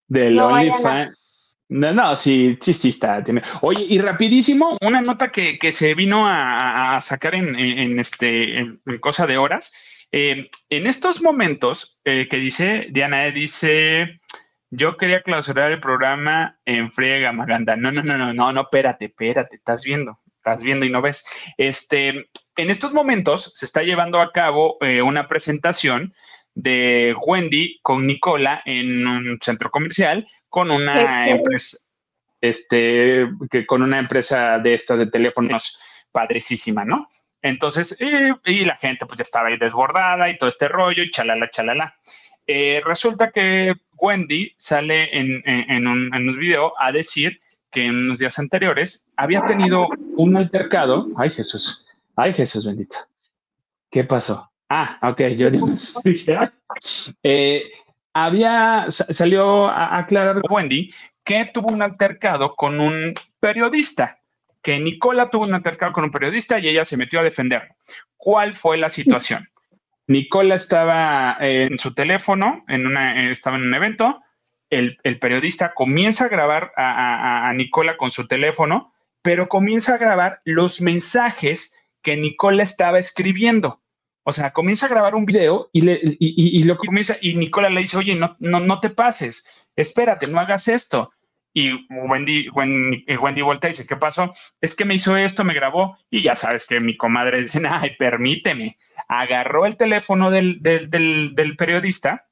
Del 0.07 0.39
OnlyFans. 0.39 1.17
No, 1.67 1.91
no, 1.93 2.15
sí, 2.15 2.59
sí, 2.61 2.75
sí 2.75 2.89
está. 2.89 3.23
Oye, 3.61 3.86
y 3.89 3.97
rapidísimo, 3.97 4.77
una 4.81 5.01
nota 5.01 5.31
que, 5.31 5.57
se 5.73 5.95
vino 5.95 6.23
a, 6.27 6.99
sacar 7.01 7.33
en, 7.33 7.99
este, 7.99 8.59
en 8.59 8.79
cosa 8.99 9.25
de 9.25 9.38
horas 9.38 9.73
eh, 10.17 10.49
en 10.69 10.88
estos 10.88 11.21
momentos 11.21 11.99
eh, 12.05 12.27
que 12.29 12.38
dice, 12.38 12.88
Diana, 12.89 13.23
dice, 13.31 14.21
yo 14.69 14.95
quería 14.95 15.21
clausurar 15.21 15.71
el 15.71 15.81
programa 15.81 16.57
en 16.63 16.89
friega, 16.93 17.33
Maganda. 17.33 17.75
No, 17.75 17.91
no, 17.91 18.01
no, 18.01 18.17
no, 18.17 18.33
no, 18.33 18.53
no, 18.53 18.61
espérate, 18.61 19.05
espérate, 19.05 19.57
estás 19.57 19.83
viendo, 19.83 20.19
estás 20.45 20.63
viendo 20.63 20.85
y 20.85 20.91
no 20.91 21.01
ves. 21.01 21.25
Este, 21.57 22.09
en 22.55 22.69
estos 22.69 22.93
momentos 22.93 23.51
se 23.55 23.65
está 23.65 23.81
llevando 23.81 24.21
a 24.21 24.31
cabo 24.31 24.77
eh, 24.81 25.01
una 25.01 25.27
presentación 25.27 26.13
de 26.53 27.15
Wendy 27.19 27.79
con 27.81 28.05
Nicola 28.05 28.61
en 28.65 29.07
un 29.07 29.39
centro 29.41 29.71
comercial 29.71 30.27
con 30.47 30.69
una 30.69 31.27
empresa, 31.29 31.77
este, 32.39 33.27
que 33.49 33.65
con 33.65 33.81
una 33.81 33.97
empresa 33.97 34.59
de 34.59 34.75
estas 34.75 34.99
de 34.99 35.07
teléfonos 35.07 35.79
padricísima, 36.11 36.85
¿no? 36.85 37.09
Entonces, 37.41 37.97
y 37.99 38.65
la 38.65 38.77
gente 38.77 39.05
pues 39.05 39.17
ya 39.17 39.23
estaba 39.23 39.49
ahí 39.49 39.57
desbordada 39.57 40.29
y 40.29 40.37
todo 40.37 40.49
este 40.49 40.67
rollo 40.67 41.03
y 41.03 41.11
chalala, 41.11 41.49
chalala. 41.49 41.95
Eh, 42.47 42.81
resulta 42.85 43.31
que 43.31 43.73
Wendy 43.97 44.53
sale 44.57 45.09
en, 45.17 45.43
en, 45.45 45.87
un, 45.87 46.13
en 46.13 46.29
un 46.29 46.39
video 46.39 46.73
a 46.79 46.91
decir 46.91 47.41
que 47.76 47.86
en 47.86 48.07
los 48.07 48.19
días 48.19 48.39
anteriores 48.39 49.05
había 49.17 49.41
tenido 49.41 49.89
un 50.15 50.38
altercado. 50.38 51.07
Ay, 51.17 51.30
Jesús. 51.30 51.86
Ay, 52.15 52.34
Jesús 52.34 52.65
bendito. 52.65 52.95
¿Qué 53.91 54.05
pasó? 54.05 54.49
Ah, 54.69 54.97
ok, 55.01 55.21
yo 55.38 55.49
dije. 56.03 56.38
eh, 57.21 57.63
había, 58.13 58.86
salió 58.89 59.67
a 59.67 59.97
aclarar 59.97 60.41
Wendy 60.49 60.89
que 61.26 61.51
tuvo 61.53 61.67
un 61.67 61.82
altercado 61.82 62.55
con 62.55 62.80
un 62.80 63.13
periodista 63.41 64.19
que 64.61 64.80
Nicola 64.80 65.30
tuvo 65.30 65.43
un 65.43 65.53
altercado 65.53 65.91
con 65.91 66.05
un 66.05 66.11
periodista 66.11 66.57
y 66.57 66.69
ella 66.69 66.86
se 66.86 66.95
metió 66.95 67.19
a 67.19 67.23
defender. 67.23 67.76
¿Cuál 68.15 68.53
fue 68.53 68.78
la 68.78 68.89
situación? 68.89 69.49
Nicola 70.07 70.55
estaba 70.55 71.36
en 71.41 71.78
su 71.78 71.93
teléfono, 71.93 72.63
en 72.69 72.88
una, 72.88 73.30
estaba 73.30 73.57
en 73.57 73.63
un 73.63 73.73
evento, 73.73 74.21
el, 74.70 74.97
periodista 75.20 75.74
comienza 75.74 76.26
a 76.26 76.30
grabar 76.30 76.72
a, 76.76 77.51
Nicola 77.55 77.97
con 77.97 78.11
su 78.11 78.28
teléfono, 78.28 78.93
pero 79.22 79.47
comienza 79.47 79.95
a 79.95 79.97
grabar 79.97 80.41
los 80.43 80.82
mensajes 80.82 81.76
que 82.01 82.16
Nicola 82.16 82.63
estaba 82.63 82.99
escribiendo. 82.99 83.82
O 84.24 84.32
sea, 84.32 84.51
comienza 84.53 84.88
a 84.88 84.89
grabar 84.89 85.16
un 85.16 85.26
video 85.26 85.70
y, 85.72 85.82
le, 85.82 85.99
y, 86.01 86.68
comienza, 86.76 87.16
y 87.22 87.36
Nicola 87.36 87.70
le 87.70 87.82
dice, 87.82 87.97
oye, 87.97 88.16
no, 88.16 88.36
no, 88.39 88.59
no 88.59 88.80
te 88.80 88.89
pases, 88.89 89.47
espérate, 89.76 90.28
no 90.28 90.39
hagas 90.39 90.68
esto. 90.68 91.11
Y 91.57 91.72
Wendy, 91.89 92.49
Wendy, 92.49 93.05
Wendy 93.16 93.41
voltea 93.41 93.70
y 93.70 93.74
dice, 93.74 93.88
¿qué 93.88 93.95
pasó? 93.95 94.34
Es 94.59 94.76
que 94.76 94.84
me 94.84 94.95
hizo 94.95 95.16
esto, 95.16 95.45
me 95.45 95.53
grabó 95.53 95.97
y 96.09 96.22
ya 96.22 96.36
sabes 96.36 96.68
que 96.68 96.82
mi 96.82 96.97
comadre 96.97 97.41
dice, 97.41 97.61
ay, 97.66 97.95
permíteme. 97.97 98.78
Agarró 99.07 99.66
el 99.66 99.78
teléfono 99.78 100.32
del, 100.32 100.59
periodista, 101.57 102.24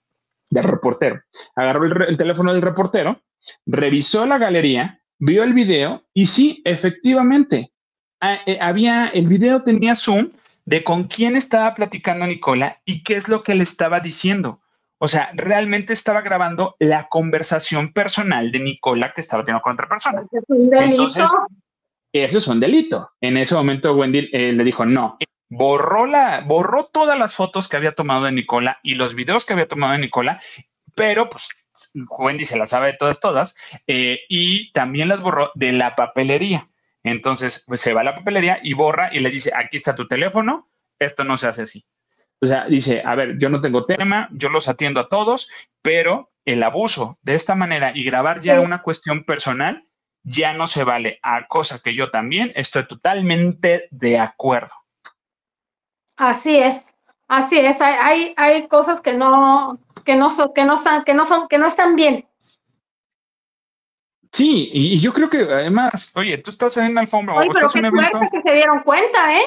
del 0.53 0.63
reportero, 0.63 1.21
agarró 1.55 1.85
el, 2.07 2.17
teléfono 2.17 2.53
del 2.53 2.61
reportero, 2.61 3.21
revisó 3.65 4.25
la 4.25 4.37
galería, 4.37 5.01
vio 5.19 5.43
el 5.43 5.53
video 5.53 6.03
y 6.13 6.27
sí, 6.27 6.61
efectivamente, 6.65 7.73
eh, 8.21 8.57
había, 8.61 9.07
el 9.07 9.27
video 9.27 9.63
tenía 9.63 9.95
zoom 9.95 10.29
de 10.65 10.83
con 10.83 11.05
quién 11.05 11.35
estaba 11.35 11.73
platicando 11.73 12.25
Nicola 12.25 12.81
y 12.85 13.03
qué 13.03 13.15
es 13.15 13.27
lo 13.27 13.43
que 13.43 13.55
le 13.55 13.63
estaba 13.63 13.99
diciendo. 13.99 14.61
O 14.99 15.07
sea, 15.07 15.31
realmente 15.33 15.91
estaba 15.91 16.21
grabando 16.21 16.75
la 16.79 17.09
conversación 17.09 17.91
personal 17.91 18.51
de 18.51 18.59
Nicola 18.59 19.11
que 19.13 19.19
estaba 19.19 19.43
teniendo 19.43 19.61
con 19.61 19.73
otra 19.73 19.89
persona. 19.89 20.23
¿Es 20.31 20.43
un 20.47 20.69
delito? 20.69 20.91
Entonces, 20.91 21.29
eso 22.13 22.37
es 22.37 22.47
un 22.47 22.59
delito. 22.61 23.09
En 23.19 23.35
ese 23.35 23.55
momento 23.55 23.93
Wendy 23.95 24.29
eh, 24.31 24.53
le 24.53 24.63
dijo, 24.63 24.85
no, 24.85 25.17
borró, 25.55 26.05
la, 26.05 26.41
borró 26.41 26.85
todas 26.85 27.17
las 27.17 27.35
fotos 27.35 27.67
que 27.67 27.77
había 27.77 27.95
tomado 27.95 28.25
de 28.25 28.31
Nicola 28.31 28.79
y 28.83 28.95
los 28.95 29.15
videos 29.15 29.45
que 29.45 29.53
había 29.53 29.67
tomado 29.67 29.93
de 29.93 29.99
Nicola, 29.99 30.41
pero 30.95 31.29
pues 31.29 31.65
Wendy 31.93 32.45
se 32.45 32.57
las 32.57 32.71
sabe 32.71 32.87
de 32.87 32.97
todas, 32.97 33.19
todas, 33.19 33.55
eh, 33.87 34.21
y 34.29 34.71
también 34.73 35.09
las 35.09 35.21
borró 35.21 35.51
de 35.55 35.71
la 35.71 35.95
papelería. 35.95 36.69
Entonces, 37.03 37.65
pues 37.67 37.81
se 37.81 37.93
va 37.93 38.01
a 38.01 38.05
la 38.05 38.15
papelería 38.15 38.59
y 38.63 38.73
borra 38.73 39.13
y 39.13 39.19
le 39.19 39.29
dice, 39.29 39.51
aquí 39.55 39.77
está 39.77 39.93
tu 39.93 40.07
teléfono, 40.07 40.69
esto 40.99 41.23
no 41.23 41.37
se 41.37 41.47
hace 41.47 41.63
así. 41.63 41.85
O 42.41 42.45
sea, 42.45 42.65
dice, 42.65 43.01
a 43.05 43.15
ver, 43.15 43.37
yo 43.37 43.49
no 43.49 43.61
tengo 43.61 43.85
tema, 43.85 44.29
yo 44.31 44.49
los 44.49 44.67
atiendo 44.67 44.99
a 44.99 45.09
todos, 45.09 45.49
pero 45.81 46.31
el 46.45 46.63
abuso 46.63 47.17
de 47.21 47.35
esta 47.35 47.55
manera 47.55 47.91
y 47.95 48.03
grabar 48.03 48.41
ya 48.41 48.59
una 48.59 48.81
cuestión 48.81 49.23
personal 49.23 49.85
ya 50.23 50.53
no 50.53 50.67
se 50.67 50.83
vale, 50.83 51.19
a 51.21 51.47
cosa 51.47 51.81
que 51.83 51.95
yo 51.95 52.09
también 52.09 52.51
estoy 52.55 52.87
totalmente 52.87 53.87
de 53.91 54.19
acuerdo. 54.19 54.71
Así 56.15 56.57
es, 56.57 56.83
así 57.27 57.57
es, 57.57 57.81
hay, 57.81 58.33
hay, 58.37 58.67
cosas 58.67 59.01
que 59.01 59.13
no, 59.13 59.79
que 60.05 60.15
no 60.15 60.29
son, 60.29 60.53
que 60.53 60.63
no 60.63 60.75
están, 60.75 61.03
que 61.03 61.13
no 61.13 61.25
son, 61.25 61.47
que 61.47 61.57
no 61.57 61.67
están 61.67 61.95
bien. 61.95 62.25
Sí, 64.31 64.69
y, 64.73 64.99
yo 64.99 65.13
creo 65.13 65.29
que 65.29 65.43
además, 65.43 66.11
oye, 66.15 66.37
tú 66.39 66.51
estás 66.51 66.77
en 66.77 66.97
alfombra. 66.97 67.35
Oye, 67.35 67.49
pero 67.53 67.69
qué 67.69 67.81
que 68.31 68.41
se 68.41 68.55
dieron 68.55 68.81
cuenta, 68.81 69.37
¿eh? 69.37 69.43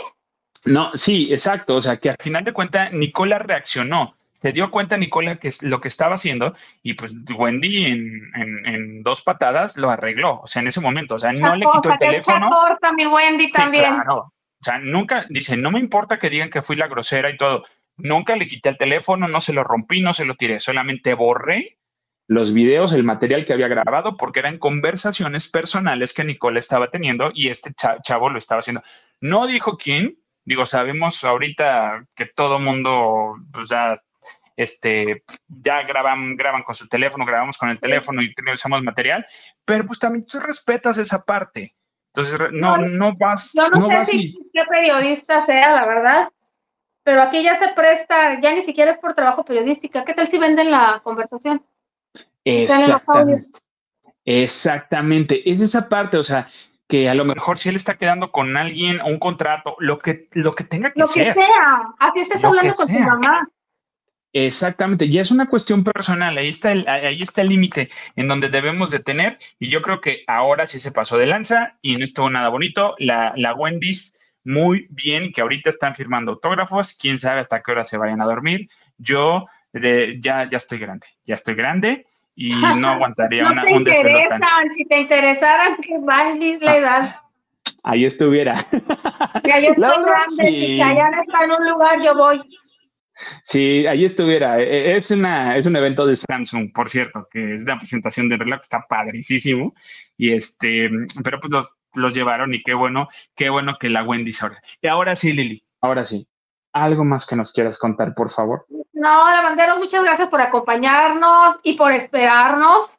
No, 0.64 0.90
sí, 0.94 1.32
exacto. 1.32 1.76
O 1.76 1.80
sea, 1.80 1.96
que 1.96 2.10
al 2.10 2.16
final 2.20 2.44
de 2.44 2.52
cuentas 2.52 2.92
Nicola 2.92 3.38
reaccionó. 3.38 4.14
se 4.34 4.52
dio 4.52 4.70
cuenta 4.70 4.96
Nicola 4.96 5.36
que 5.36 5.48
es 5.48 5.62
lo 5.62 5.80
que 5.80 5.88
estaba 5.88 6.16
haciendo 6.16 6.54
y 6.82 6.94
pues 6.94 7.12
Wendy 7.36 7.86
en, 7.86 9.02
dos 9.02 9.22
patadas 9.22 9.76
lo 9.76 9.90
arregló, 9.90 10.40
o 10.42 10.46
sea, 10.46 10.62
en 10.62 10.68
ese 10.68 10.80
momento, 10.80 11.14
o 11.14 11.18
sea, 11.18 11.32
no 11.32 11.56
le 11.56 11.66
quitó 11.72 11.90
el 11.90 11.98
teléfono. 11.98 12.50
Corta, 12.50 12.92
mi 12.92 13.06
Wendy 13.06 13.50
también. 13.50 13.94
Claro. 13.94 14.32
O 14.60 14.64
sea, 14.64 14.78
nunca, 14.78 15.26
dice, 15.28 15.56
no 15.56 15.70
me 15.70 15.80
importa 15.80 16.18
que 16.18 16.30
digan 16.30 16.50
que 16.50 16.62
fui 16.62 16.76
la 16.76 16.88
grosera 16.88 17.30
y 17.30 17.36
todo, 17.36 17.64
nunca 17.96 18.36
le 18.36 18.46
quité 18.46 18.70
el 18.70 18.78
teléfono, 18.78 19.28
no 19.28 19.40
se 19.40 19.52
lo 19.52 19.64
rompí, 19.64 20.00
no 20.00 20.14
se 20.14 20.24
lo 20.24 20.34
tiré, 20.34 20.60
solamente 20.60 21.14
borré 21.14 21.78
los 22.28 22.52
videos, 22.52 22.92
el 22.92 23.04
material 23.04 23.46
que 23.46 23.52
había 23.52 23.68
grabado, 23.68 24.16
porque 24.16 24.40
eran 24.40 24.58
conversaciones 24.58 25.48
personales 25.48 26.12
que 26.12 26.24
Nicole 26.24 26.58
estaba 26.58 26.90
teniendo 26.90 27.30
y 27.32 27.48
este 27.48 27.72
chavo 28.02 28.30
lo 28.30 28.38
estaba 28.38 28.60
haciendo. 28.60 28.82
No 29.20 29.46
dijo 29.46 29.76
quién, 29.76 30.18
digo, 30.44 30.66
sabemos 30.66 31.22
ahorita 31.22 32.04
que 32.14 32.26
todo 32.26 32.58
mundo 32.58 33.36
pues, 33.52 33.68
ya, 33.68 33.94
este, 34.56 35.22
ya 35.46 35.82
graban, 35.82 36.36
graban 36.36 36.64
con 36.64 36.74
su 36.74 36.88
teléfono, 36.88 37.24
grabamos 37.24 37.58
con 37.58 37.68
el 37.68 37.78
teléfono 37.78 38.22
y 38.22 38.34
usamos 38.52 38.82
material, 38.82 39.24
pero 39.64 39.86
pues 39.86 40.00
también 40.00 40.26
tú 40.26 40.40
respetas 40.40 40.98
esa 40.98 41.24
parte. 41.24 41.75
Entonces, 42.16 42.52
no, 42.52 42.78
no 42.78 43.14
vas. 43.16 43.52
Yo 43.52 43.68
no, 43.68 43.88
sé 44.04 44.12
si 44.12 44.38
qué 44.52 44.62
periodista 44.70 45.44
sea, 45.44 45.72
la 45.72 45.86
verdad, 45.86 46.30
pero 47.02 47.22
aquí 47.22 47.42
ya 47.42 47.58
se 47.58 47.68
presta, 47.68 48.40
ya 48.40 48.52
ni 48.52 48.62
siquiera 48.62 48.90
es 48.90 48.98
por 48.98 49.14
trabajo 49.14 49.44
periodística. 49.44 50.04
¿Qué 50.04 50.14
tal 50.14 50.28
si 50.28 50.38
venden 50.38 50.70
la 50.70 51.00
conversación? 51.04 51.62
Exactamente. 52.42 53.60
Exactamente. 54.24 55.50
Es 55.50 55.60
esa 55.60 55.88
parte, 55.88 56.16
o 56.16 56.22
sea, 56.22 56.48
que 56.88 57.08
a 57.08 57.14
lo 57.14 57.24
mejor 57.24 57.58
si 57.58 57.68
él 57.68 57.76
está 57.76 57.96
quedando 57.96 58.32
con 58.32 58.56
alguien 58.56 59.00
o 59.02 59.06
un 59.06 59.18
contrato, 59.18 59.76
lo 59.78 59.98
que, 59.98 60.28
lo 60.32 60.54
que 60.54 60.64
tenga 60.64 60.92
que 60.92 61.06
ser. 61.06 61.28
Lo 61.28 61.34
que 61.34 61.40
sea. 61.44 61.94
Así 61.98 62.20
estés 62.20 62.42
hablando 62.42 62.72
con 62.74 62.86
tu 62.86 62.98
mamá. 62.98 63.48
Exactamente, 64.38 65.08
ya 65.08 65.22
es 65.22 65.30
una 65.30 65.48
cuestión 65.48 65.82
personal, 65.82 66.36
ahí 66.36 66.48
está 66.48 66.70
el, 66.70 66.86
ahí 66.86 67.22
está 67.22 67.40
el 67.40 67.48
límite 67.48 67.88
en 68.16 68.28
donde 68.28 68.50
debemos 68.50 68.90
de 68.90 68.98
tener, 68.98 69.38
y 69.58 69.70
yo 69.70 69.80
creo 69.80 70.02
que 70.02 70.24
ahora 70.26 70.66
sí 70.66 70.78
se 70.78 70.92
pasó 70.92 71.16
de 71.16 71.24
lanza 71.24 71.78
y 71.80 71.96
no 71.96 72.04
estuvo 72.04 72.28
nada 72.28 72.50
bonito. 72.50 72.96
La, 72.98 73.32
la 73.36 73.54
Wendy's, 73.54 74.20
muy 74.44 74.88
bien, 74.90 75.32
que 75.32 75.40
ahorita 75.40 75.70
están 75.70 75.94
firmando 75.94 76.32
autógrafos, 76.32 76.98
quién 77.00 77.18
sabe 77.18 77.40
hasta 77.40 77.62
qué 77.62 77.72
hora 77.72 77.84
se 77.84 77.96
vayan 77.96 78.20
a 78.20 78.26
dormir. 78.26 78.68
Yo 78.98 79.46
ya, 79.72 80.46
ya 80.50 80.58
estoy 80.58 80.80
grande, 80.80 81.06
ya 81.24 81.36
estoy 81.36 81.54
grande, 81.54 82.04
y 82.34 82.50
no 82.76 82.90
aguantaría 82.90 83.42
no 83.42 83.52
una, 83.52 83.62
te 83.62 83.70
interesan, 83.70 84.42
Si 84.76 84.84
te 84.84 85.00
interesaran, 85.00 85.76
que 85.76 85.94
Wendy's 85.94 86.60
la 86.60 86.76
edad. 86.76 87.16
Ahí 87.84 88.04
estuviera. 88.04 88.56
Ya 89.44 89.60
yo 89.60 89.70
estoy 89.70 90.04
grande, 90.04 90.44
si 90.44 90.76
Chayanne 90.76 91.22
está 91.22 91.44
en 91.44 91.52
un 91.52 91.70
lugar, 91.70 92.02
yo 92.02 92.14
voy. 92.14 92.42
Sí, 93.42 93.86
ahí 93.86 94.04
estuviera. 94.04 94.60
E, 94.60 94.92
e, 94.92 94.96
es, 94.96 95.10
una, 95.10 95.56
es 95.56 95.66
un 95.66 95.76
evento 95.76 96.06
de 96.06 96.16
Samsung, 96.16 96.72
por 96.72 96.90
cierto, 96.90 97.28
que 97.30 97.54
es 97.54 97.64
la 97.64 97.78
presentación 97.78 98.28
de 98.28 98.36
reloj, 98.36 98.60
está 98.62 98.86
padricísimo. 98.88 99.74
Y 100.16 100.32
este, 100.32 100.88
pero 101.22 101.40
pues 101.40 101.50
los, 101.50 101.70
los 101.94 102.14
llevaron 102.14 102.54
y 102.54 102.62
qué 102.62 102.74
bueno, 102.74 103.08
qué 103.34 103.50
bueno 103.50 103.76
que 103.78 103.88
la 103.88 104.04
Wendy 104.04 104.32
ahora. 104.40 104.60
Y 104.80 104.86
ahora 104.86 105.16
sí, 105.16 105.32
Lili, 105.32 105.62
ahora 105.80 106.04
sí. 106.04 106.26
¿Algo 106.72 107.04
más 107.04 107.26
que 107.26 107.36
nos 107.36 107.52
quieras 107.52 107.78
contar, 107.78 108.14
por 108.14 108.30
favor? 108.30 108.66
No, 108.92 109.30
Lavanderos, 109.30 109.78
muchas 109.78 110.04
gracias 110.04 110.28
por 110.28 110.42
acompañarnos 110.42 111.56
y 111.62 111.74
por 111.74 111.90
esperarnos. 111.92 112.90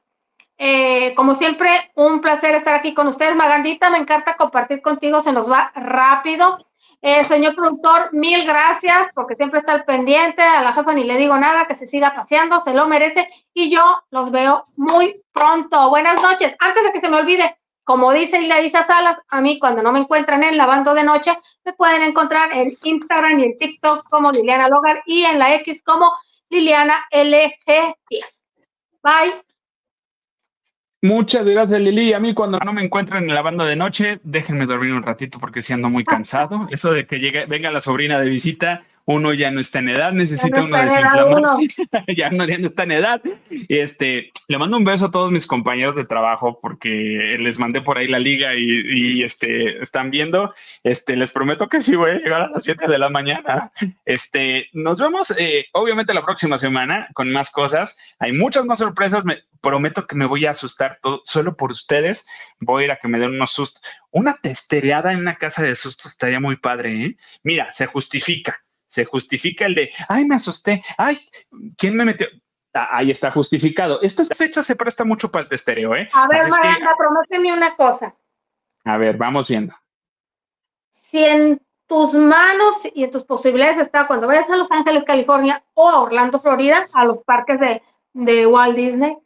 Eh, 0.58 1.14
como 1.14 1.36
siempre, 1.36 1.92
un 1.94 2.20
placer 2.20 2.56
estar 2.56 2.74
aquí 2.74 2.96
con 2.96 3.08
ustedes. 3.08 3.36
Magandita, 3.36 3.92
me 3.92 4.00
encanta 4.00 4.36
compartir 4.36 4.82
contigo, 4.82 5.22
se 5.22 5.32
nos 5.32 5.50
va 5.50 5.72
rápido. 5.76 6.67
Eh, 7.10 7.24
señor 7.24 7.56
productor, 7.56 8.10
mil 8.12 8.46
gracias 8.46 9.08
porque 9.16 9.36
siempre 9.36 9.62
está 9.62 9.72
al 9.72 9.86
pendiente. 9.86 10.42
A 10.42 10.62
la 10.62 10.74
jefa 10.74 10.92
ni 10.92 11.06
le 11.06 11.16
digo 11.16 11.38
nada, 11.38 11.66
que 11.66 11.76
se 11.76 11.88
siga 11.88 12.14
paseando, 12.14 12.60
se 12.60 12.74
lo 12.74 12.86
merece. 12.86 13.30
Y 13.54 13.72
yo 13.72 13.82
los 14.12 14.30
veo 14.30 14.66
muy 14.76 15.24
pronto. 15.32 15.90
Buenas 15.90 16.22
noches. 16.22 16.54
Antes 16.60 16.84
de 16.84 16.92
que 16.92 17.00
se 17.00 17.08
me 17.08 17.16
olvide, 17.16 17.56
como 17.86 18.12
dice 18.12 18.42
Isa 18.42 18.86
Salas, 18.86 19.20
a 19.30 19.40
mí 19.40 19.58
cuando 19.58 19.82
no 19.82 19.94
me 19.94 20.00
encuentran 20.00 20.44
en 20.44 20.58
Lavando 20.58 20.94
de 20.94 21.06
Noche, 21.06 21.38
me 21.64 21.72
pueden 21.72 22.02
encontrar 22.02 22.52
en 22.52 22.78
Instagram 22.84 23.40
y 23.40 23.46
en 23.46 23.58
TikTok 23.58 24.10
como 24.10 24.34
Liliana 24.34 24.68
Logar 24.68 25.02
y 25.06 25.24
en 25.24 25.40
la 25.40 25.56
X 25.56 25.82
como 25.86 26.12
Liliana 26.50 27.08
LG10. 27.14 27.96
Bye. 29.02 29.47
Muchas 31.08 31.46
gracias, 31.46 31.80
Lili. 31.80 32.12
A 32.12 32.20
mí 32.20 32.34
cuando 32.34 32.60
no 32.60 32.74
me 32.74 32.84
encuentren 32.84 33.24
en 33.30 33.34
la 33.34 33.42
banda 33.42 33.64
de 33.66 33.78
noche, 33.78 34.20
déjenme 34.24 34.66
dormir 34.66 34.92
un 34.92 35.04
ratito 35.04 35.40
porque 35.40 35.62
siendo 35.62 35.90
muy 35.90 36.04
cansado. 36.06 36.68
Eso 36.70 36.92
de 36.92 37.08
que 37.08 37.20
llegue, 37.20 37.46
venga 37.46 37.72
la 37.72 37.80
sobrina 37.80 38.20
de 38.20 38.28
visita, 38.28 38.84
uno 39.08 39.34
ya 39.34 39.52
no 39.52 39.62
está 39.62 39.80
en 39.80 39.88
edad, 39.88 40.12
necesita 40.12 40.62
uno 40.62 40.78
desinflamarse, 40.78 41.68
ya, 42.16 42.30
no, 42.30 42.46
ya 42.46 42.58
no 42.58 42.68
está 42.68 42.84
en 42.84 42.92
edad. 42.92 43.22
Este, 43.70 44.32
le 44.50 44.58
mando 44.58 44.76
un 44.76 44.84
beso 44.84 45.06
a 45.06 45.12
todos 45.12 45.32
mis 45.32 45.48
compañeros 45.48 45.96
de 45.96 46.04
trabajo 46.04 46.60
porque 46.62 47.38
les 47.40 47.58
mandé 47.58 47.80
por 47.80 47.98
ahí 47.98 48.10
la 48.10 48.20
liga 48.20 48.54
y, 48.56 49.24
este, 49.24 49.82
están 49.82 50.12
viendo. 50.12 50.54
Este, 50.84 51.16
les 51.16 51.32
prometo 51.32 51.70
que 51.70 51.80
sí 51.80 51.96
voy 51.96 52.12
a 52.12 52.14
llegar 52.16 52.42
a 52.42 52.50
las 52.50 52.66
7 52.66 52.86
de 52.86 53.00
la 53.00 53.10
mañana. 53.10 53.72
Este, 54.04 54.68
nos 54.74 55.00
vemos 55.00 55.34
eh, 55.40 55.68
obviamente 55.72 56.14
la 56.14 56.26
próxima 56.26 56.58
semana 56.58 57.08
con 57.14 57.32
más 57.32 57.50
cosas. 57.52 57.98
Hay 58.20 58.34
muchas 58.34 58.66
más 58.66 58.80
sorpresas. 58.80 59.24
Me 59.24 59.38
prometo 59.62 60.06
que 60.06 60.18
me 60.18 60.26
voy 60.26 60.46
a 60.48 60.52
asustar 60.52 61.00
todo, 61.02 61.22
solo 61.24 61.56
por 61.56 61.72
ustedes. 61.72 62.28
Voy 62.60 62.84
a 62.84 62.86
ir 62.88 62.92
a 62.92 62.98
que 62.98 63.08
me 63.08 63.20
den 63.20 63.30
unos 63.30 63.54
sustos. 63.54 63.82
Una 64.12 64.36
testereada 64.36 65.14
en 65.14 65.20
una 65.20 65.38
casa 65.38 65.64
de 65.64 65.76
sustos 65.76 66.12
estaría 66.12 66.42
muy 66.42 66.58
padre. 66.58 67.06
¿eh? 67.06 67.18
Mira, 67.44 67.72
se 67.72 67.86
justifica 67.86 68.62
se 68.88 69.06
justifica 69.06 69.66
el 69.66 69.76
de, 69.76 69.92
ay, 70.08 70.26
me 70.26 70.36
asusté, 70.36 70.84
ay, 70.98 71.20
¿quién 71.78 71.96
me 71.96 72.06
metió? 72.06 72.28
Ah, 72.74 72.98
ahí 72.98 73.12
está 73.12 73.32
justificado. 73.32 74.02
Estas 74.02 74.30
fechas 74.36 74.66
se 74.66 74.76
presta 74.76 75.04
mucho 75.04 75.32
para 75.32 75.44
el 75.44 75.50
testereo, 75.50 75.96
¿eh? 75.96 76.08
A 76.14 76.28
ver, 76.28 76.48
Maranda, 76.48 76.96
prométeme 76.98 77.52
una 77.52 77.76
cosa. 77.76 78.16
A 78.86 78.98
ver, 78.98 79.18
vamos 79.18 79.50
viendo. 79.50 79.74
Si 81.10 81.24
en 81.24 81.62
tus 81.88 82.14
manos 82.14 82.76
y 82.94 83.04
en 83.04 83.12
tus 83.12 83.24
posibilidades 83.24 83.80
está 83.80 84.08
cuando 84.08 84.28
vayas 84.28 84.50
a 84.50 84.58
Los 84.58 84.72
Ángeles, 84.72 85.06
California 85.06 85.64
o 85.74 85.90
a 85.90 86.02
Orlando, 86.02 86.40
Florida, 86.40 86.88
a 86.94 87.06
los 87.06 87.24
parques 87.24 87.60
de, 87.60 87.82
de 88.14 88.46
Walt 88.46 88.76
Disney, 88.76 89.18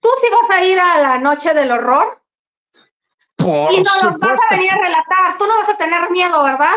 ¿tú 0.00 0.08
sí 0.20 0.26
vas 0.30 0.58
a 0.58 0.64
ir 0.64 0.78
a 0.80 0.98
la 1.00 1.18
noche 1.18 1.54
del 1.54 1.70
horror? 1.70 2.20
Por 3.36 3.70
y 3.72 3.76
no 3.76 3.90
los 4.02 4.18
vas 4.18 4.40
a 4.50 4.54
venir 4.54 4.72
a 4.72 4.78
relatar, 4.78 5.38
tú 5.38 5.46
no 5.46 5.58
vas 5.58 5.68
a 5.68 5.76
tener 5.76 6.10
miedo, 6.10 6.42
¿verdad? 6.42 6.74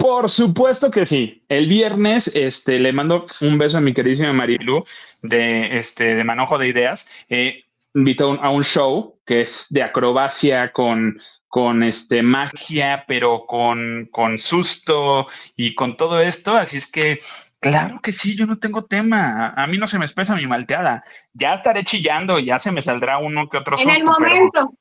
Por 0.00 0.30
supuesto 0.30 0.90
que 0.90 1.04
sí. 1.04 1.44
El 1.50 1.68
viernes 1.68 2.28
este, 2.34 2.78
le 2.78 2.90
mando 2.90 3.26
un 3.42 3.58
beso 3.58 3.76
a 3.76 3.82
mi 3.82 3.92
queridísima 3.92 4.32
Marilu 4.32 4.82
de, 5.20 5.78
este, 5.78 6.14
de 6.14 6.24
Manojo 6.24 6.56
de 6.56 6.68
Ideas. 6.68 7.06
Eh, 7.28 7.64
invitó 7.94 8.32
a 8.42 8.48
un 8.48 8.64
show 8.64 9.18
que 9.26 9.42
es 9.42 9.66
de 9.68 9.82
acrobacia 9.82 10.72
con, 10.72 11.20
con 11.48 11.82
este, 11.82 12.22
magia, 12.22 13.04
pero 13.06 13.44
con, 13.46 14.08
con 14.10 14.38
susto 14.38 15.26
y 15.54 15.74
con 15.74 15.98
todo 15.98 16.22
esto. 16.22 16.56
Así 16.56 16.78
es 16.78 16.90
que 16.90 17.18
Claro 17.62 18.00
que 18.02 18.10
sí, 18.10 18.34
yo 18.34 18.46
no 18.46 18.58
tengo 18.58 18.86
tema. 18.86 19.52
A 19.54 19.66
mí 19.66 19.76
no 19.76 19.86
se 19.86 19.98
me 19.98 20.06
espesa 20.06 20.34
mi 20.34 20.46
malteada. 20.46 21.04
Ya 21.34 21.52
estaré 21.52 21.84
chillando, 21.84 22.38
ya 22.38 22.58
se 22.58 22.72
me 22.72 22.80
saldrá 22.80 23.18
uno 23.18 23.50
que 23.50 23.58
otro 23.58 23.76
En 23.78 23.90
el 23.90 24.02
momento. 24.02 24.72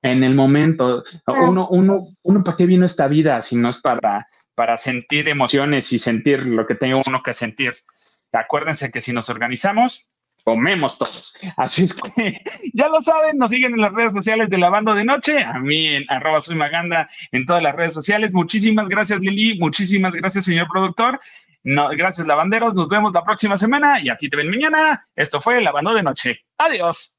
En 0.00 0.24
el 0.24 0.34
momento. 0.34 1.04
Uno, 1.26 1.68
uno, 1.68 2.06
uno, 2.22 2.42
¿para 2.42 2.56
qué 2.56 2.64
vino 2.64 2.86
esta 2.86 3.06
vida 3.06 3.42
si 3.42 3.56
no 3.56 3.68
es 3.68 3.82
para, 3.82 4.26
para 4.56 4.78
sentir 4.78 5.28
emociones 5.28 5.92
y 5.92 6.00
sentir 6.00 6.40
lo 6.40 6.66
que 6.66 6.74
tengo 6.74 7.00
uno 7.06 7.22
que 7.22 7.34
sentir. 7.34 7.74
Acuérdense 8.32 8.90
que 8.90 9.00
si 9.00 9.12
nos 9.12 9.28
organizamos, 9.28 10.08
comemos 10.44 10.98
todos. 10.98 11.36
Así 11.56 11.84
es 11.84 11.94
que 11.94 12.40
ya 12.74 12.88
lo 12.88 13.02
saben, 13.02 13.38
nos 13.38 13.50
siguen 13.50 13.74
en 13.74 13.80
las 13.80 13.92
redes 13.92 14.12
sociales 14.12 14.48
de 14.48 14.58
la 14.58 14.70
de 14.80 15.04
noche, 15.04 15.44
a 15.44 15.58
mí 15.58 15.88
en 15.88 16.04
arroba 16.08 16.40
soy 16.40 16.56
maganda 16.56 17.08
en 17.32 17.46
todas 17.46 17.62
las 17.62 17.74
redes 17.74 17.94
sociales. 17.94 18.32
Muchísimas 18.32 18.88
gracias 18.88 19.20
Lili, 19.20 19.58
muchísimas 19.58 20.14
gracias 20.14 20.44
señor 20.44 20.68
productor. 20.68 21.20
No, 21.64 21.88
gracias 21.90 22.26
lavanderos, 22.26 22.74
nos 22.74 22.88
vemos 22.88 23.12
la 23.12 23.24
próxima 23.24 23.58
semana 23.58 24.00
y 24.00 24.08
a 24.08 24.16
ti 24.16 24.30
te 24.30 24.36
ven 24.36 24.50
mañana. 24.50 25.08
Esto 25.16 25.40
fue 25.40 25.60
la 25.60 25.72
banda 25.72 25.92
de 25.92 26.02
noche. 26.02 26.44
Adiós. 26.58 27.15